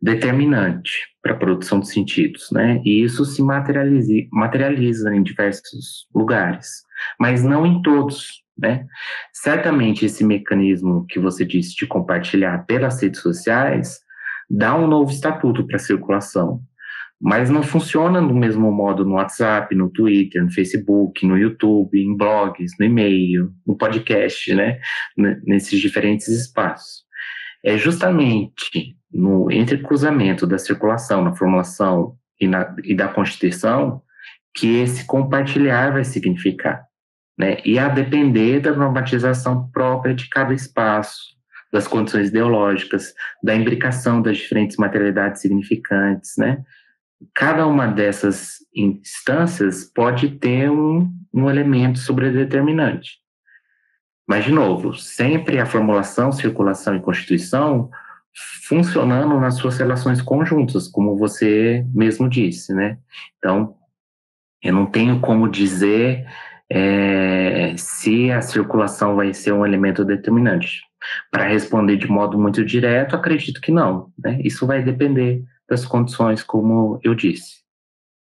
determinante 0.02 0.92
para 1.22 1.34
a 1.34 1.38
produção 1.38 1.80
de 1.80 1.90
sentidos, 1.90 2.50
né? 2.52 2.82
E 2.86 3.04
isso 3.04 3.26
se 3.26 3.42
materializa, 3.42 4.14
materializa 4.32 5.14
em 5.14 5.24
diversos 5.24 6.08
lugares, 6.14 6.84
mas 7.20 7.44
não 7.44 7.66
em 7.66 7.82
todos, 7.82 8.44
né? 8.58 8.86
Certamente 9.34 10.06
esse 10.06 10.24
mecanismo 10.24 11.06
que 11.08 11.20
você 11.20 11.46
disse 11.46 11.76
de 11.76 11.88
compartilhar 11.88 12.66
pelas 12.66 13.02
redes 13.02 13.22
sociais 13.22 14.00
dá 14.50 14.76
um 14.76 14.88
novo 14.88 15.12
estatuto 15.12 15.66
para 15.66 15.76
a 15.76 15.80
circulação, 15.80 16.62
mas 17.22 17.50
não 17.50 17.62
funciona 17.62 18.22
do 18.22 18.34
mesmo 18.34 18.72
modo 18.72 19.04
no 19.04 19.16
WhatsApp, 19.16 19.76
no 19.76 19.90
Twitter, 19.90 20.44
no 20.44 20.52
Facebook, 20.52 21.26
no 21.26 21.38
YouTube, 21.38 22.00
em 22.00 22.16
blogs, 22.16 22.74
no 22.80 22.86
e-mail, 22.86 23.52
no 23.68 23.78
podcast, 23.78 24.54
né? 24.54 24.80
Nesses 25.46 25.80
diferentes 25.80 26.28
espaços. 26.28 27.04
É 27.64 27.78
justamente 27.78 28.96
no 29.12 29.52
entrecruzamento 29.52 30.48
da 30.48 30.58
circulação, 30.58 31.24
na 31.24 31.36
formulação 31.36 32.16
e, 32.40 32.48
na, 32.48 32.74
e 32.84 32.96
da 32.96 33.08
constituição 33.08 34.02
que 34.56 34.78
esse 34.78 35.06
compartilhar 35.06 35.92
vai 35.92 36.04
significar 36.04 36.90
né? 37.40 37.58
E 37.64 37.80
a 37.80 37.88
depender 37.88 38.60
da 38.60 38.74
normatização 38.74 39.70
própria 39.72 40.14
de 40.14 40.28
cada 40.28 40.54
espaço, 40.54 41.22
das 41.72 41.88
condições 41.88 42.28
ideológicas, 42.28 43.14
da 43.42 43.56
imbricação 43.56 44.22
das 44.22 44.38
diferentes 44.38 44.76
materialidades 44.76 45.42
significantes, 45.42 46.34
né? 46.38 46.62
Cada 47.34 47.68
uma 47.68 47.88
dessas 47.88 48.58
instâncias 48.76 49.84
pode 49.84 50.30
ter 50.38 50.70
um, 50.70 51.12
um 51.34 51.50
elemento 51.50 52.00
sobredeterminante. 52.00 53.20
Mas, 54.28 54.46
de 54.46 54.52
novo, 54.52 54.94
sempre 54.94 55.60
a 55.60 55.66
formulação, 55.66 56.32
circulação 56.32 56.96
e 56.96 57.02
constituição 57.02 57.90
funcionando 58.68 59.40
nas 59.40 59.56
suas 59.56 59.78
relações 59.78 60.22
conjuntas, 60.22 60.88
como 60.88 61.18
você 61.18 61.84
mesmo 61.94 62.30
disse, 62.30 62.74
né? 62.74 63.00
Então, 63.38 63.76
eu 64.62 64.74
não 64.74 64.86
tenho 64.86 65.20
como 65.20 65.50
dizer 65.50 66.28
é, 66.70 67.74
se 67.76 68.32
a 68.32 68.42
circulação 68.42 69.16
vai 69.16 69.34
ser 69.34 69.52
um 69.52 69.66
elemento 69.66 70.06
determinante. 70.06 70.82
Para 71.32 71.48
responder 71.48 71.98
de 71.98 72.08
modo 72.08 72.38
muito 72.38 72.64
direto, 72.64 73.16
acredito 73.16 73.62
que 73.62 73.72
não. 73.72 74.12
Né? 74.18 74.40
Isso 74.44 74.68
vai 74.68 74.84
depender 74.84 75.44
das 75.70 75.86
condições, 75.86 76.44
como 76.44 77.00
eu 77.04 77.14
disse. 77.14 77.60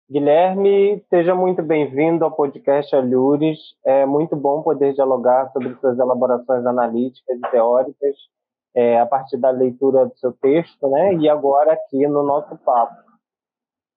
Guilherme, 0.09 1.01
seja 1.09 1.33
muito 1.33 1.63
bem-vindo 1.63 2.25
ao 2.25 2.31
podcast 2.31 2.93
Alures. 2.93 3.57
É 3.85 4.05
muito 4.05 4.35
bom 4.35 4.61
poder 4.61 4.93
dialogar 4.93 5.49
sobre 5.53 5.73
suas 5.75 5.97
elaborações 5.97 6.65
analíticas 6.65 7.37
e 7.37 7.51
teóricas 7.51 8.15
é, 8.75 8.99
a 8.99 9.05
partir 9.05 9.37
da 9.37 9.49
leitura 9.49 10.05
do 10.05 10.17
seu 10.17 10.33
texto, 10.33 10.89
né? 10.89 11.13
E 11.15 11.29
agora 11.29 11.73
aqui 11.73 12.05
no 12.07 12.23
nosso 12.23 12.57
papo. 12.57 12.95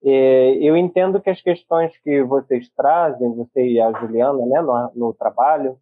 É, 0.04 0.54
eu 0.56 0.76
entendo 0.76 1.20
que 1.20 1.30
as 1.30 1.40
questões 1.40 1.96
que 1.98 2.22
vocês 2.22 2.68
trazem, 2.76 3.34
você 3.34 3.66
e 3.66 3.80
a 3.80 3.90
Juliana, 3.92 4.46
né, 4.46 4.60
no, 4.60 4.92
no 4.94 5.14
trabalho, 5.14 5.78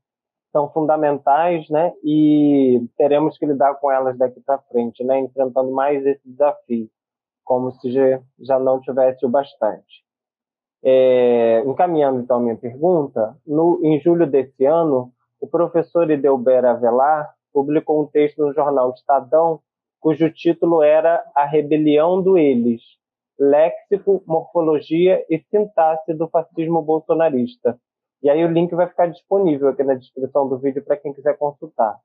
são 0.52 0.70
fundamentais, 0.70 1.68
né, 1.70 1.92
e 2.04 2.86
teremos 2.96 3.36
que 3.36 3.46
lidar 3.46 3.74
com 3.76 3.90
elas 3.90 4.16
daqui 4.18 4.38
para 4.40 4.58
frente, 4.70 5.02
né, 5.02 5.18
enfrentando 5.18 5.72
mais 5.72 6.04
esse 6.06 6.20
desafio, 6.24 6.88
como 7.44 7.72
se 7.72 7.92
já, 8.38 8.58
não 8.58 8.80
tivesse 8.80 9.24
o 9.24 9.28
bastante. 9.28 10.02
É, 10.84 11.62
encaminhando 11.66 12.20
então 12.20 12.40
minha 12.40 12.56
pergunta, 12.56 13.36
no, 13.46 13.80
em 13.84 14.00
julho 14.00 14.26
desse 14.26 14.64
ano, 14.64 15.12
o 15.40 15.46
professor 15.46 16.10
Idelber 16.10 16.64
Avelar 16.64 17.32
publicou 17.52 18.02
um 18.02 18.06
texto 18.06 18.38
no 18.38 18.52
jornal 18.52 18.90
Estadão, 18.90 19.60
cujo 20.00 20.30
título 20.30 20.82
era 20.82 21.22
A 21.34 21.44
Rebelião 21.44 22.20
do 22.20 22.36
Eles, 22.36 22.82
léxico, 23.38 24.22
morfologia 24.26 25.24
e 25.28 25.38
sintaxe 25.50 26.14
do 26.14 26.28
fascismo 26.28 26.82
bolsonarista. 26.82 27.78
E 28.22 28.30
aí 28.30 28.44
o 28.44 28.50
link 28.50 28.72
vai 28.74 28.86
ficar 28.86 29.06
disponível 29.08 29.68
aqui 29.68 29.82
na 29.82 29.94
descrição 29.94 30.48
do 30.48 30.58
vídeo 30.58 30.82
para 30.82 30.96
quem 30.96 31.12
quiser 31.12 31.36
consultar. 31.36 31.98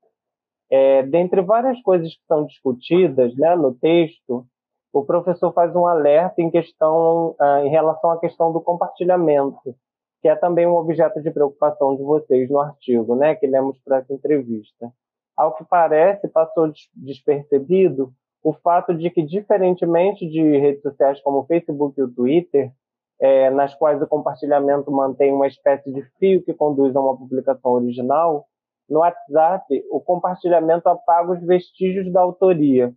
É, 0.70 1.02
dentre 1.04 1.40
várias 1.40 1.80
coisas 1.80 2.12
que 2.12 2.26
são 2.26 2.44
discutidas 2.44 3.34
né, 3.36 3.56
no 3.56 3.74
texto, 3.74 4.46
o 4.92 5.04
professor 5.04 5.52
faz 5.52 5.74
um 5.74 5.86
alerta 5.86 6.40
em 6.40 6.50
questão 6.50 7.34
ah, 7.38 7.62
em 7.64 7.68
relação 7.68 8.10
à 8.10 8.18
questão 8.18 8.52
do 8.52 8.60
compartilhamento, 8.60 9.74
que 10.20 10.28
é 10.28 10.34
também 10.34 10.66
um 10.66 10.76
objeto 10.76 11.20
de 11.22 11.30
preocupação 11.30 11.96
de 11.96 12.02
vocês 12.02 12.50
no 12.50 12.60
artigo, 12.60 13.14
né, 13.14 13.34
que 13.34 13.46
lemos 13.46 13.78
para 13.84 13.98
essa 13.98 14.12
entrevista. 14.12 14.92
Ao 15.36 15.54
que 15.54 15.64
parece, 15.64 16.26
passou 16.28 16.72
despercebido 16.94 18.12
o 18.42 18.52
fato 18.52 18.94
de 18.94 19.10
que, 19.10 19.22
diferentemente 19.22 20.26
de 20.28 20.40
redes 20.58 20.82
sociais 20.82 21.20
como 21.20 21.40
o 21.40 21.46
Facebook 21.46 21.98
e 21.98 22.02
o 22.02 22.12
Twitter, 22.12 22.72
é, 23.20 23.50
nas 23.50 23.74
quais 23.74 24.00
o 24.00 24.06
compartilhamento 24.06 24.90
mantém 24.90 25.32
uma 25.32 25.46
espécie 25.46 25.92
de 25.92 26.02
fio 26.18 26.42
que 26.44 26.54
conduz 26.54 26.94
a 26.94 27.00
uma 27.00 27.16
publicação 27.16 27.72
original, 27.72 28.46
no 28.88 29.00
WhatsApp, 29.00 29.84
o 29.90 30.00
compartilhamento 30.00 30.88
apaga 30.88 31.32
os 31.32 31.44
vestígios 31.44 32.10
da 32.12 32.20
autoria. 32.20 32.92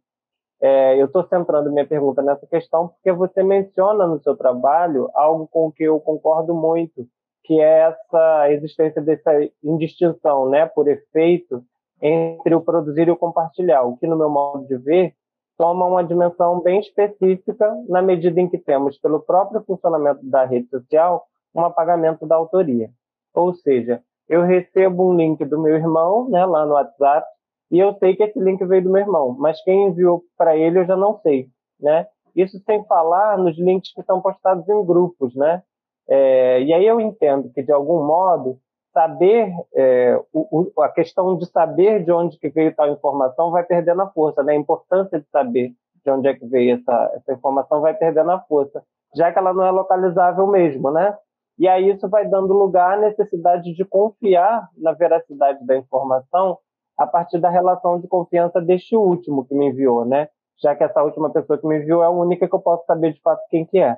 É, 0.61 1.01
eu 1.01 1.07
estou 1.07 1.25
centrando 1.27 1.71
minha 1.71 1.87
pergunta 1.87 2.21
nessa 2.21 2.45
questão 2.45 2.89
porque 2.89 3.11
você 3.11 3.41
menciona 3.41 4.05
no 4.05 4.21
seu 4.21 4.37
trabalho 4.37 5.09
algo 5.15 5.47
com 5.47 5.71
que 5.71 5.83
eu 5.83 5.99
concordo 5.99 6.53
muito, 6.53 7.07
que 7.43 7.59
é 7.59 7.89
essa 7.89 8.51
existência 8.51 9.01
dessa 9.01 9.31
indistinção, 9.63 10.47
né, 10.47 10.67
por 10.67 10.87
efeito, 10.87 11.63
entre 11.99 12.53
o 12.53 12.61
produzir 12.61 13.07
e 13.07 13.11
o 13.11 13.17
compartilhar, 13.17 13.83
o 13.83 13.97
que, 13.97 14.05
no 14.05 14.15
meu 14.15 14.29
modo 14.29 14.67
de 14.67 14.77
ver, 14.77 15.15
toma 15.57 15.85
uma 15.85 16.03
dimensão 16.03 16.59
bem 16.61 16.79
específica 16.79 17.71
na 17.87 18.01
medida 18.01 18.39
em 18.39 18.49
que 18.49 18.57
temos, 18.57 18.97
pelo 18.99 19.19
próprio 19.19 19.63
funcionamento 19.63 20.23
da 20.23 20.45
rede 20.45 20.67
social, 20.69 21.25
um 21.53 21.61
apagamento 21.61 22.25
da 22.25 22.35
autoria. 22.35 22.89
Ou 23.33 23.53
seja, 23.53 24.01
eu 24.27 24.43
recebo 24.43 25.09
um 25.09 25.15
link 25.15 25.43
do 25.45 25.59
meu 25.59 25.75
irmão, 25.75 26.29
né, 26.29 26.45
lá 26.45 26.65
no 26.65 26.73
WhatsApp, 26.73 27.27
e 27.71 27.79
eu 27.79 27.93
sei 27.95 28.15
que 28.15 28.23
esse 28.23 28.37
link 28.37 28.63
veio 28.65 28.83
do 28.83 28.91
meu 28.91 29.01
irmão, 29.01 29.35
mas 29.39 29.63
quem 29.63 29.87
enviou 29.87 30.23
para 30.37 30.57
ele 30.57 30.79
eu 30.79 30.85
já 30.85 30.97
não 30.97 31.17
sei, 31.21 31.47
né? 31.79 32.05
Isso 32.35 32.59
sem 32.65 32.83
falar 32.85 33.37
nos 33.37 33.57
links 33.57 33.93
que 33.93 34.03
são 34.03 34.21
postados 34.21 34.67
em 34.67 34.85
grupos, 34.85 35.33
né? 35.35 35.63
É, 36.09 36.61
e 36.61 36.73
aí 36.73 36.85
eu 36.85 36.99
entendo 36.99 37.49
que 37.53 37.63
de 37.63 37.71
algum 37.71 38.05
modo 38.05 38.59
saber 38.93 39.53
é, 39.73 40.19
o, 40.33 40.69
a 40.79 40.89
questão 40.89 41.37
de 41.37 41.45
saber 41.45 42.03
de 42.03 42.11
onde 42.11 42.37
que 42.37 42.49
veio 42.49 42.75
tal 42.75 42.91
informação 42.91 43.51
vai 43.51 43.63
perdendo 43.63 44.01
a 44.01 44.09
força, 44.09 44.43
né? 44.43 44.53
A 44.53 44.57
importância 44.57 45.19
de 45.19 45.27
saber 45.29 45.71
de 46.03 46.11
onde 46.11 46.27
é 46.27 46.33
que 46.33 46.45
veio 46.45 46.75
essa, 46.75 47.11
essa 47.15 47.33
informação 47.33 47.79
vai 47.79 47.93
perdendo 47.93 48.31
a 48.31 48.39
força, 48.41 48.83
já 49.15 49.31
que 49.31 49.39
ela 49.39 49.53
não 49.53 49.63
é 49.65 49.71
localizável 49.71 50.45
mesmo, 50.47 50.91
né? 50.91 51.15
E 51.57 51.67
aí 51.67 51.89
isso 51.89 52.09
vai 52.09 52.27
dando 52.27 52.53
lugar 52.53 52.97
à 52.97 53.01
necessidade 53.01 53.73
de 53.73 53.85
confiar 53.85 54.67
na 54.77 54.91
veracidade 54.91 55.65
da 55.65 55.77
informação 55.77 56.57
a 57.01 57.07
partir 57.07 57.39
da 57.39 57.49
relação 57.49 57.99
de 57.99 58.07
confiança 58.07 58.61
deste 58.61 58.95
último 58.95 59.45
que 59.45 59.55
me 59.55 59.69
enviou, 59.69 60.05
né? 60.05 60.29
Já 60.61 60.75
que 60.75 60.83
essa 60.83 61.01
última 61.03 61.31
pessoa 61.31 61.57
que 61.57 61.65
me 61.65 61.77
enviou 61.77 62.03
é 62.03 62.05
a 62.05 62.11
única 62.11 62.47
que 62.47 62.53
eu 62.53 62.59
posso 62.59 62.85
saber 62.85 63.13
de 63.13 63.21
fato 63.21 63.41
quem 63.49 63.65
que 63.65 63.79
é. 63.79 63.97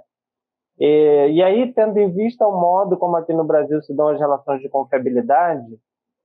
E, 0.79 1.33
e 1.33 1.43
aí, 1.43 1.73
tendo 1.73 1.97
em 1.99 2.09
vista 2.11 2.47
o 2.47 2.59
modo 2.59 2.97
como 2.97 3.17
aqui 3.17 3.33
no 3.33 3.43
Brasil 3.43 3.81
se 3.81 3.93
dão 3.93 4.07
as 4.07 4.19
relações 4.19 4.61
de 4.61 4.69
confiabilidade, 4.69 5.77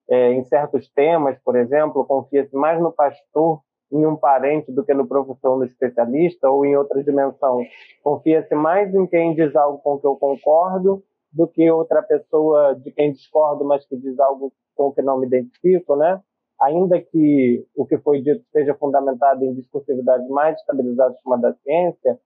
é, 0.08 0.32
em 0.32 0.44
certos 0.44 0.88
temas, 0.90 1.36
por 1.44 1.56
exemplo, 1.56 2.04
confia-se 2.06 2.54
mais 2.56 2.80
no 2.80 2.92
pastor, 2.92 3.60
em 3.90 4.06
um 4.06 4.16
parente, 4.16 4.70
do 4.70 4.84
que 4.84 4.94
no 4.94 5.06
professor, 5.06 5.58
no 5.58 5.64
especialista, 5.64 6.48
ou 6.48 6.64
em 6.64 6.76
outra 6.76 7.02
dimensão, 7.02 7.60
confia-se 8.02 8.54
mais 8.54 8.94
em 8.94 9.06
quem 9.06 9.34
diz 9.34 9.54
algo 9.56 9.78
com 9.78 9.98
que 9.98 10.06
eu 10.06 10.14
concordo 10.16 11.02
do 11.32 11.46
que 11.46 11.70
outra 11.70 12.02
pessoa 12.02 12.74
de 12.74 12.90
quem 12.92 13.12
discordo, 13.12 13.64
mas 13.64 13.84
que 13.86 13.96
diz 13.96 14.18
algo 14.20 14.52
com 14.74 14.92
que 14.92 15.02
não 15.02 15.18
me 15.18 15.26
identifico, 15.26 15.96
né? 15.96 16.22
Ainda 16.60 17.00
que 17.00 17.64
o 17.76 17.86
que 17.86 17.98
foi 17.98 18.20
dito 18.20 18.42
esteja 18.42 18.74
fundamentado 18.74 19.44
em 19.44 19.54
discursividade 19.54 20.28
mais 20.28 20.58
estabilizada 20.58 21.16
como 21.22 21.36
a 21.36 21.38
da 21.38 21.54
ciência, 21.54 22.18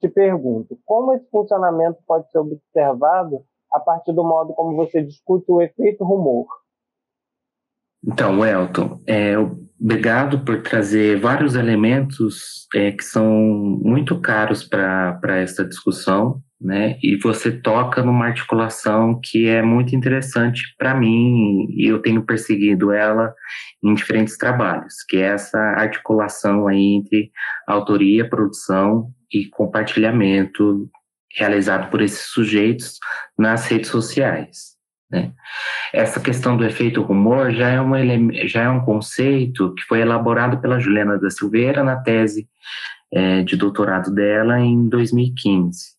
te 0.00 0.08
pergunto, 0.08 0.78
como 0.84 1.12
esse 1.12 1.28
funcionamento 1.30 1.98
pode 2.06 2.30
ser 2.30 2.38
observado 2.38 3.44
a 3.72 3.80
partir 3.80 4.12
do 4.12 4.24
modo 4.24 4.54
como 4.54 4.74
você 4.76 5.02
discute 5.02 5.50
o 5.50 5.60
efeito 5.60 6.04
rumor? 6.04 6.46
Então, 8.06 8.44
Elton, 8.44 9.00
é, 9.06 9.34
obrigado 9.80 10.40
por 10.40 10.62
trazer 10.62 11.18
vários 11.18 11.54
elementos 11.54 12.66
é, 12.74 12.92
que 12.92 13.02
são 13.02 13.30
muito 13.82 14.20
caros 14.20 14.62
para 14.62 15.38
esta 15.38 15.64
discussão, 15.64 16.42
né? 16.60 16.98
E 17.02 17.16
você 17.16 17.50
toca 17.50 18.02
numa 18.02 18.26
articulação 18.26 19.20
que 19.22 19.48
é 19.48 19.62
muito 19.62 19.96
interessante 19.96 20.62
para 20.78 20.94
mim 20.94 21.66
e 21.70 21.86
eu 21.86 22.00
tenho 22.00 22.24
perseguido 22.24 22.92
ela 22.92 23.34
em 23.82 23.94
diferentes 23.94 24.36
trabalhos, 24.36 25.02
que 25.08 25.16
é 25.16 25.26
essa 25.34 25.58
articulação 25.58 26.66
aí 26.66 26.94
entre 26.94 27.30
autoria, 27.66 28.28
produção 28.28 29.10
e 29.32 29.46
compartilhamento 29.46 30.88
realizado 31.36 31.90
por 31.90 32.00
esses 32.00 32.30
sujeitos 32.30 32.98
nas 33.36 33.66
redes 33.66 33.90
sociais. 33.90 34.73
Né? 35.14 35.30
Essa 35.92 36.18
questão 36.18 36.56
do 36.56 36.64
efeito 36.64 37.00
rumor 37.00 37.52
já 37.52 37.68
é, 37.68 37.80
um, 37.80 37.92
já 38.48 38.62
é 38.62 38.68
um 38.68 38.80
conceito 38.80 39.72
que 39.74 39.84
foi 39.84 40.00
elaborado 40.00 40.58
pela 40.58 40.80
Juliana 40.80 41.16
da 41.18 41.30
Silveira 41.30 41.84
na 41.84 41.94
tese 41.94 42.48
é, 43.12 43.44
de 43.44 43.56
doutorado 43.56 44.12
dela 44.12 44.58
em 44.58 44.88
2015. 44.88 45.94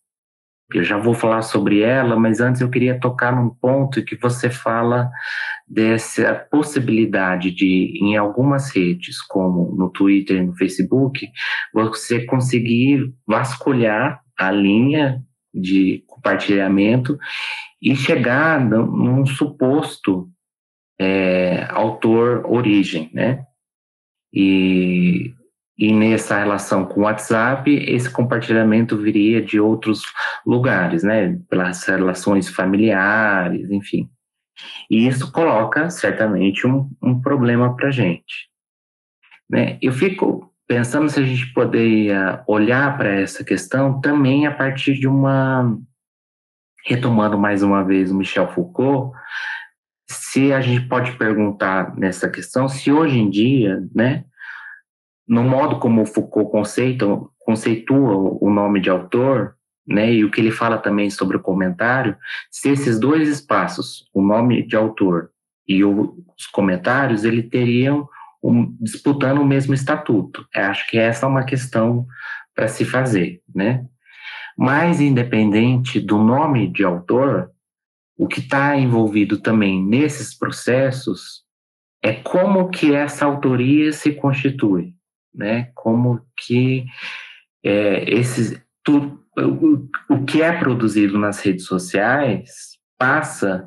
Eu 0.74 0.84
já 0.84 0.98
vou 0.98 1.14
falar 1.14 1.40
sobre 1.40 1.80
ela, 1.80 2.14
mas 2.16 2.40
antes 2.40 2.60
eu 2.60 2.68
queria 2.68 3.00
tocar 3.00 3.34
num 3.34 3.48
ponto 3.48 4.04
que 4.04 4.16
você 4.16 4.50
fala 4.50 5.08
dessa 5.66 6.34
possibilidade 6.50 7.50
de, 7.52 7.98
em 8.02 8.18
algumas 8.18 8.68
redes, 8.74 9.22
como 9.22 9.74
no 9.74 9.88
Twitter 9.88 10.36
e 10.36 10.46
no 10.46 10.56
Facebook, 10.56 11.26
você 11.72 12.26
conseguir 12.26 13.14
vasculhar 13.26 14.20
a 14.38 14.50
linha 14.50 15.22
de 15.54 16.04
compartilhamento 16.06 17.18
e 17.80 17.94
chegar 17.94 18.60
num 18.60 19.24
suposto 19.26 20.30
é, 20.98 21.66
autor 21.70 22.44
origem, 22.46 23.10
né? 23.12 23.44
E, 24.32 25.34
e 25.78 25.92
nessa 25.92 26.38
relação 26.38 26.86
com 26.86 27.00
o 27.00 27.04
WhatsApp, 27.04 27.70
esse 27.70 28.10
compartilhamento 28.10 28.96
viria 28.96 29.42
de 29.42 29.60
outros 29.60 30.02
lugares, 30.44 31.02
né? 31.02 31.38
Pelas 31.48 31.84
relações 31.84 32.48
familiares, 32.48 33.70
enfim. 33.70 34.08
E 34.90 35.06
isso 35.06 35.30
coloca 35.30 35.90
certamente 35.90 36.66
um, 36.66 36.90
um 37.02 37.20
problema 37.20 37.76
para 37.76 37.88
a 37.88 37.92
gente. 37.92 38.48
Né? 39.48 39.78
Eu 39.80 39.92
fico 39.92 40.52
pensando 40.66 41.08
se 41.08 41.20
a 41.20 41.22
gente 41.22 41.52
poderia 41.52 42.42
olhar 42.46 42.96
para 42.96 43.10
essa 43.10 43.44
questão 43.44 44.00
também 44.00 44.46
a 44.46 44.52
partir 44.52 44.94
de 44.94 45.06
uma 45.06 45.78
retomando 46.86 47.36
mais 47.36 47.64
uma 47.64 47.82
vez 47.84 48.12
o 48.12 48.14
Michel 48.14 48.46
Foucault, 48.52 49.12
se 50.08 50.52
a 50.52 50.60
gente 50.60 50.86
pode 50.88 51.12
perguntar 51.16 51.96
nessa 51.96 52.28
questão, 52.28 52.68
se 52.68 52.92
hoje 52.92 53.18
em 53.18 53.28
dia, 53.28 53.82
né, 53.92 54.24
no 55.26 55.42
modo 55.42 55.80
como 55.80 56.02
o 56.02 56.06
Foucault 56.06 56.48
conceita, 56.48 57.04
conceitua 57.40 58.14
o 58.40 58.48
nome 58.48 58.80
de 58.80 58.88
autor, 58.88 59.56
né, 59.84 60.12
e 60.12 60.24
o 60.24 60.30
que 60.30 60.40
ele 60.40 60.52
fala 60.52 60.78
também 60.78 61.10
sobre 61.10 61.36
o 61.36 61.42
comentário, 61.42 62.16
se 62.52 62.68
esses 62.68 63.00
dois 63.00 63.28
espaços, 63.28 64.08
o 64.14 64.22
nome 64.22 64.64
de 64.64 64.76
autor 64.76 65.30
e 65.66 65.84
os 65.84 66.46
comentários, 66.52 67.24
ele 67.24 67.42
teriam 67.42 68.08
um, 68.40 68.76
disputando 68.80 69.40
o 69.40 69.46
mesmo 69.46 69.74
estatuto. 69.74 70.46
Eu 70.54 70.62
acho 70.66 70.86
que 70.86 70.96
essa 70.96 71.26
é 71.26 71.28
uma 71.28 71.44
questão 71.44 72.06
para 72.54 72.68
se 72.68 72.84
fazer, 72.84 73.42
né? 73.52 73.84
Mas, 74.56 75.00
independente 75.00 76.00
do 76.00 76.18
nome 76.18 76.68
de 76.68 76.82
autor, 76.82 77.50
o 78.16 78.26
que 78.26 78.40
está 78.40 78.76
envolvido 78.76 79.38
também 79.38 79.84
nesses 79.84 80.36
processos 80.36 81.44
é 82.02 82.14
como 82.14 82.70
que 82.70 82.94
essa 82.94 83.26
autoria 83.26 83.92
se 83.92 84.12
constitui, 84.12 84.94
né? 85.34 85.70
Como 85.74 86.24
que 86.36 86.86
é, 87.62 88.08
esses, 88.08 88.62
tu, 88.82 89.20
o, 89.36 89.88
o 90.08 90.24
que 90.24 90.40
é 90.40 90.52
produzido 90.56 91.18
nas 91.18 91.40
redes 91.40 91.66
sociais 91.66 92.78
passa 92.98 93.66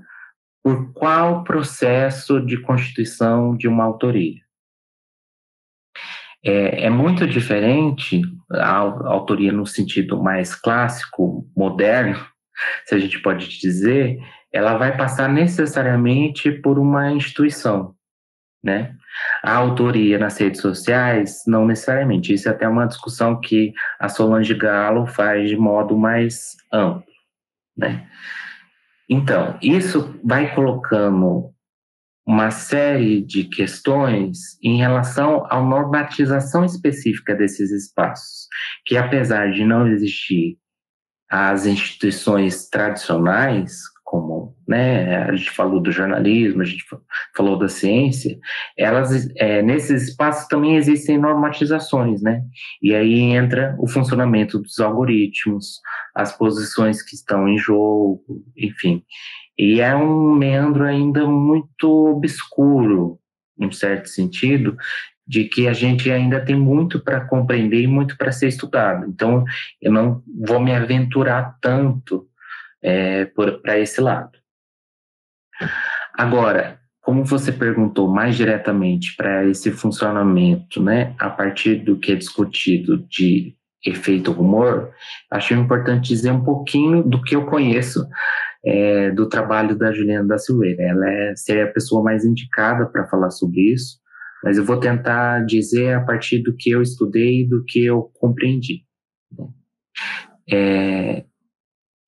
por 0.64 0.92
qual 0.94 1.44
processo 1.44 2.40
de 2.40 2.58
constituição 2.62 3.56
de 3.56 3.68
uma 3.68 3.84
autoria. 3.84 4.42
É, 6.44 6.86
é 6.86 6.90
muito 6.90 7.28
diferente 7.28 8.22
a, 8.52 8.78
autoria 8.78 9.52
no 9.52 9.66
sentido 9.66 10.22
mais 10.22 10.56
clássico, 10.56 11.46
moderno, 11.56 12.20
se 12.86 12.96
a 12.96 13.00
gente 13.00 13.20
pode 13.20 13.48
dizer, 13.60 14.20
ela 14.52 14.78
vai 14.78 14.96
passar 14.96 15.30
necessariamente 15.30 16.52
por 16.52 16.80
uma 16.80 17.12
instituição, 17.12 17.94
né? 18.64 18.96
A 19.44 19.56
autoria 19.56 20.18
nas 20.18 20.38
redes 20.38 20.62
sociais, 20.62 21.44
não 21.46 21.66
necessariamente. 21.66 22.34
Isso 22.34 22.48
é 22.48 22.52
até 22.52 22.68
uma 22.68 22.88
discussão 22.88 23.40
que 23.40 23.74
a 24.00 24.08
Solange 24.08 24.54
Galo 24.54 25.06
faz 25.06 25.50
de 25.50 25.58
modo 25.58 25.98
mais 25.98 26.56
amplo, 26.72 27.04
né? 27.78 28.08
Então, 29.10 29.58
isso 29.62 30.20
vai 30.24 30.54
colocando 30.54 31.52
uma 32.30 32.52
série 32.52 33.26
de 33.26 33.44
questões 33.46 34.60
em 34.64 34.78
relação 34.78 35.48
à 35.50 35.60
normatização 35.60 36.64
específica 36.64 37.34
desses 37.34 37.72
espaços, 37.72 38.48
que 38.86 38.96
apesar 38.96 39.52
de 39.52 39.66
não 39.66 39.88
existir 39.88 40.56
as 41.28 41.66
instituições 41.66 42.70
tradicionais, 42.70 43.82
como 44.04 44.39
né, 44.70 45.24
a 45.24 45.36
gente 45.36 45.50
falou 45.50 45.80
do 45.80 45.92
jornalismo, 45.92 46.62
a 46.62 46.66
gente 46.66 46.86
falou 47.36 47.58
da 47.58 47.68
ciência, 47.68 48.38
elas 48.78 49.28
é, 49.36 49.64
nesses 49.64 50.10
espaços 50.10 50.48
também 50.48 50.76
existem 50.76 51.18
normatizações, 51.18 52.22
né? 52.22 52.44
E 52.80 52.94
aí 52.94 53.20
entra 53.20 53.76
o 53.80 53.88
funcionamento 53.88 54.60
dos 54.60 54.80
algoritmos, 54.80 55.82
as 56.14 56.38
posições 56.38 57.02
que 57.02 57.16
estão 57.16 57.50
em 57.50 57.58
jogo, 57.58 58.22
enfim. 58.56 59.04
E 59.58 59.82
é 59.82 59.96
um 59.96 60.36
meandro 60.36 60.84
ainda 60.84 61.26
muito 61.26 61.90
obscuro, 62.12 63.18
em 63.60 63.72
certo 63.72 64.08
sentido, 64.08 64.78
de 65.28 65.46
que 65.46 65.68
a 65.68 65.74
gente 65.74 66.12
ainda 66.12 66.40
tem 66.40 66.56
muito 66.56 67.04
para 67.04 67.26
compreender 67.26 67.82
e 67.82 67.88
muito 67.88 68.16
para 68.16 68.32
ser 68.32 68.50
estudado. 68.50 69.08
Então, 69.08 69.44
eu 69.82 69.92
não 69.92 70.22
vou 70.48 70.60
me 70.60 70.76
aventurar 70.76 71.58
tanto 71.60 72.28
é, 72.84 73.26
para 73.26 73.80
esse 73.80 74.00
lado. 74.00 74.39
Agora, 76.14 76.80
como 77.01 77.26
você 77.26 77.51
perguntou 77.51 78.07
mais 78.07 78.36
diretamente 78.36 79.16
para 79.16 79.45
esse 79.45 79.72
funcionamento, 79.72 80.82
né, 80.82 81.16
a 81.18 81.30
partir 81.30 81.78
do 81.78 81.97
que 81.97 82.12
é 82.12 82.16
discutido 82.16 82.97
de 83.10 83.55
efeito 83.86 84.32
rumor, 84.32 84.91
acho 85.32 85.53
importante 85.53 86.10
dizer 86.10 86.32
um 86.32 86.43
pouquinho 86.43 87.01
do 87.01 87.22
que 87.22 87.36
eu 87.36 87.45
conheço 87.45 88.05
é, 88.66 89.12
do 89.12 89.28
trabalho 89.28 89.76
da 89.76 89.91
Juliana 89.91 90.28
da 90.28 90.38
Silveira. 90.38 90.84
Ela 90.84 91.10
é, 91.10 91.36
seria 91.36 91.66
a 91.66 91.72
pessoa 91.72 92.03
mais 92.03 92.26
indicada 92.26 92.86
para 92.86 93.07
falar 93.07 93.32
sobre 93.32 93.74
isso, 93.74 93.97
mas 94.43 94.57
eu 94.57 94.66
vou 94.66 94.80
tentar 94.80 95.45
dizer 95.45 95.95
a 95.95 96.01
partir 96.01 96.39
do 96.43 96.55
que 96.55 96.70
eu 96.70 96.82
estudei 96.82 97.41
e 97.41 97.47
do 97.47 97.64
que 97.66 97.84
eu 97.84 98.12
compreendi. 98.20 98.84
É, 100.51 101.24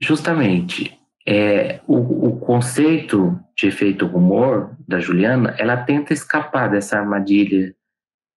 justamente, 0.01 1.00
é, 1.27 1.79
o, 1.87 2.27
o, 2.27 2.39
conceito 2.39 3.39
de 3.55 3.67
efeito 3.67 4.05
rumor 4.05 4.75
da 4.87 4.99
Juliana, 4.99 5.55
ela 5.57 5.77
tenta 5.77 6.13
escapar 6.13 6.69
dessa 6.69 6.97
armadilha 6.97 7.75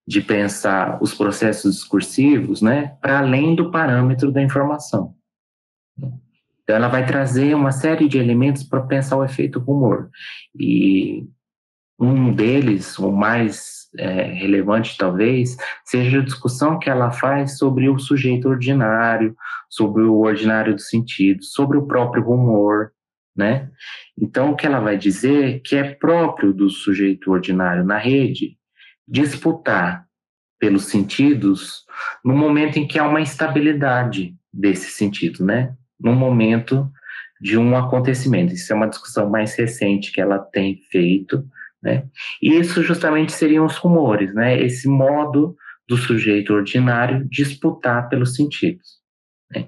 de 0.07 0.21
pensar 0.21 1.03
os 1.03 1.15
processos 1.15 1.77
discursivos, 1.77 2.61
né, 2.61 2.97
para 3.01 3.19
além 3.19 3.55
do 3.55 3.71
parâmetro 3.71 4.31
da 4.31 4.43
informação. 4.43 5.15
Então, 6.63 6.77
ela 6.77 6.89
vai 6.89 7.07
trazer 7.07 7.55
uma 7.55 7.73
série 7.73 8.09
de 8.09 8.19
elementos 8.19 8.63
para 8.63 8.83
pensar 8.83 9.17
o 9.17 9.25
efeito 9.25 9.59
rumor. 9.59 10.11
E 10.59 11.27
Um 11.99 12.35
deles, 12.35 12.99
o 12.99 13.13
mais 13.13 13.84
é, 13.99 14.23
relevante 14.33 14.97
talvez, 14.97 15.57
seja 15.85 16.19
a 16.19 16.25
discussão 16.25 16.79
que 16.79 16.91
ela 16.91 17.11
faz 17.11 17.59
sobre 17.59 17.89
o 17.89 17.99
sujeito 17.99 18.49
ordinário, 18.49 19.37
sobre 19.69 20.03
o 20.03 20.19
ordinário 20.19 20.75
do 20.75 20.81
sentido, 20.81 21.45
sobre 21.45 21.79
o 21.79 21.87
próprio 21.87 22.23
rumor, 22.23 22.93
né? 23.37 23.71
Então, 24.19 24.53
o 24.53 24.57
que 24.57 24.67
ela 24.67 24.81
vai 24.81 24.97
dizer 24.97 25.57
é 25.57 25.59
que 25.59 25.77
é 25.77 25.95
próprio 25.95 26.53
do 26.53 26.71
sujeito 26.71 27.31
ordinário 27.31 27.85
na 27.85 27.99
rede 27.99 28.57
disputar 29.07 30.07
pelos 30.59 30.87
sentidos 30.87 31.85
no 32.25 32.35
momento 32.35 32.79
em 32.79 32.87
que 32.87 32.99
há 32.99 33.07
uma 33.07 33.21
instabilidade 33.21 34.35
desse 34.53 34.91
sentido, 34.91 35.45
né? 35.45 35.75
No 36.01 36.15
momento 36.15 36.91
de 37.41 37.59
um 37.59 37.77
acontecimento. 37.77 38.55
Isso 38.55 38.73
é 38.73 38.77
uma 38.77 38.89
discussão 38.89 39.29
mais 39.29 39.55
recente 39.55 40.13
que 40.13 40.21
ela 40.21 40.39
tem 40.39 40.81
feito, 40.91 41.45
né? 41.85 42.05
E 42.43 42.59
isso 42.59 42.83
justamente 42.83 43.33
seriam 43.33 43.67
os 43.67 43.77
rumores, 43.77 44.35
né? 44.35 44.59
Esse 44.61 44.89
modo 44.89 45.55
do 45.87 45.97
sujeito 45.99 46.55
ordinário 46.55 47.29
disputar 47.29 48.09
pelos 48.09 48.35
sentidos. 48.35 49.01
Né? 49.55 49.67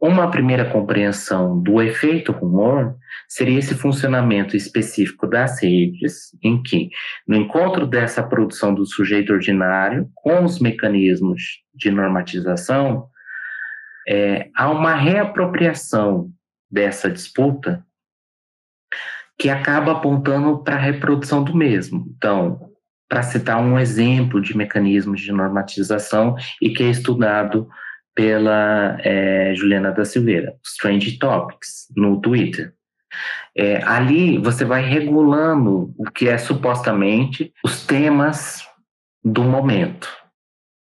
Uma 0.00 0.30
primeira 0.30 0.68
compreensão 0.68 1.62
do 1.62 1.80
efeito 1.80 2.32
rumor 2.32 2.96
seria 3.28 3.58
esse 3.58 3.74
funcionamento 3.74 4.56
específico 4.56 5.26
das 5.26 5.62
redes, 5.62 6.36
em 6.42 6.60
que, 6.62 6.90
no 7.26 7.36
encontro 7.36 7.86
dessa 7.86 8.22
produção 8.22 8.74
do 8.74 8.84
sujeito 8.84 9.32
ordinário 9.32 10.10
com 10.14 10.44
os 10.44 10.58
mecanismos 10.58 11.40
de 11.72 11.90
normatização, 11.90 13.06
é, 14.06 14.50
há 14.54 14.70
uma 14.70 14.94
reapropriação 14.94 16.28
dessa 16.70 17.08
disputa 17.08 17.82
que 19.38 19.48
acaba 19.50 19.92
apontando 19.92 20.58
para 20.62 20.76
a 20.76 20.80
reprodução 20.80 21.42
do 21.42 21.56
mesmo. 21.56 22.06
Então, 22.16 22.70
para 23.08 23.22
citar 23.22 23.60
um 23.60 23.78
exemplo 23.78 24.40
de 24.40 24.56
mecanismos 24.56 25.20
de 25.20 25.32
normatização 25.32 26.36
e 26.60 26.70
que 26.70 26.82
é 26.82 26.88
estudado 26.88 27.68
pela 28.14 28.96
é, 29.00 29.54
Juliana 29.54 29.90
da 29.90 30.04
Silveira, 30.04 30.54
Strange 30.64 31.18
Topics, 31.18 31.86
no 31.96 32.20
Twitter. 32.20 32.72
É, 33.56 33.82
ali 33.84 34.38
você 34.38 34.64
vai 34.64 34.82
regulando 34.82 35.94
o 35.96 36.10
que 36.10 36.28
é 36.28 36.38
supostamente 36.38 37.52
os 37.64 37.84
temas 37.86 38.66
do 39.22 39.42
momento, 39.42 40.08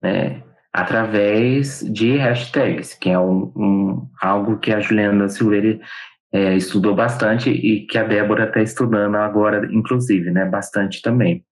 né, 0.02 0.42
através 0.72 1.80
de 1.80 2.16
hashtags, 2.16 2.94
que 2.94 3.10
é 3.10 3.18
um, 3.18 3.52
um 3.56 4.10
algo 4.20 4.58
que 4.58 4.72
a 4.72 4.80
Juliana 4.80 5.24
da 5.24 5.28
Silveira 5.28 5.80
é, 6.34 6.56
estudou 6.56 6.96
bastante 6.96 7.48
e 7.48 7.86
que 7.86 7.96
a 7.96 8.02
Débora 8.02 8.48
está 8.48 8.60
estudando 8.60 9.14
agora, 9.14 9.72
inclusive, 9.72 10.32
né, 10.32 10.44
bastante 10.44 11.00
também. 11.00 11.46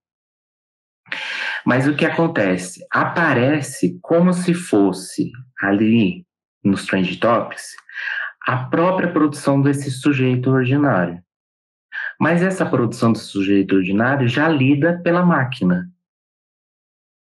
Mas 1.65 1.87
o 1.87 1.95
que 1.95 2.05
acontece? 2.05 2.85
Aparece 2.91 4.01
como 4.03 4.33
se 4.33 4.53
fosse 4.53 5.31
ali 5.61 6.27
nos 6.65 6.85
Trend 6.85 7.17
Topics 7.21 7.77
a 8.45 8.65
própria 8.65 9.13
produção 9.13 9.63
desse 9.63 9.89
sujeito 9.89 10.51
ordinário. 10.51 11.23
Mas 12.19 12.43
essa 12.43 12.67
produção 12.67 13.13
do 13.13 13.19
sujeito 13.19 13.77
ordinário 13.77 14.27
já 14.27 14.49
lida 14.49 15.01
pela 15.05 15.25
máquina. 15.25 15.89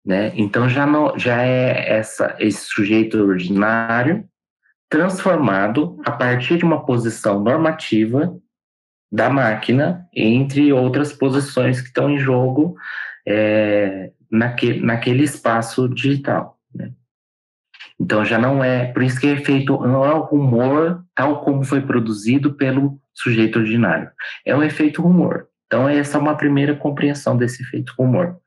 Né? 0.05 0.33
Então 0.35 0.67
já, 0.67 0.85
não, 0.85 1.17
já 1.17 1.41
é 1.41 1.97
essa, 1.97 2.35
esse 2.37 2.65
sujeito 2.65 3.17
ordinário 3.17 4.27
transformado 4.89 5.99
a 6.05 6.11
partir 6.11 6.57
de 6.57 6.65
uma 6.65 6.85
posição 6.85 7.41
normativa 7.41 8.37
da 9.11 9.29
máquina, 9.29 10.07
entre 10.13 10.73
outras 10.73 11.13
posições 11.13 11.79
que 11.79 11.87
estão 11.87 12.09
em 12.09 12.19
jogo 12.19 12.75
é, 13.25 14.11
naquele, 14.29 14.85
naquele 14.85 15.23
espaço 15.23 15.87
digital. 15.87 16.59
Né? 16.73 16.91
Então 17.99 18.25
já 18.25 18.37
não 18.37 18.63
é, 18.63 18.91
por 18.91 19.03
isso 19.03 19.19
que 19.19 19.27
é 19.27 19.37
feito, 19.37 19.79
não 19.81 20.03
é 20.03 20.13
o 20.13 20.21
rumor 20.21 21.03
tal 21.15 21.41
como 21.43 21.63
foi 21.63 21.81
produzido 21.81 22.53
pelo 22.53 22.99
sujeito 23.13 23.59
ordinário, 23.59 24.11
é 24.45 24.55
o 24.55 24.63
efeito 24.63 25.01
rumor. 25.01 25.47
Então 25.65 25.87
essa 25.87 26.17
é 26.17 26.21
uma 26.21 26.35
primeira 26.35 26.75
compreensão 26.75 27.37
desse 27.37 27.63
efeito 27.63 27.93
rumor. 27.97 28.37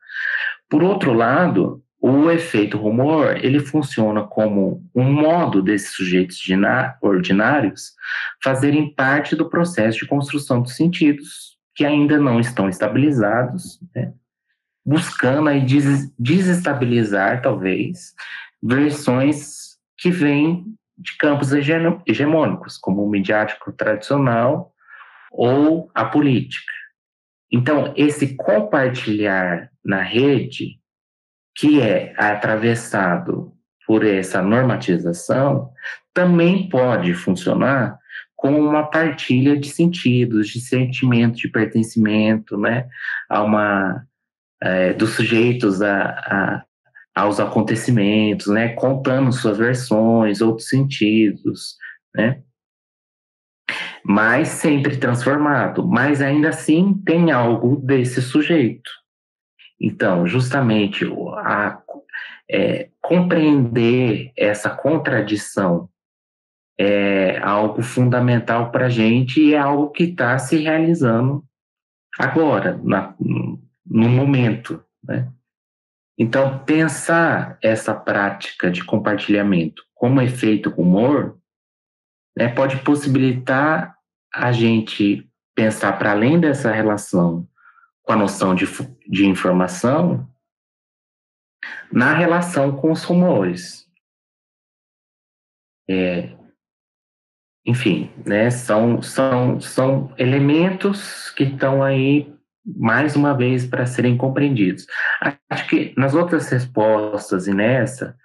Por 0.69 0.83
outro 0.83 1.15
lado, 1.15 1.83
o 2.01 2.31
efeito 2.31 2.79
rumor 2.79 3.37
ele 3.45 3.59
funciona 3.59 4.23
como 4.23 4.85
um 4.95 5.13
modo 5.13 5.61
desses 5.61 5.95
sujeitos 5.95 6.39
ordinários 7.03 7.95
fazerem 8.43 8.95
parte 8.95 9.35
do 9.35 9.49
processo 9.49 9.99
de 9.99 10.07
construção 10.07 10.63
dos 10.63 10.77
sentidos 10.77 11.59
que 11.75 11.85
ainda 11.85 12.19
não 12.19 12.41
estão 12.41 12.69
estabilizados, 12.69 13.81
né? 13.95 14.13
buscando 14.85 15.49
aí 15.49 15.61
des 15.65 16.11
desestabilizar, 16.19 17.43
talvez, 17.43 18.15
versões 18.63 19.77
que 19.97 20.11
vêm 20.11 20.65
de 20.97 21.17
campos 21.17 21.53
hegemônicos, 21.53 22.77
como 22.79 23.05
o 23.05 23.09
midiático 23.09 23.73
tradicional 23.73 24.73
ou 25.31 25.91
a 25.95 26.05
política. 26.05 26.73
Então, 27.53 27.93
esse 27.97 28.35
compartilhar 28.35 29.71
na 29.85 30.03
rede, 30.03 30.81
que 31.59 31.81
é 31.81 32.15
atravessado 32.17 33.53
por 33.85 34.07
essa 34.07 34.41
normatização, 34.41 35.73
também 36.15 36.69
pode 36.69 37.13
funcionar 37.15 37.99
como 38.37 38.59
uma 38.59 38.89
partilha 38.89 39.59
de 39.59 39.69
sentidos, 39.69 40.49
de 40.51 40.61
sentimento 40.61 41.37
de 41.37 41.49
pertencimento, 41.49 42.57
né, 42.57 42.87
a 43.29 43.43
uma 43.43 44.07
é, 44.63 44.93
dos 44.93 45.11
sujeitos 45.11 45.83
a, 45.83 46.05
a, 46.05 46.65
aos 47.13 47.41
acontecimentos, 47.41 48.47
né, 48.47 48.69
contando 48.75 49.33
suas 49.33 49.59
versões, 49.59 50.41
outros 50.41 50.69
sentidos, 50.69 51.77
né, 52.15 52.41
mas 54.05 54.47
sempre 54.47 54.97
transformado, 54.97 55.85
mas 55.85 56.23
ainda 56.23 56.51
assim 56.51 56.95
tem 57.05 57.33
algo 57.33 57.85
desse 57.85 58.23
sujeito. 58.23 58.89
Então, 59.81 60.27
justamente 60.27 61.05
a, 61.37 61.81
é, 62.51 62.89
compreender 63.01 64.33
essa 64.37 64.71
contradição 64.71 65.89
é 66.79 67.39
algo 67.39 67.83
fundamental 67.83 68.71
para 68.71 68.87
a 68.87 68.91
gente 68.91 69.41
e 69.41 69.55
é 69.55 69.59
algo 69.59 69.91
que 69.91 70.05
está 70.05 70.39
se 70.39 70.57
realizando 70.59 71.45
agora, 72.19 72.81
na, 72.83 73.15
no 73.19 74.09
momento, 74.09 74.83
né? 75.03 75.29
Então, 76.21 76.59
pensar 76.65 77.57
essa 77.63 77.95
prática 77.95 78.71
de 78.71 78.85
compartilhamento 78.85 79.85
como 79.95 80.21
efeito 80.21 80.71
humor 80.71 81.39
né, 82.37 82.49
pode 82.49 82.79
possibilitar 82.79 83.97
a 84.35 84.51
gente 84.51 85.29
pensar 85.55 85.97
para 85.97 86.11
além 86.11 86.41
dessa 86.41 86.73
relação 86.73 87.49
com 88.09 88.15
a 88.15 88.17
noção 88.17 88.55
de, 88.55 88.65
de 89.07 89.27
informação 89.27 90.27
na 91.93 92.15
relação 92.15 92.75
com 92.75 92.91
os 92.91 93.05
rumores. 93.05 93.87
É, 95.87 96.35
enfim, 97.67 98.11
né, 98.25 98.49
são, 98.49 99.03
são, 99.03 99.61
são 99.61 100.15
elementos 100.17 101.29
que 101.33 101.45
estão 101.45 101.83
aí 101.83 102.35
mais 102.65 103.15
uma 103.15 103.37
vez 103.37 103.67
para 103.67 103.85
serem 103.85 104.17
compreendidos. 104.17 104.87
Acho 105.51 105.69
que 105.69 105.93
nas 105.95 106.15
outras 106.15 106.49
respostas 106.49 107.47
e 107.47 107.53
nessa 107.53 108.17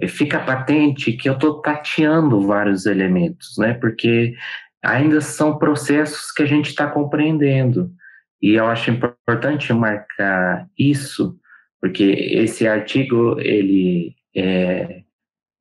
eh, 0.00 0.08
fica 0.08 0.44
patente 0.44 1.12
que 1.12 1.28
eu 1.28 1.34
estou 1.34 1.60
tateando 1.60 2.44
vários 2.48 2.84
elementos, 2.84 3.56
né? 3.58 3.74
Porque 3.74 4.34
ainda 4.82 5.20
são 5.20 5.56
processos 5.56 6.32
que 6.32 6.42
a 6.42 6.46
gente 6.46 6.70
está 6.70 6.88
compreendendo 6.88 7.94
e 8.40 8.54
eu 8.54 8.66
acho 8.66 8.90
importante 8.90 9.72
marcar 9.72 10.68
isso 10.78 11.38
porque 11.80 12.04
esse 12.04 12.68
artigo 12.68 13.40
ele 13.40 14.14
é, 14.36 15.02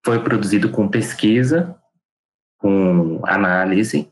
foi 0.05 0.21
produzido 0.21 0.69
com 0.69 0.89
pesquisa, 0.89 1.75
com 2.57 3.21
análise, 3.25 4.11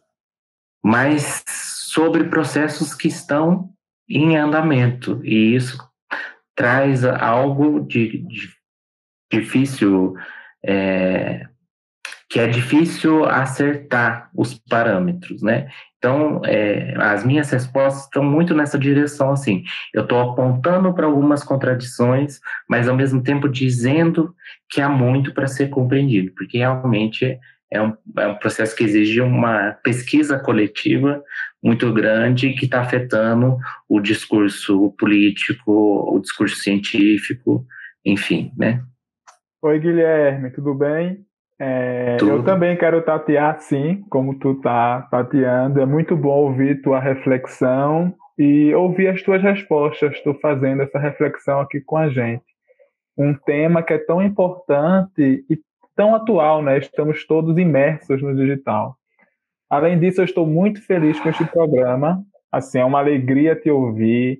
mas 0.83 1.43
sobre 1.47 2.23
processos 2.25 2.93
que 2.93 3.09
estão 3.09 3.69
em 4.09 4.37
andamento, 4.37 5.19
e 5.23 5.53
isso 5.55 5.77
traz 6.55 7.03
algo 7.03 7.81
de, 7.85 8.19
de 8.19 8.55
difícil, 9.31 10.15
é, 10.65 11.45
que 12.37 12.41
é 12.41 12.45
difícil 12.45 13.25
acertar 13.25 14.29
os 14.35 14.53
parâmetros, 14.69 15.41
né? 15.41 15.69
Então, 15.97 16.39
é, 16.45 16.93
as 16.97 17.25
minhas 17.25 17.49
respostas 17.49 18.03
estão 18.03 18.23
muito 18.23 18.53
nessa 18.53 18.77
direção, 18.77 19.31
assim, 19.31 19.63
eu 19.91 20.03
estou 20.03 20.19
apontando 20.19 20.93
para 20.93 21.07
algumas 21.07 21.43
contradições, 21.43 22.39
mas 22.69 22.87
ao 22.87 22.95
mesmo 22.95 23.23
tempo 23.23 23.49
dizendo 23.49 24.35
que 24.69 24.79
há 24.79 24.87
muito 24.87 25.33
para 25.33 25.47
ser 25.47 25.69
compreendido, 25.69 26.31
porque 26.37 26.59
realmente 26.59 27.39
é 27.71 27.81
um, 27.81 27.97
é 28.19 28.27
um 28.27 28.35
processo 28.35 28.75
que 28.75 28.83
exige 28.83 29.19
uma 29.19 29.71
pesquisa 29.83 30.37
coletiva 30.37 31.23
muito 31.63 31.91
grande 31.91 32.53
que 32.53 32.65
está 32.65 32.81
afetando 32.81 33.57
o 33.89 33.99
discurso 33.99 34.93
político, 34.99 35.71
o 36.15 36.19
discurso 36.19 36.57
científico, 36.57 37.65
enfim, 38.05 38.51
né? 38.55 38.83
Oi, 39.59 39.79
Guilherme, 39.79 40.51
tudo 40.51 40.75
bem? 40.75 41.26
É. 41.59 42.17
Eu 42.21 42.43
também 42.43 42.77
quero 42.77 43.01
tatear, 43.01 43.59
sim, 43.59 44.03
como 44.09 44.37
tu 44.37 44.55
tá 44.55 45.07
tateando. 45.09 45.81
É 45.81 45.85
muito 45.85 46.15
bom 46.15 46.45
ouvir 46.45 46.81
tua 46.81 46.99
reflexão 46.99 48.13
e 48.37 48.73
ouvir 48.75 49.07
as 49.07 49.21
tuas 49.23 49.41
respostas, 49.41 50.21
tu 50.21 50.33
fazendo 50.35 50.83
essa 50.83 50.99
reflexão 50.99 51.59
aqui 51.59 51.81
com 51.81 51.97
a 51.97 52.09
gente. 52.09 52.43
Um 53.17 53.33
tema 53.33 53.81
que 53.81 53.93
é 53.93 53.97
tão 53.97 54.21
importante 54.21 55.43
e 55.49 55.59
tão 55.95 56.13
atual, 56.13 56.61
né? 56.61 56.77
Estamos 56.77 57.25
todos 57.25 57.57
imersos 57.57 58.21
no 58.21 58.35
digital. 58.35 58.95
Além 59.67 59.99
disso, 59.99 60.21
eu 60.21 60.25
estou 60.25 60.45
muito 60.45 60.81
feliz 60.85 61.19
com 61.19 61.27
este 61.27 61.43
programa. 61.45 62.23
Assim, 62.51 62.77
é 62.77 62.85
uma 62.85 62.99
alegria 62.99 63.55
te 63.55 63.71
ouvir. 63.71 64.39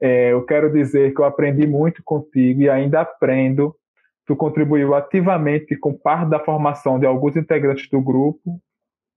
É, 0.00 0.32
eu 0.32 0.44
quero 0.46 0.72
dizer 0.72 1.12
que 1.12 1.20
eu 1.20 1.24
aprendi 1.24 1.66
muito 1.66 2.02
contigo 2.04 2.62
e 2.62 2.70
ainda 2.70 3.00
aprendo. 3.00 3.74
Tu 4.26 4.36
contribuiu 4.36 4.94
ativamente 4.94 5.76
com 5.76 5.92
parte 5.92 6.30
da 6.30 6.38
formação 6.38 6.98
de 6.98 7.06
alguns 7.06 7.36
integrantes 7.36 7.88
do 7.88 8.00
grupo, 8.00 8.60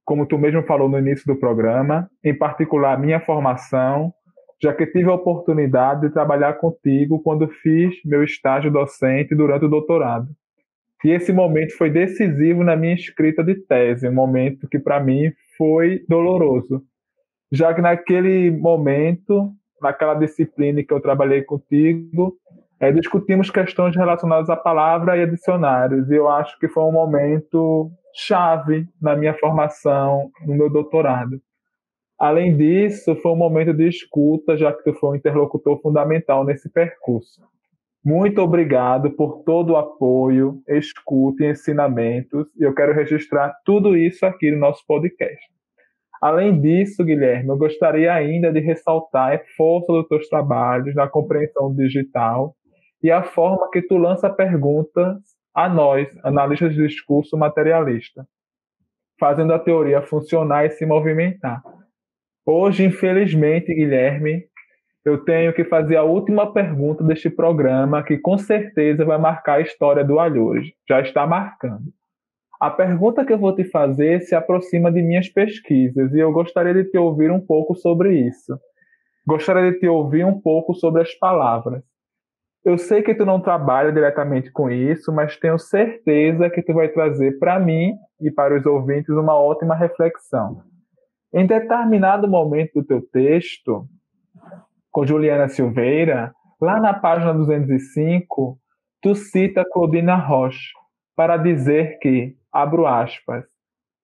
como 0.03 0.25
tu 0.25 0.37
mesmo 0.37 0.63
falou 0.63 0.87
no 0.87 0.99
início 0.99 1.25
do 1.25 1.39
programa, 1.39 2.09
em 2.23 2.33
particular 2.33 2.93
a 2.93 2.97
minha 2.97 3.19
formação, 3.19 4.13
já 4.61 4.73
que 4.73 4.85
tive 4.85 5.09
a 5.09 5.13
oportunidade 5.13 6.01
de 6.01 6.13
trabalhar 6.13 6.53
contigo 6.53 7.21
quando 7.21 7.47
fiz 7.47 7.95
meu 8.05 8.23
estágio 8.23 8.71
docente 8.71 9.35
durante 9.35 9.65
o 9.65 9.69
doutorado. 9.69 10.27
E 11.03 11.11
esse 11.11 11.31
momento 11.31 11.77
foi 11.77 11.89
decisivo 11.89 12.63
na 12.63 12.75
minha 12.75 12.95
escrita 12.95 13.43
de 13.43 13.55
tese, 13.55 14.07
um 14.07 14.13
momento 14.13 14.67
que 14.67 14.79
para 14.79 14.99
mim 14.99 15.31
foi 15.55 16.03
doloroso, 16.07 16.81
já 17.51 17.73
que 17.73 17.81
naquele 17.81 18.49
momento, 18.49 19.51
naquela 19.81 20.15
disciplina 20.15 20.83
que 20.83 20.91
eu 20.91 20.99
trabalhei 20.99 21.43
contigo, 21.43 22.35
é, 22.79 22.91
discutimos 22.91 23.49
questões 23.49 23.95
relacionadas 23.95 24.49
à 24.49 24.55
palavra 24.55 25.17
e 25.17 25.21
a 25.21 25.25
dicionários, 25.25 26.09
e 26.09 26.15
eu 26.15 26.27
acho 26.27 26.57
que 26.59 26.67
foi 26.67 26.83
um 26.83 26.91
momento 26.91 27.89
chave 28.13 28.85
na 29.01 29.15
minha 29.15 29.33
formação, 29.33 30.29
no 30.45 30.55
meu 30.55 30.69
doutorado. 30.69 31.39
Além 32.19 32.55
disso, 32.55 33.15
foi 33.17 33.31
um 33.31 33.37
momento 33.37 33.73
de 33.73 33.87
escuta, 33.87 34.57
já 34.57 34.71
que 34.71 34.83
tu 34.83 34.93
foi 34.93 35.11
um 35.11 35.15
interlocutor 35.15 35.81
fundamental 35.81 36.45
nesse 36.45 36.69
percurso. 36.71 37.41
Muito 38.03 38.39
obrigado 38.41 39.11
por 39.11 39.43
todo 39.43 39.71
o 39.71 39.77
apoio, 39.77 40.61
escuta 40.67 41.43
e 41.43 41.51
ensinamentos, 41.51 42.47
e 42.57 42.63
eu 42.63 42.73
quero 42.73 42.93
registrar 42.93 43.53
tudo 43.65 43.97
isso 43.97 44.25
aqui 44.25 44.51
no 44.51 44.59
nosso 44.59 44.85
podcast. 44.85 45.43
Além 46.21 46.59
disso, 46.61 47.03
Guilherme, 47.03 47.49
eu 47.49 47.57
gostaria 47.57 48.13
ainda 48.13 48.51
de 48.51 48.59
ressaltar 48.59 49.33
a 49.33 49.39
força 49.57 49.91
dos 49.91 50.07
teus 50.07 50.29
trabalhos 50.29 50.95
na 50.95 51.07
compreensão 51.07 51.73
digital 51.73 52.55
e 53.05 53.11
a 53.11 53.21
forma 53.21 53.69
que 53.69 53.83
tu 53.83 53.97
lança 53.97 54.27
perguntas 54.31 55.15
a 55.53 55.69
nós, 55.69 56.07
analistas 56.23 56.73
de 56.73 56.87
discurso 56.87 57.37
materialista, 57.37 58.27
fazendo 59.19 59.53
a 59.53 59.59
teoria 59.59 60.01
funcionar 60.01 60.65
e 60.65 60.71
se 60.71 60.87
movimentar. 60.87 61.61
Hoje, 62.43 62.83
infelizmente, 62.83 63.71
Guilherme, 63.75 64.45
eu 65.05 65.23
tenho 65.23 65.53
que 65.53 65.63
fazer 65.63 65.97
a 65.97 66.03
última 66.03 66.51
pergunta 66.51 67.03
deste 67.03 67.29
programa, 67.29 68.01
que 68.01 68.17
com 68.17 68.39
certeza 68.39 69.05
vai 69.05 69.19
marcar 69.19 69.59
a 69.59 69.61
história 69.61 70.03
do 70.03 70.19
Alhures. 70.19 70.71
Já 70.89 70.99
está 70.99 71.27
marcando. 71.27 71.93
A 72.59 72.71
pergunta 72.71 73.23
que 73.23 73.33
eu 73.33 73.37
vou 73.37 73.53
te 73.53 73.65
fazer 73.65 74.21
se 74.21 74.33
aproxima 74.33 74.91
de 74.91 75.03
minhas 75.03 75.29
pesquisas 75.29 76.11
e 76.11 76.17
eu 76.17 76.31
gostaria 76.31 76.73
de 76.73 76.85
te 76.85 76.97
ouvir 76.97 77.29
um 77.29 77.39
pouco 77.39 77.75
sobre 77.75 78.17
isso. 78.17 78.59
Gostaria 79.27 79.73
de 79.73 79.79
te 79.79 79.87
ouvir 79.87 80.25
um 80.25 80.41
pouco 80.41 80.73
sobre 80.73 81.03
as 81.03 81.13
palavras. 81.13 81.83
Eu 82.65 82.79
sei 82.79 83.03
que 83.03 83.13
tu 83.13 83.23
não 83.27 83.39
trabalha 83.39 83.91
diretamente 83.91 84.51
com 84.51 84.71
isso, 84.71 85.13
mas 85.13 85.37
tenho 85.37 85.59
certeza 85.59 86.49
que 86.49 86.63
tu 86.63 86.73
vai 86.73 86.89
trazer 86.89 87.37
para 87.37 87.59
mim 87.59 87.93
e 88.19 88.31
para 88.31 88.57
os 88.57 88.65
ouvintes 88.65 89.09
uma 89.09 89.35
ótima 89.35 89.75
reflexão. 89.75 90.63
Em 91.31 91.45
determinado 91.45 92.27
momento 92.27 92.81
do 92.81 92.83
teu 92.83 93.03
texto, 93.03 93.85
com 94.91 95.05
Juliana 95.05 95.47
Silveira, 95.47 96.33
lá 96.59 96.79
na 96.79 96.91
página 96.91 97.35
205, 97.35 98.57
tu 98.99 99.13
cita 99.13 99.63
Claudina 99.71 100.15
Roche 100.15 100.71
para 101.15 101.37
dizer 101.37 101.99
que, 101.99 102.35
abro 102.51 102.87
aspas, 102.87 103.45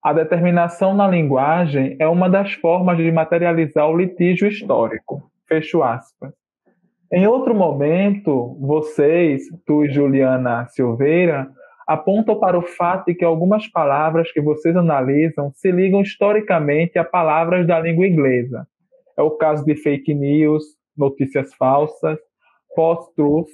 a 0.03 0.14
determinação 0.14 0.93
na 0.93 1.07
linguagem 1.07 1.95
é 1.99 2.07
uma 2.07 2.30
das 2.30 2.53
formas 2.53 2.95
de 2.97 3.12
materializar 3.12 3.89
o 3.89 3.97
litígio 3.97 4.47
histórico. 4.47 5.32
Fecho 5.47 5.82
aspas. 5.82 6.40
Em 7.14 7.28
outro 7.28 7.53
momento, 7.53 8.57
vocês, 8.62 9.43
tu 9.66 9.84
e 9.84 9.89
Juliana 9.91 10.66
Silveira, 10.68 11.51
apontam 11.86 12.39
para 12.39 12.57
o 12.57 12.62
fato 12.62 13.07
de 13.07 13.16
que 13.16 13.26
algumas 13.26 13.68
palavras 13.68 14.32
que 14.32 14.39
vocês 14.39 14.78
analisam 14.78 15.51
se 15.53 15.74
ligam 15.74 16.01
historicamente 16.01 16.97
a 16.97 17.03
palavras 17.03 17.68
da 17.68 17.78
língua 17.82 18.07
inglesa. 18.07 18.66
É 19.18 19.22
o 19.22 19.32
caso 19.32 19.66
de 19.66 19.76
fake 19.76 20.14
news, 20.14 20.64
notícias 20.97 21.53
falsas, 21.55 22.18
post-truth, 22.74 23.49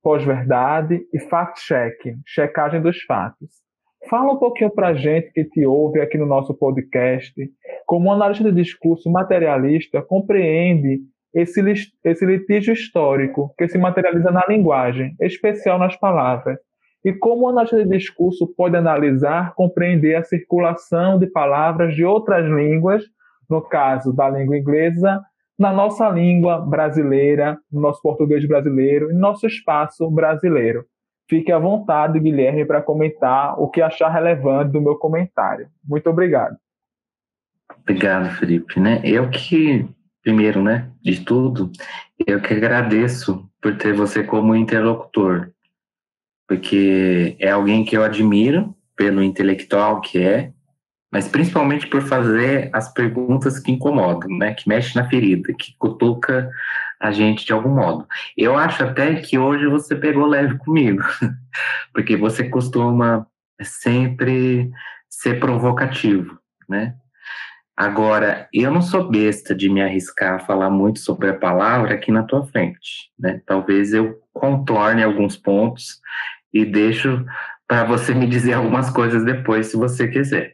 pós-verdade 0.00 1.04
e 1.12 1.18
fact-checking, 1.18 2.20
checagem 2.24 2.80
dos 2.80 3.02
fatos. 3.02 3.50
Fala 4.08 4.32
um 4.32 4.38
pouquinho 4.38 4.70
para 4.70 4.88
a 4.88 4.94
gente 4.94 5.32
que 5.32 5.44
te 5.44 5.66
ouve 5.66 6.00
aqui 6.00 6.16
no 6.16 6.26
nosso 6.26 6.54
podcast, 6.54 7.34
como 7.84 8.08
um 8.08 8.12
analista 8.12 8.44
de 8.44 8.62
discurso 8.62 9.10
materialista 9.10 10.00
compreende 10.02 11.00
esse, 11.34 11.60
esse 12.04 12.26
litígio 12.26 12.72
histórico 12.72 13.54
que 13.56 13.68
se 13.68 13.78
materializa 13.78 14.30
na 14.30 14.44
linguagem, 14.48 15.14
especial 15.20 15.78
nas 15.78 15.96
palavras, 15.96 16.58
e 17.04 17.12
como 17.12 17.42
o 17.42 17.48
analista 17.48 17.76
de 17.82 17.88
discurso 17.88 18.46
pode 18.56 18.76
analisar, 18.76 19.54
compreender 19.54 20.14
a 20.14 20.24
circulação 20.24 21.18
de 21.18 21.26
palavras 21.26 21.94
de 21.94 22.04
outras 22.04 22.46
línguas, 22.48 23.02
no 23.50 23.60
caso 23.60 24.12
da 24.12 24.30
língua 24.30 24.56
inglesa, 24.56 25.20
na 25.58 25.72
nossa 25.72 26.08
língua 26.08 26.60
brasileira, 26.60 27.58
no 27.70 27.80
nosso 27.80 28.00
português 28.02 28.46
brasileiro 28.46 29.10
e 29.10 29.14
no 29.14 29.20
nosso 29.20 29.46
espaço 29.46 30.10
brasileiro. 30.10 30.84
Fique 31.28 31.50
à 31.50 31.58
vontade, 31.58 32.20
Guilherme, 32.20 32.64
para 32.64 32.82
comentar 32.82 33.58
o 33.60 33.68
que 33.68 33.80
achar 33.80 34.08
relevante 34.08 34.72
do 34.72 34.80
meu 34.80 34.96
comentário. 34.96 35.68
Muito 35.84 36.08
obrigado. 36.10 36.56
Obrigado, 37.80 38.30
Felipe. 38.36 38.78
Né? 38.78 39.00
Eu 39.04 39.30
que, 39.30 39.88
primeiro, 40.22 40.62
né, 40.62 40.90
de 41.02 41.20
tudo, 41.20 41.70
eu 42.26 42.40
que 42.40 42.54
agradeço 42.54 43.48
por 43.60 43.76
ter 43.76 43.92
você 43.92 44.22
como 44.22 44.54
interlocutor 44.54 45.52
porque 46.52 47.34
é 47.38 47.50
alguém 47.50 47.82
que 47.82 47.96
eu 47.96 48.04
admiro 48.04 48.76
pelo 48.94 49.22
intelectual 49.22 50.02
que 50.02 50.18
é, 50.18 50.52
mas 51.10 51.26
principalmente 51.26 51.86
por 51.86 52.02
fazer 52.02 52.68
as 52.74 52.92
perguntas 52.92 53.58
que 53.58 53.72
incomodam, 53.72 54.28
né? 54.36 54.52
Que 54.52 54.68
mexe 54.68 54.94
na 54.94 55.08
ferida, 55.08 55.52
que 55.54 55.74
cutuca 55.78 56.50
a 57.00 57.10
gente 57.10 57.46
de 57.46 57.54
algum 57.54 57.74
modo. 57.74 58.06
Eu 58.36 58.56
acho 58.56 58.84
até 58.84 59.14
que 59.16 59.38
hoje 59.38 59.66
você 59.66 59.96
pegou 59.96 60.26
leve 60.26 60.58
comigo, 60.58 61.02
porque 61.92 62.16
você 62.16 62.48
costuma 62.48 63.26
sempre 63.62 64.70
ser 65.08 65.40
provocativo, 65.40 66.38
né? 66.68 66.96
Agora, 67.82 68.48
eu 68.52 68.70
não 68.70 68.80
sou 68.80 69.10
besta 69.10 69.56
de 69.56 69.68
me 69.68 69.82
arriscar 69.82 70.34
a 70.34 70.38
falar 70.38 70.70
muito 70.70 71.00
sobre 71.00 71.30
a 71.30 71.34
palavra 71.34 71.94
aqui 71.94 72.12
na 72.12 72.22
tua 72.22 72.46
frente, 72.46 73.10
né? 73.18 73.42
Talvez 73.44 73.92
eu 73.92 74.20
contorne 74.32 75.02
alguns 75.02 75.36
pontos 75.36 76.00
e 76.54 76.64
deixo 76.64 77.26
para 77.66 77.82
você 77.82 78.14
me 78.14 78.28
dizer 78.28 78.52
algumas 78.52 78.88
coisas 78.88 79.24
depois, 79.24 79.66
se 79.66 79.76
você 79.76 80.06
quiser. 80.06 80.52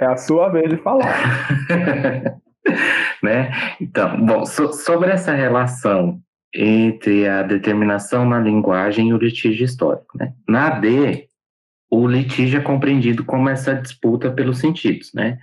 É 0.00 0.06
a 0.06 0.16
sua 0.16 0.48
vez 0.48 0.68
de 0.68 0.76
falar. 0.78 1.06
né? 3.22 3.52
Então, 3.80 4.20
bom, 4.26 4.44
so, 4.44 4.72
sobre 4.72 5.12
essa 5.12 5.32
relação 5.32 6.18
entre 6.52 7.28
a 7.28 7.44
determinação 7.44 8.28
na 8.28 8.40
linguagem 8.40 9.10
e 9.10 9.14
o 9.14 9.18
litígio 9.18 9.64
histórico, 9.64 10.18
né? 10.18 10.32
Na 10.48 10.66
AD, 10.66 11.28
o 11.90 12.06
litígio 12.06 12.58
é 12.58 12.62
compreendido 12.62 13.24
como 13.24 13.48
essa 13.48 13.74
disputa 13.74 14.30
pelos 14.30 14.58
sentidos, 14.58 15.12
né? 15.14 15.38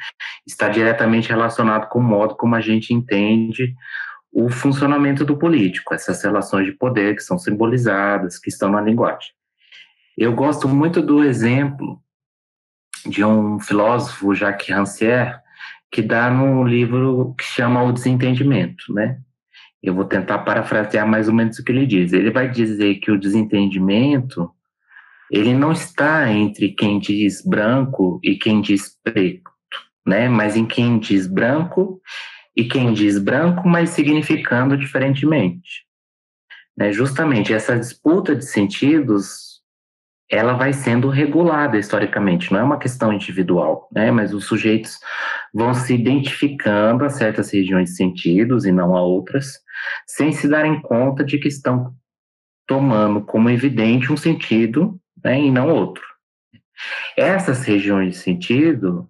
Está 0.46 0.68
diretamente 0.68 1.30
relacionado 1.30 1.88
com 1.88 2.00
o 2.00 2.04
modo 2.04 2.36
como 2.36 2.56
a 2.56 2.62
gente 2.62 2.94
entende 2.94 3.74
o 4.32 4.50
funcionamento 4.50 5.26
do 5.26 5.38
político, 5.38 5.94
essas 5.94 6.24
relações 6.24 6.66
de 6.66 6.72
poder 6.72 7.16
que 7.16 7.22
são 7.22 7.38
simbolizadas, 7.38 8.40
que 8.40 8.50
estão 8.50 8.70
na 8.72 8.82
linguagem. 8.82 9.30
Eu 10.18 10.34
gosto 10.34 10.68
muito 10.68 11.02
do 11.02 11.24
exemplo 11.24 12.02
de 13.06 13.24
um 13.24 13.60
filósofo, 13.60 14.36
Jacques 14.36 14.76
Rancière, 14.76 15.40
que 15.92 16.02
dá 16.02 16.30
num 16.30 16.66
livro 16.66 17.36
que 17.38 17.44
chama 17.44 17.84
O 17.84 17.92
Desentendimento, 17.92 18.94
né? 18.94 19.20
Eu 19.82 19.96
vou 19.96 20.06
tentar 20.06 20.40
parafrasear 20.40 21.08
mais 21.08 21.28
ou 21.28 21.34
menos 21.34 21.58
o 21.58 21.64
que 21.64 21.72
ele 21.72 21.88
diz. 21.88 22.14
Ele 22.14 22.30
vai 22.30 22.50
dizer 22.50 22.96
que 22.96 23.12
o 23.12 23.20
desentendimento 23.20 24.54
ele 25.32 25.54
não 25.54 25.72
está 25.72 26.30
entre 26.30 26.74
quem 26.74 27.00
diz 27.00 27.42
branco 27.42 28.20
e 28.22 28.36
quem 28.36 28.60
diz 28.60 28.98
preto, 29.02 29.50
né? 30.06 30.28
Mas 30.28 30.58
em 30.58 30.66
quem 30.66 31.00
diz 31.00 31.26
branco 31.26 32.02
e 32.54 32.66
quem 32.66 32.94
diz 32.94 33.18
branco, 33.18 33.66
mas 33.66 33.92
significando 33.92 34.78
diferentemente. 34.78 35.86
Né? 36.78 36.92
Justamente 36.92 37.54
essa 37.54 37.80
disputa 37.80 38.36
de 38.36 38.46
sentidos 38.46 39.62
ela 40.30 40.54
vai 40.54 40.72
sendo 40.72 41.10
regulada 41.10 41.78
historicamente, 41.78 42.54
não 42.54 42.60
é 42.60 42.64
uma 42.64 42.80
questão 42.80 43.12
individual, 43.12 43.90
né? 43.92 44.12
Mas 44.12 44.34
os 44.34 44.46
sujeitos 44.46 44.98
vão 45.54 45.74
se 45.74 45.94
identificando 45.94 47.04
a 47.04 47.10
certas 47.10 47.52
regiões 47.52 47.90
de 47.90 47.96
sentidos 47.98 48.66
e 48.66 48.72
não 48.72 48.96
a 48.96 49.02
outras, 49.02 49.60
sem 50.08 50.32
se 50.32 50.48
darem 50.48 50.82
conta 50.82 51.22
de 51.22 51.38
que 51.38 51.50
estão 51.50 51.94
tomando 52.66 53.22
como 53.26 53.50
evidente 53.50 54.12
um 54.12 54.16
sentido 54.16 55.01
né, 55.24 55.40
e 55.40 55.52
não 55.52 55.70
outro. 55.70 56.04
Essas 57.16 57.64
regiões 57.64 58.14
de 58.14 58.20
sentido, 58.20 59.08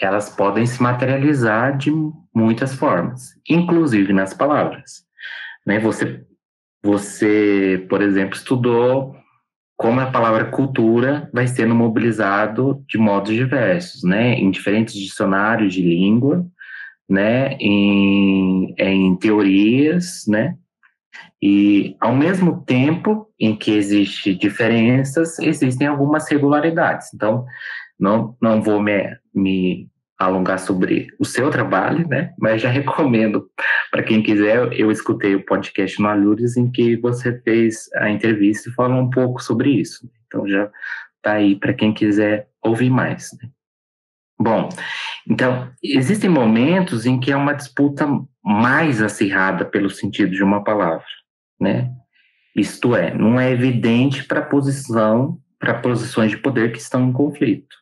elas 0.00 0.28
podem 0.28 0.66
se 0.66 0.82
materializar 0.82 1.76
de 1.76 1.90
muitas 2.34 2.74
formas, 2.74 3.30
inclusive 3.48 4.12
nas 4.12 4.34
palavras. 4.34 5.04
Né? 5.66 5.78
Você, 5.80 6.24
você, 6.82 7.86
por 7.88 8.02
exemplo, 8.02 8.36
estudou 8.36 9.16
como 9.76 10.00
a 10.00 10.10
palavra 10.10 10.46
cultura 10.46 11.28
vai 11.32 11.46
sendo 11.46 11.74
mobilizado 11.74 12.82
de 12.88 12.96
modos 12.96 13.34
diversos, 13.34 14.02
né? 14.02 14.32
Em 14.34 14.50
diferentes 14.50 14.94
dicionários 14.94 15.74
de 15.74 15.82
língua, 15.82 16.46
né? 17.06 17.52
Em, 17.60 18.74
em 18.78 19.16
teorias, 19.16 20.24
né? 20.26 20.56
E, 21.42 21.96
ao 22.00 22.14
mesmo 22.14 22.64
tempo 22.64 23.28
em 23.38 23.54
que 23.56 23.72
existem 23.72 24.36
diferenças, 24.36 25.38
existem 25.38 25.86
algumas 25.86 26.28
regularidades. 26.28 27.08
Então, 27.14 27.44
não, 27.98 28.36
não 28.40 28.62
vou 28.62 28.80
me, 28.80 29.16
me 29.34 29.88
alongar 30.18 30.58
sobre 30.58 31.08
o 31.18 31.24
seu 31.24 31.50
trabalho, 31.50 32.08
né? 32.08 32.32
Mas 32.38 32.62
já 32.62 32.68
recomendo 32.70 33.48
para 33.90 34.02
quem 34.02 34.22
quiser. 34.22 34.72
Eu 34.72 34.90
escutei 34.90 35.34
o 35.34 35.44
podcast 35.44 36.00
no 36.00 36.36
em 36.56 36.70
que 36.70 36.96
você 36.96 37.38
fez 37.42 37.88
a 37.96 38.10
entrevista 38.10 38.68
e 38.68 38.72
falou 38.72 38.98
um 38.98 39.10
pouco 39.10 39.42
sobre 39.42 39.70
isso. 39.70 40.08
Então 40.26 40.46
já 40.48 40.70
está 41.16 41.32
aí 41.32 41.56
para 41.56 41.74
quem 41.74 41.92
quiser 41.92 42.48
ouvir 42.62 42.90
mais. 42.90 43.30
Né? 43.40 43.48
Bom, 44.38 44.68
então 45.28 45.70
existem 45.82 46.28
momentos 46.28 47.06
em 47.06 47.18
que 47.18 47.32
é 47.32 47.36
uma 47.36 47.54
disputa 47.54 48.06
mais 48.44 49.02
acirrada 49.02 49.64
pelo 49.64 49.90
sentido 49.90 50.30
de 50.30 50.42
uma 50.42 50.62
palavra 50.62 51.04
né? 51.60 51.90
Isto 52.54 52.94
é, 52.94 53.12
não 53.14 53.38
é 53.38 53.50
evidente 53.50 54.24
para 54.24 54.42
posição, 54.42 55.38
para 55.58 55.74
posições 55.74 56.30
de 56.30 56.38
poder 56.38 56.72
que 56.72 56.78
estão 56.78 57.08
em 57.08 57.12
conflito. 57.12 57.74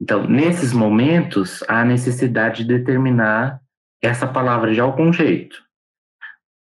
Então, 0.00 0.26
nesses 0.26 0.72
momentos, 0.72 1.62
há 1.68 1.84
necessidade 1.84 2.64
de 2.64 2.78
determinar 2.78 3.60
essa 4.02 4.26
palavra 4.26 4.72
de 4.72 4.80
algum 4.80 5.12
jeito. 5.12 5.62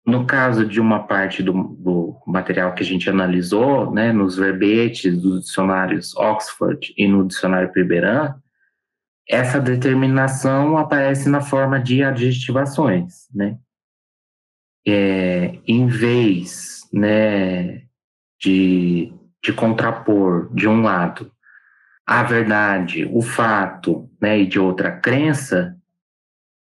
No 0.06 0.26
caso 0.26 0.66
de 0.66 0.80
uma 0.80 1.06
parte 1.06 1.44
do, 1.44 1.52
do 1.52 2.18
material 2.26 2.74
que 2.74 2.82
a 2.82 2.86
gente 2.86 3.10
analisou, 3.10 3.92
né, 3.92 4.14
nos 4.14 4.38
verbetes 4.38 5.22
dos 5.22 5.42
dicionários 5.42 6.16
Oxford 6.16 6.94
e 6.98 7.06
no 7.08 7.28
dicionário 7.28 7.72
Priberan, 7.74 8.34
essa 9.30 9.60
determinação 9.60 10.78
aparece 10.78 11.30
na 11.30 11.42
forma 11.42 11.80
de 11.80 12.04
adjetivações, 12.04 13.28
né? 13.34 13.58
é, 14.88 15.60
em 15.68 15.86
vez 15.88 16.88
né, 16.94 17.84
de, 18.40 19.14
de 19.44 19.52
contrapor, 19.52 20.50
de 20.54 20.66
um 20.66 20.82
lado, 20.82 21.30
a 22.06 22.24
verdade, 22.24 23.06
o 23.12 23.22
fato, 23.22 24.10
né, 24.22 24.40
e 24.40 24.48
de 24.48 24.58
outra 24.58 24.90
crença, 24.90 25.76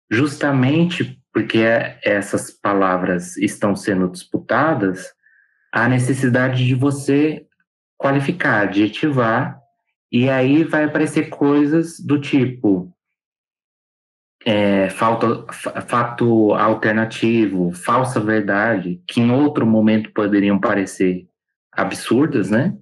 justamente 0.09 1.21
porque 1.31 1.59
essas 2.03 2.49
palavras 2.49 3.37
estão 3.37 3.75
sendo 3.75 4.09
disputadas, 4.09 5.13
há 5.71 5.87
necessidade 5.87 6.65
de 6.65 6.73
você 6.73 7.45
qualificar, 7.95 8.61
adjetivar, 8.61 9.61
e 10.11 10.29
aí 10.29 10.63
vai 10.63 10.85
aparecer 10.85 11.29
coisas 11.29 11.99
do 11.99 12.19
tipo 12.19 12.93
é, 14.45 14.89
falta, 14.89 15.45
fato 15.87 16.53
alternativo, 16.53 17.71
falsa 17.73 18.19
verdade, 18.19 19.01
que 19.05 19.19
em 19.19 19.31
outro 19.31 19.65
momento 19.65 20.11
poderiam 20.13 20.57
parecer 20.57 21.27
absurdas, 21.71 22.49
né? 22.49 22.77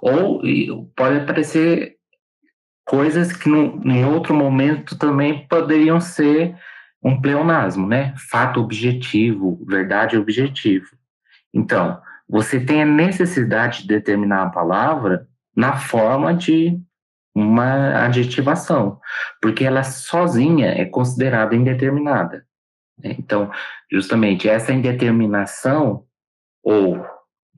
Ou 0.00 0.40
pode 0.94 1.18
aparecer 1.18 1.96
coisas 2.84 3.32
que 3.32 3.48
no, 3.48 3.82
em 3.84 4.04
outro 4.04 4.34
momento 4.34 4.96
também 4.96 5.48
poderiam 5.48 6.00
ser 6.00 6.56
um 7.02 7.20
pleonasmo, 7.20 7.88
né? 7.88 8.14
Fato 8.30 8.60
objetivo, 8.60 9.64
verdade 9.66 10.16
objetivo. 10.16 10.86
Então, 11.52 12.00
você 12.28 12.60
tem 12.60 12.82
a 12.82 12.86
necessidade 12.86 13.82
de 13.82 13.88
determinar 13.88 14.42
a 14.44 14.50
palavra 14.50 15.26
na 15.56 15.76
forma 15.76 16.34
de 16.34 16.80
uma 17.34 18.04
adjetivação, 18.04 19.00
porque 19.42 19.64
ela 19.64 19.82
sozinha 19.82 20.68
é 20.68 20.84
considerada 20.84 21.56
indeterminada. 21.56 22.46
Né? 22.98 23.16
Então, 23.18 23.50
justamente 23.90 24.48
essa 24.48 24.72
indeterminação, 24.72 26.04
ou 26.62 27.04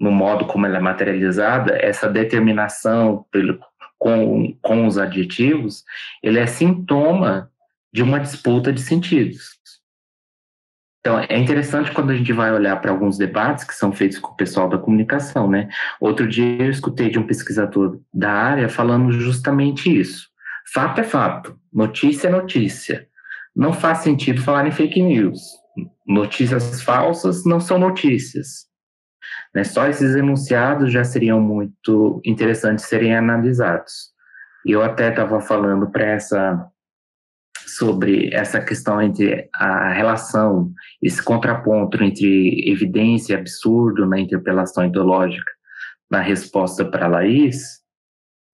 no 0.00 0.10
modo 0.10 0.46
como 0.46 0.66
ela 0.66 0.78
é 0.78 0.80
materializada, 0.80 1.76
essa 1.76 2.08
determinação 2.08 3.26
pelo, 3.30 3.58
com, 3.98 4.56
com 4.62 4.86
os 4.86 4.98
adjetivos, 4.98 5.84
ele 6.22 6.38
é 6.38 6.46
sintoma 6.46 7.50
de 7.92 8.02
uma 8.02 8.18
disputa 8.18 8.72
de 8.72 8.80
sentidos. 8.80 9.55
Então, 11.06 11.20
é 11.20 11.38
interessante 11.38 11.92
quando 11.92 12.10
a 12.10 12.16
gente 12.16 12.32
vai 12.32 12.52
olhar 12.52 12.74
para 12.80 12.90
alguns 12.90 13.16
debates 13.16 13.62
que 13.62 13.72
são 13.72 13.92
feitos 13.92 14.18
com 14.18 14.32
o 14.32 14.36
pessoal 14.36 14.68
da 14.68 14.76
comunicação, 14.76 15.48
né? 15.48 15.68
Outro 16.00 16.26
dia 16.26 16.64
eu 16.64 16.68
escutei 16.68 17.08
de 17.08 17.16
um 17.16 17.24
pesquisador 17.24 18.00
da 18.12 18.32
área 18.32 18.68
falando 18.68 19.12
justamente 19.12 20.00
isso. 20.00 20.26
Fato 20.74 21.00
é 21.00 21.04
fato, 21.04 21.56
notícia 21.72 22.26
é 22.26 22.30
notícia. 22.32 23.06
Não 23.54 23.72
faz 23.72 23.98
sentido 23.98 24.42
falar 24.42 24.66
em 24.66 24.72
fake 24.72 25.00
news. 25.00 25.38
Notícias 26.04 26.82
falsas 26.82 27.44
não 27.44 27.60
são 27.60 27.78
notícias. 27.78 28.66
Né? 29.54 29.62
Só 29.62 29.86
esses 29.86 30.16
enunciados 30.16 30.90
já 30.90 31.04
seriam 31.04 31.40
muito 31.40 32.20
interessantes 32.24 32.86
serem 32.86 33.14
analisados. 33.14 34.10
Eu 34.66 34.82
até 34.82 35.10
estava 35.10 35.40
falando 35.40 35.88
para 35.88 36.04
essa 36.04 36.68
sobre 37.66 38.32
essa 38.32 38.60
questão 38.60 39.02
entre 39.02 39.48
a 39.52 39.92
relação, 39.92 40.72
esse 41.02 41.22
contraponto 41.22 42.02
entre 42.02 42.70
evidência 42.70 43.34
e 43.34 43.36
absurdo 43.36 44.06
na 44.06 44.20
interpelação 44.20 44.86
ideológica, 44.86 45.50
na 46.10 46.20
resposta 46.20 46.84
para 46.84 47.08
Laís, 47.08 47.80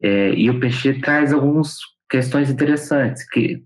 é, 0.03 0.31
e 0.35 0.51
o 0.51 0.59
Peixe 0.59 0.95
traz 1.01 1.33
algumas 1.33 1.77
questões 2.11 2.51
interessantes 2.51 3.29
que 3.29 3.63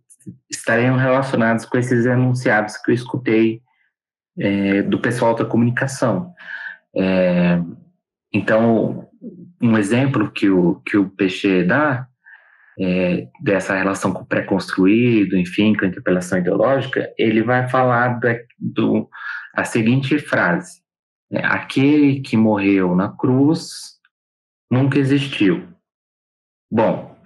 estariam 0.51 0.97
relacionadas 0.97 1.65
com 1.65 1.79
esses 1.79 2.05
enunciados 2.05 2.77
que 2.77 2.91
eu 2.91 2.95
escutei 2.95 3.63
é, 4.39 4.83
do 4.83 4.99
pessoal 4.99 5.35
da 5.35 5.45
comunicação. 5.45 6.33
É, 6.95 7.61
então, 8.33 9.09
um 9.63 9.79
exemplo 9.79 10.31
que 10.31 10.51
o, 10.51 10.77
que 10.85 10.97
o 10.97 11.09
Peixe 11.09 11.65
dá 11.65 12.07
é, 12.79 13.29
dessa 13.41 13.75
relação 13.75 14.13
com 14.13 14.23
o 14.23 14.27
pré-construído, 14.27 15.37
enfim, 15.37 15.75
com 15.75 15.85
a 15.85 15.89
interpelação 15.89 16.39
ideológica, 16.39 17.13
ele 17.19 17.43
vai 17.43 17.69
falar 17.69 18.21
da, 18.21 18.37
do, 18.59 19.09
a 19.55 19.65
seguinte 19.65 20.19
frase: 20.19 20.81
né, 21.31 21.41
aquele 21.45 22.21
que 22.21 22.37
morreu 22.37 22.95
na 22.95 23.09
cruz 23.09 23.97
nunca 24.71 24.99
existiu. 24.99 25.69
Bom, 26.71 27.17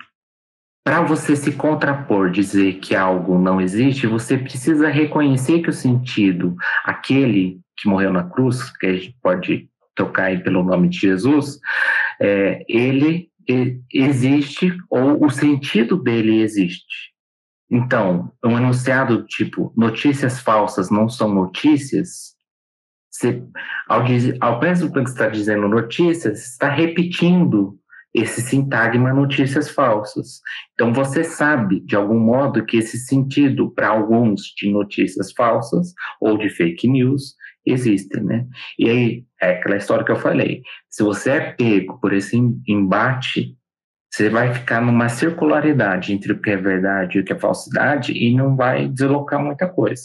para 0.85 1.03
você 1.03 1.35
se 1.37 1.53
contrapor, 1.53 2.31
dizer 2.31 2.75
que 2.75 2.95
algo 2.95 3.39
não 3.39 3.61
existe, 3.61 4.07
você 4.07 4.37
precisa 4.37 4.89
reconhecer 4.89 5.63
que 5.63 5.71
o 5.71 5.73
sentido, 5.73 6.57
aquele 6.85 7.61
que 7.77 7.89
morreu 7.89 8.13
na 8.13 8.25
cruz, 8.25 8.71
que 8.77 8.87
a 8.87 8.93
gente 8.93 9.17
pode 9.23 9.69
trocar 9.95 10.43
pelo 10.43 10.63
nome 10.63 10.89
de 10.89 10.99
Jesus, 10.99 11.59
é, 12.21 12.65
ele 12.69 13.30
existe 13.93 14.77
ou 14.89 15.25
o 15.25 15.31
sentido 15.31 16.01
dele 16.01 16.41
existe. 16.41 17.11
Então, 17.71 18.33
um 18.45 18.57
enunciado 18.59 19.25
tipo 19.27 19.73
notícias 19.77 20.41
falsas 20.41 20.91
não 20.91 21.09
são 21.09 21.33
notícias, 21.33 22.35
ao, 23.89 24.03
dizer, 24.03 24.37
ao 24.41 24.61
mesmo 24.61 24.89
tempo 24.89 25.05
que 25.05 25.11
está 25.11 25.29
dizendo 25.29 25.69
notícias, 25.69 26.51
está 26.53 26.69
repetindo 26.69 27.79
esse 28.13 28.41
sintagma 28.41 29.13
notícias 29.13 29.71
falsas. 29.71 30.41
Então 30.75 30.93
você 30.93 31.23
sabe, 31.23 31.81
de 31.81 31.95
algum 31.95 32.19
modo, 32.19 32.65
que 32.65 32.77
esse 32.77 32.99
sentido 32.99 33.71
para 33.71 33.89
alguns 33.89 34.43
de 34.57 34.69
notícias 34.71 35.33
falsas 35.33 35.93
ou 36.21 36.37
de 36.37 36.51
fake 36.51 36.89
news 36.89 37.35
existem, 37.67 38.23
né? 38.23 38.47
E 38.79 38.89
aí, 38.89 39.25
é 39.41 39.53
aquela 39.53 39.77
história 39.77 40.05
que 40.05 40.13
eu 40.13 40.17
falei. 40.17 40.63
Se 40.89 41.03
você 41.03 41.31
é 41.31 41.53
pego 41.53 41.99
por 42.01 42.13
esse 42.13 42.37
embate 42.69 43.57
Você 44.13 44.29
vai 44.29 44.53
ficar 44.53 44.81
numa 44.81 45.09
circularidade 45.09 46.13
entre 46.13 46.33
o 46.33 46.41
que 46.41 46.51
é 46.51 46.57
verdade 46.57 47.19
e 47.19 47.21
o 47.21 47.25
que 47.25 47.33
é 47.33 47.39
falsidade 47.39 48.13
e 48.13 48.35
não 48.35 48.57
vai 48.57 48.89
deslocar 48.89 49.43
muita 49.43 49.69
coisa. 49.69 50.03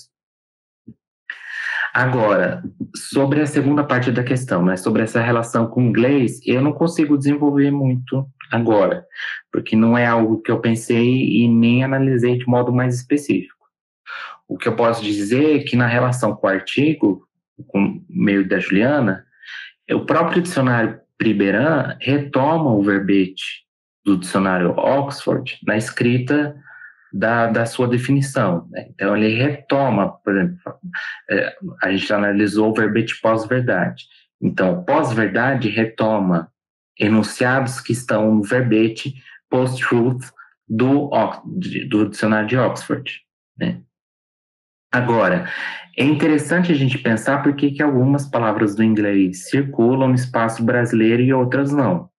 Agora, 1.92 2.62
sobre 2.94 3.42
a 3.42 3.48
segunda 3.48 3.84
parte 3.84 4.12
da 4.12 4.24
questão, 4.24 4.64
né, 4.64 4.76
sobre 4.76 5.02
essa 5.02 5.22
relação 5.22 5.66
com 5.68 5.82
o 5.82 5.84
inglês, 5.84 6.40
eu 6.46 6.62
não 6.62 6.74
consigo 6.74 7.18
desenvolver 7.18 7.72
muito 7.72 8.28
agora, 8.52 9.06
porque 9.52 9.76
não 9.76 9.98
é 9.98 10.06
algo 10.06 10.42
que 10.42 10.52
eu 10.52 10.60
pensei 10.60 11.42
e 11.42 11.48
nem 11.48 11.84
analisei 11.84 12.38
de 12.38 12.46
modo 12.48 12.72
mais 12.72 12.96
específico. 12.96 13.56
O 14.48 14.58
que 14.58 14.68
eu 14.68 14.76
posso 14.76 15.02
dizer 15.02 15.62
é 15.62 15.64
que 15.64 15.76
na 15.76 15.88
relação 15.88 16.36
com 16.36 16.46
o 16.46 16.50
artigo, 16.50 17.26
com 17.68 18.04
meio 18.10 18.48
da 18.48 18.60
Juliana, 18.60 19.26
o 19.92 20.06
próprio 20.06 20.42
dicionário 20.42 21.00
Priberan 21.18 21.96
retoma 22.02 22.72
o 22.72 22.84
verbete 22.84 23.64
do 24.06 24.18
dicionário 24.18 24.72
Oxford 24.72 25.58
na 25.66 25.78
escrita 25.78 26.56
da, 27.12 27.48
da 27.48 27.66
sua 27.66 27.88
definição. 27.88 28.68
Né? 28.70 28.88
Então, 28.90 29.16
ele 29.16 29.34
retoma, 29.34 30.10
por 30.24 30.36
exemplo, 30.36 30.60
é, 31.30 31.56
a 31.82 31.92
gente 31.92 32.12
analisou 32.12 32.72
o 32.72 32.74
verbete 32.74 33.20
pós-verdade. 33.22 34.06
Então, 34.42 34.84
pós-verdade 34.84 35.70
retoma 35.70 36.52
enunciados 37.00 37.80
que 37.80 37.94
estão 37.94 38.36
no 38.36 38.44
verbete 38.44 39.16
post-truth 39.50 40.32
do, 40.68 41.10
do 41.90 42.10
dicionário 42.10 42.48
de 42.48 42.58
Oxford. 42.58 43.22
Né? 43.58 43.82
Agora, 44.92 45.50
é 45.98 46.04
interessante 46.04 46.72
a 46.72 46.76
gente 46.76 46.98
pensar 46.98 47.42
por 47.42 47.56
que, 47.56 47.82
algumas 47.82 48.26
palavras 48.28 48.76
do 48.76 48.84
inglês 48.84 49.50
circulam 49.50 50.10
no 50.10 50.16
espaço 50.16 50.64
brasileiro 50.64 51.22
e 51.22 51.34
outras 51.34 51.72
não. 51.72 52.10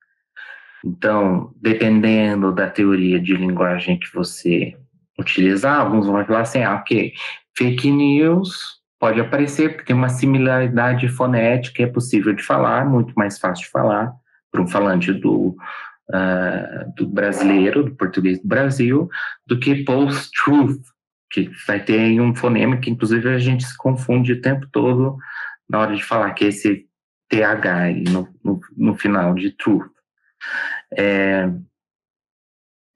Então, 0.85 1.53
dependendo 1.61 2.53
da 2.53 2.71
teoria 2.71 3.21
de 3.21 3.35
linguagem 3.35 3.99
que 3.99 4.13
você 4.15 4.77
utilizar, 5.19 5.81
alguns 5.81 6.07
vão 6.07 6.25
falar 6.25 6.41
assim, 6.41 6.63
ah, 6.63 6.77
ok, 6.77 7.13
fake 7.57 7.91
news 7.91 8.77
pode 8.99 9.21
aparecer 9.21 9.71
porque 9.71 9.87
tem 9.87 9.97
uma 9.97 10.09
similaridade 10.09 11.09
fonética, 11.09 11.83
é 11.83 11.87
possível 11.87 12.33
de 12.33 12.43
falar, 12.43 12.89
muito 12.89 13.13
mais 13.15 13.39
fácil 13.39 13.65
de 13.65 13.71
falar 13.71 14.13
para 14.51 14.63
um 14.63 14.67
falante 14.67 15.13
do, 15.13 15.57
uh, 16.11 16.95
do 16.97 17.07
brasileiro, 17.07 17.85
do 17.85 17.95
português 17.95 18.41
do 18.41 18.49
Brasil, 18.49 19.09
do 19.47 19.59
que 19.59 19.85
post-truth, 19.85 20.81
que 21.45 21.51
vai 21.67 21.85
ter 21.85 22.19
um 22.19 22.35
fonema 22.35 22.79
que 22.79 22.89
inclusive 22.89 23.29
a 23.29 23.39
gente 23.39 23.65
se 23.65 23.77
confunde 23.77 24.33
o 24.33 24.41
tempo 24.41 24.67
todo 24.73 25.19
na 25.69 25.81
hora 25.81 25.95
de 25.95 26.03
falar, 26.03 26.33
que 26.33 26.45
é 26.47 26.49
esse 26.49 26.87
TH 27.29 27.77
aí 27.77 28.05
no, 28.05 28.29
no, 28.43 28.61
no 28.75 28.95
final 28.95 29.35
de 29.35 29.51
truth. 29.51 29.91
É, 30.97 31.51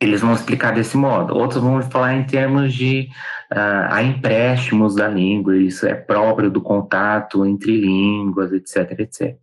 eles 0.00 0.22
vão 0.22 0.32
explicar 0.32 0.72
desse 0.72 0.96
modo. 0.96 1.36
Outros 1.36 1.62
vão 1.62 1.82
falar 1.82 2.14
em 2.14 2.24
termos 2.24 2.72
de 2.72 3.10
uh, 3.52 4.00
empréstimos 4.00 4.94
da 4.94 5.06
língua, 5.06 5.58
isso 5.58 5.86
é 5.86 5.94
próprio 5.94 6.50
do 6.50 6.62
contato 6.62 7.44
entre 7.44 7.78
línguas, 7.78 8.52
etc, 8.52 8.98
etc. 9.00 9.36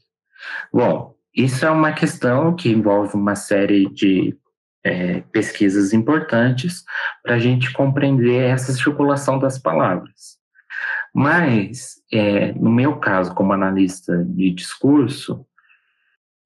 Bom, 0.73 1.13
isso 1.35 1.63
é 1.63 1.69
uma 1.69 1.91
questão 1.91 2.55
que 2.55 2.69
envolve 2.69 3.15
uma 3.15 3.35
série 3.35 3.87
de 3.89 4.35
é, 4.87 5.21
pesquisas 5.33 5.91
importantes 5.91 6.83
para 7.21 7.35
a 7.35 7.39
gente 7.39 7.73
compreender 7.73 8.41
essa 8.41 8.71
circulação 8.71 9.37
das 9.37 9.59
palavras. 9.59 10.37
Mas, 11.13 11.95
é, 12.11 12.53
no 12.53 12.71
meu 12.71 12.97
caso, 12.97 13.33
como 13.33 13.51
analista 13.51 14.23
de 14.23 14.49
discurso, 14.51 15.45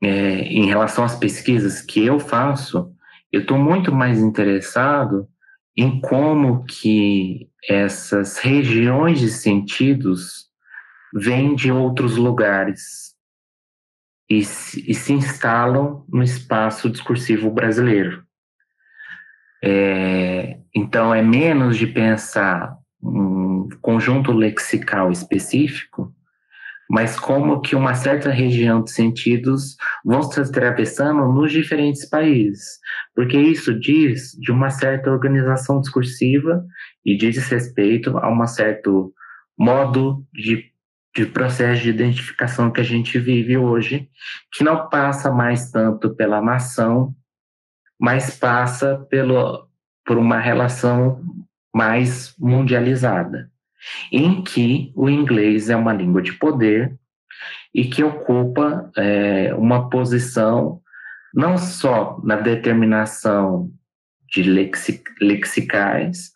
é, 0.02 0.10
em 0.42 0.66
relação 0.66 1.04
às 1.04 1.16
pesquisas 1.16 1.82
que 1.82 2.04
eu 2.04 2.20
faço, 2.20 2.92
eu 3.32 3.42
estou 3.42 3.58
muito 3.58 3.94
mais 3.94 4.20
interessado 4.20 5.28
em 5.78 6.02
como 6.02 6.64
que 6.66 7.48
essas 7.70 8.40
regiões 8.40 9.20
de 9.20 9.30
sentidos 9.30 10.50
vêm 11.14 11.54
de 11.54 11.72
outros 11.72 12.18
lugares 12.18 13.12
e, 14.30 14.40
e 14.40 14.44
se 14.94 15.14
instalam 15.14 16.06
no 16.10 16.24
espaço 16.24 16.90
discursivo 16.90 17.52
brasileiro. 17.52 18.26
É, 19.64 20.58
então, 20.74 21.14
é 21.14 21.22
menos 21.22 21.78
de 21.78 21.86
pensar 21.86 22.76
um 23.02 23.68
conjunto 23.82 24.32
lexical 24.32 25.12
específico, 25.12 26.14
mas 26.90 27.18
como 27.18 27.62
que 27.62 27.76
uma 27.76 27.94
certa 27.94 28.30
região 28.30 28.84
de 28.84 28.92
sentidos 28.92 29.78
vão 30.04 30.22
se 30.22 30.42
atravessando 30.42 31.26
nos 31.32 31.52
diferentes 31.52 32.08
países, 32.10 32.80
porque 33.16 33.38
isso 33.38 33.80
diz 33.80 34.32
de 34.38 34.52
uma 34.52 34.70
certa 34.70 35.10
organização 35.10 35.80
discursiva 35.80 36.66
e 37.06 37.16
diz 37.16 37.38
respeito 37.48 38.18
a 38.18 38.30
um 38.30 38.46
certo 38.46 39.14
modo 39.58 40.26
de, 40.34 40.66
de 41.16 41.26
processo 41.26 41.84
de 41.84 41.92
identificação 41.92 42.70
que 42.70 42.82
a 42.82 42.86
gente 42.86 43.18
vive 43.20 43.56
hoje, 43.56 44.10
que 44.52 44.64
não 44.64 44.90
passa 44.90 45.32
mais 45.32 45.72
tanto 45.72 46.14
pela 46.14 46.42
nação 46.42 47.16
mas 48.02 48.36
passa 48.36 49.06
pelo, 49.12 49.68
por 50.04 50.18
uma 50.18 50.40
relação 50.40 51.24
mais 51.72 52.36
mundializada, 52.40 53.52
em 54.12 54.44
que 54.44 54.92
o 54.96 55.08
inglês 55.08 55.70
é 55.70 55.76
uma 55.76 55.94
língua 55.94 56.20
de 56.20 56.34
poder 56.34 56.96
e 57.74 57.86
que 57.86 58.04
ocupa 58.04 58.92
é, 58.98 59.54
uma 59.54 59.88
posição 59.88 60.82
não 61.32 61.60
só 61.60 62.20
na 62.24 62.38
determinação 62.38 63.72
de 64.34 64.42
lexic, 64.44 65.04
lexicais, 65.22 66.32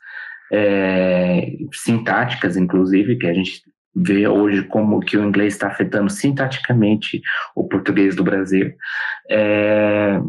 é, 0.53 1.51
sintáticas, 1.73 2.55
inclusive, 2.55 3.17
que 3.17 3.25
a 3.25 3.33
gente 3.33 3.63
vê 3.95 4.27
hoje 4.27 4.63
como 4.63 4.99
que 4.99 5.17
o 5.17 5.23
inglês 5.23 5.53
está 5.53 5.67
afetando 5.67 6.11
sintaticamente 6.11 7.21
o 7.55 7.67
português 7.67 8.15
do 8.15 8.23
Brasil, 8.23 8.73
é, 9.29 10.21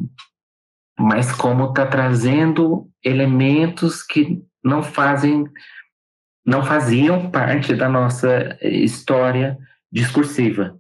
mas 0.98 1.32
como 1.32 1.68
está 1.68 1.86
trazendo 1.86 2.88
elementos 3.04 4.02
que 4.02 4.42
não 4.64 4.82
fazem, 4.82 5.44
não 6.44 6.64
faziam 6.64 7.30
parte 7.30 7.74
da 7.74 7.88
nossa 7.88 8.58
história 8.62 9.58
discursiva. 9.92 10.78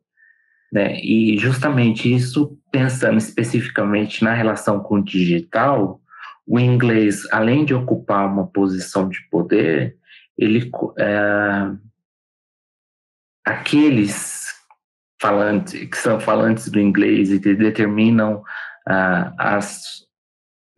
Né? 0.72 1.00
E 1.00 1.38
justamente 1.38 2.12
isso, 2.12 2.58
pensando 2.72 3.18
especificamente 3.18 4.24
na 4.24 4.32
relação 4.32 4.80
com 4.80 4.96
o 4.96 5.04
digital, 5.04 6.00
o 6.46 6.58
inglês, 6.58 7.22
além 7.30 7.64
de 7.64 7.74
ocupar 7.74 8.26
uma 8.26 8.46
posição 8.46 9.08
de 9.08 9.18
poder, 9.30 9.96
ele 10.38 10.70
é, 10.98 11.70
aqueles 13.44 14.54
falantes 15.20 15.88
que 15.88 15.96
são 15.96 16.20
falantes 16.20 16.68
do 16.68 16.80
inglês 16.80 17.30
e 17.30 17.40
que 17.40 17.54
determinam 17.54 18.42
ah, 18.86 19.32
as 19.38 20.05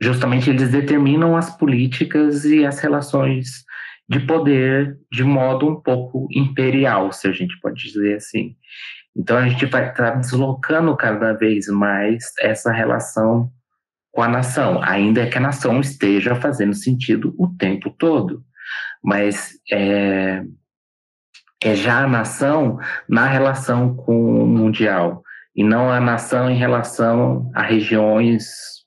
justamente 0.00 0.50
eles 0.50 0.70
determinam 0.70 1.36
as 1.36 1.56
políticas 1.56 2.44
e 2.44 2.64
as 2.64 2.78
relações 2.78 3.64
de 4.08 4.20
poder 4.20 4.96
de 5.12 5.22
modo 5.22 5.68
um 5.68 5.80
pouco 5.80 6.26
imperial, 6.30 7.12
se 7.12 7.28
a 7.28 7.32
gente 7.32 7.58
pode 7.60 7.82
dizer 7.82 8.16
assim. 8.16 8.56
Então 9.16 9.36
a 9.36 9.48
gente 9.48 9.66
vai 9.66 9.90
estar 9.90 10.12
tá 10.12 10.16
deslocando 10.16 10.96
cada 10.96 11.32
vez 11.32 11.66
mais 11.68 12.24
essa 12.40 12.72
relação 12.72 13.50
com 14.12 14.22
a 14.22 14.28
nação, 14.28 14.82
ainda 14.82 15.26
que 15.26 15.36
a 15.36 15.40
nação 15.40 15.80
esteja 15.80 16.34
fazendo 16.34 16.74
sentido 16.74 17.34
o 17.38 17.48
tempo 17.48 17.90
todo, 17.90 18.42
mas 19.02 19.52
é, 19.70 20.42
é 21.62 21.74
já 21.74 22.04
a 22.04 22.08
nação 22.08 22.78
na 23.08 23.26
relação 23.26 23.94
com 23.94 24.42
o 24.42 24.46
mundial 24.46 25.22
e 25.54 25.62
não 25.62 25.90
a 25.90 26.00
nação 26.00 26.50
em 26.50 26.56
relação 26.56 27.50
a 27.54 27.62
regiões 27.62 28.77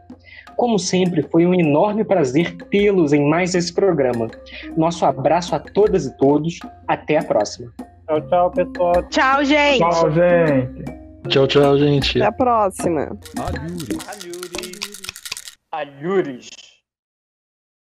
Como 0.58 0.76
sempre, 0.76 1.22
foi 1.22 1.46
um 1.46 1.54
enorme 1.54 2.02
prazer 2.02 2.56
tê-los 2.68 3.12
em 3.12 3.24
mais 3.24 3.54
esse 3.54 3.72
programa. 3.72 4.28
Nosso 4.76 5.06
abraço 5.06 5.54
a 5.54 5.60
todas 5.60 6.04
e 6.04 6.16
todos. 6.18 6.58
Até 6.88 7.18
a 7.18 7.22
próxima. 7.22 7.72
Tchau, 8.08 8.20
tchau, 8.28 8.50
pessoal. 8.50 9.02
Tchau, 9.04 9.44
gente. 9.44 9.78
Tchau, 9.78 10.10
gente. 10.10 10.84
Tchau, 11.28 11.46
tchau, 11.46 11.78
gente. 11.78 12.18
Até 12.18 12.26
a 12.26 12.32
próxima. 12.32 13.16
Alhures. 13.38 14.90
Alhures. 15.70 16.67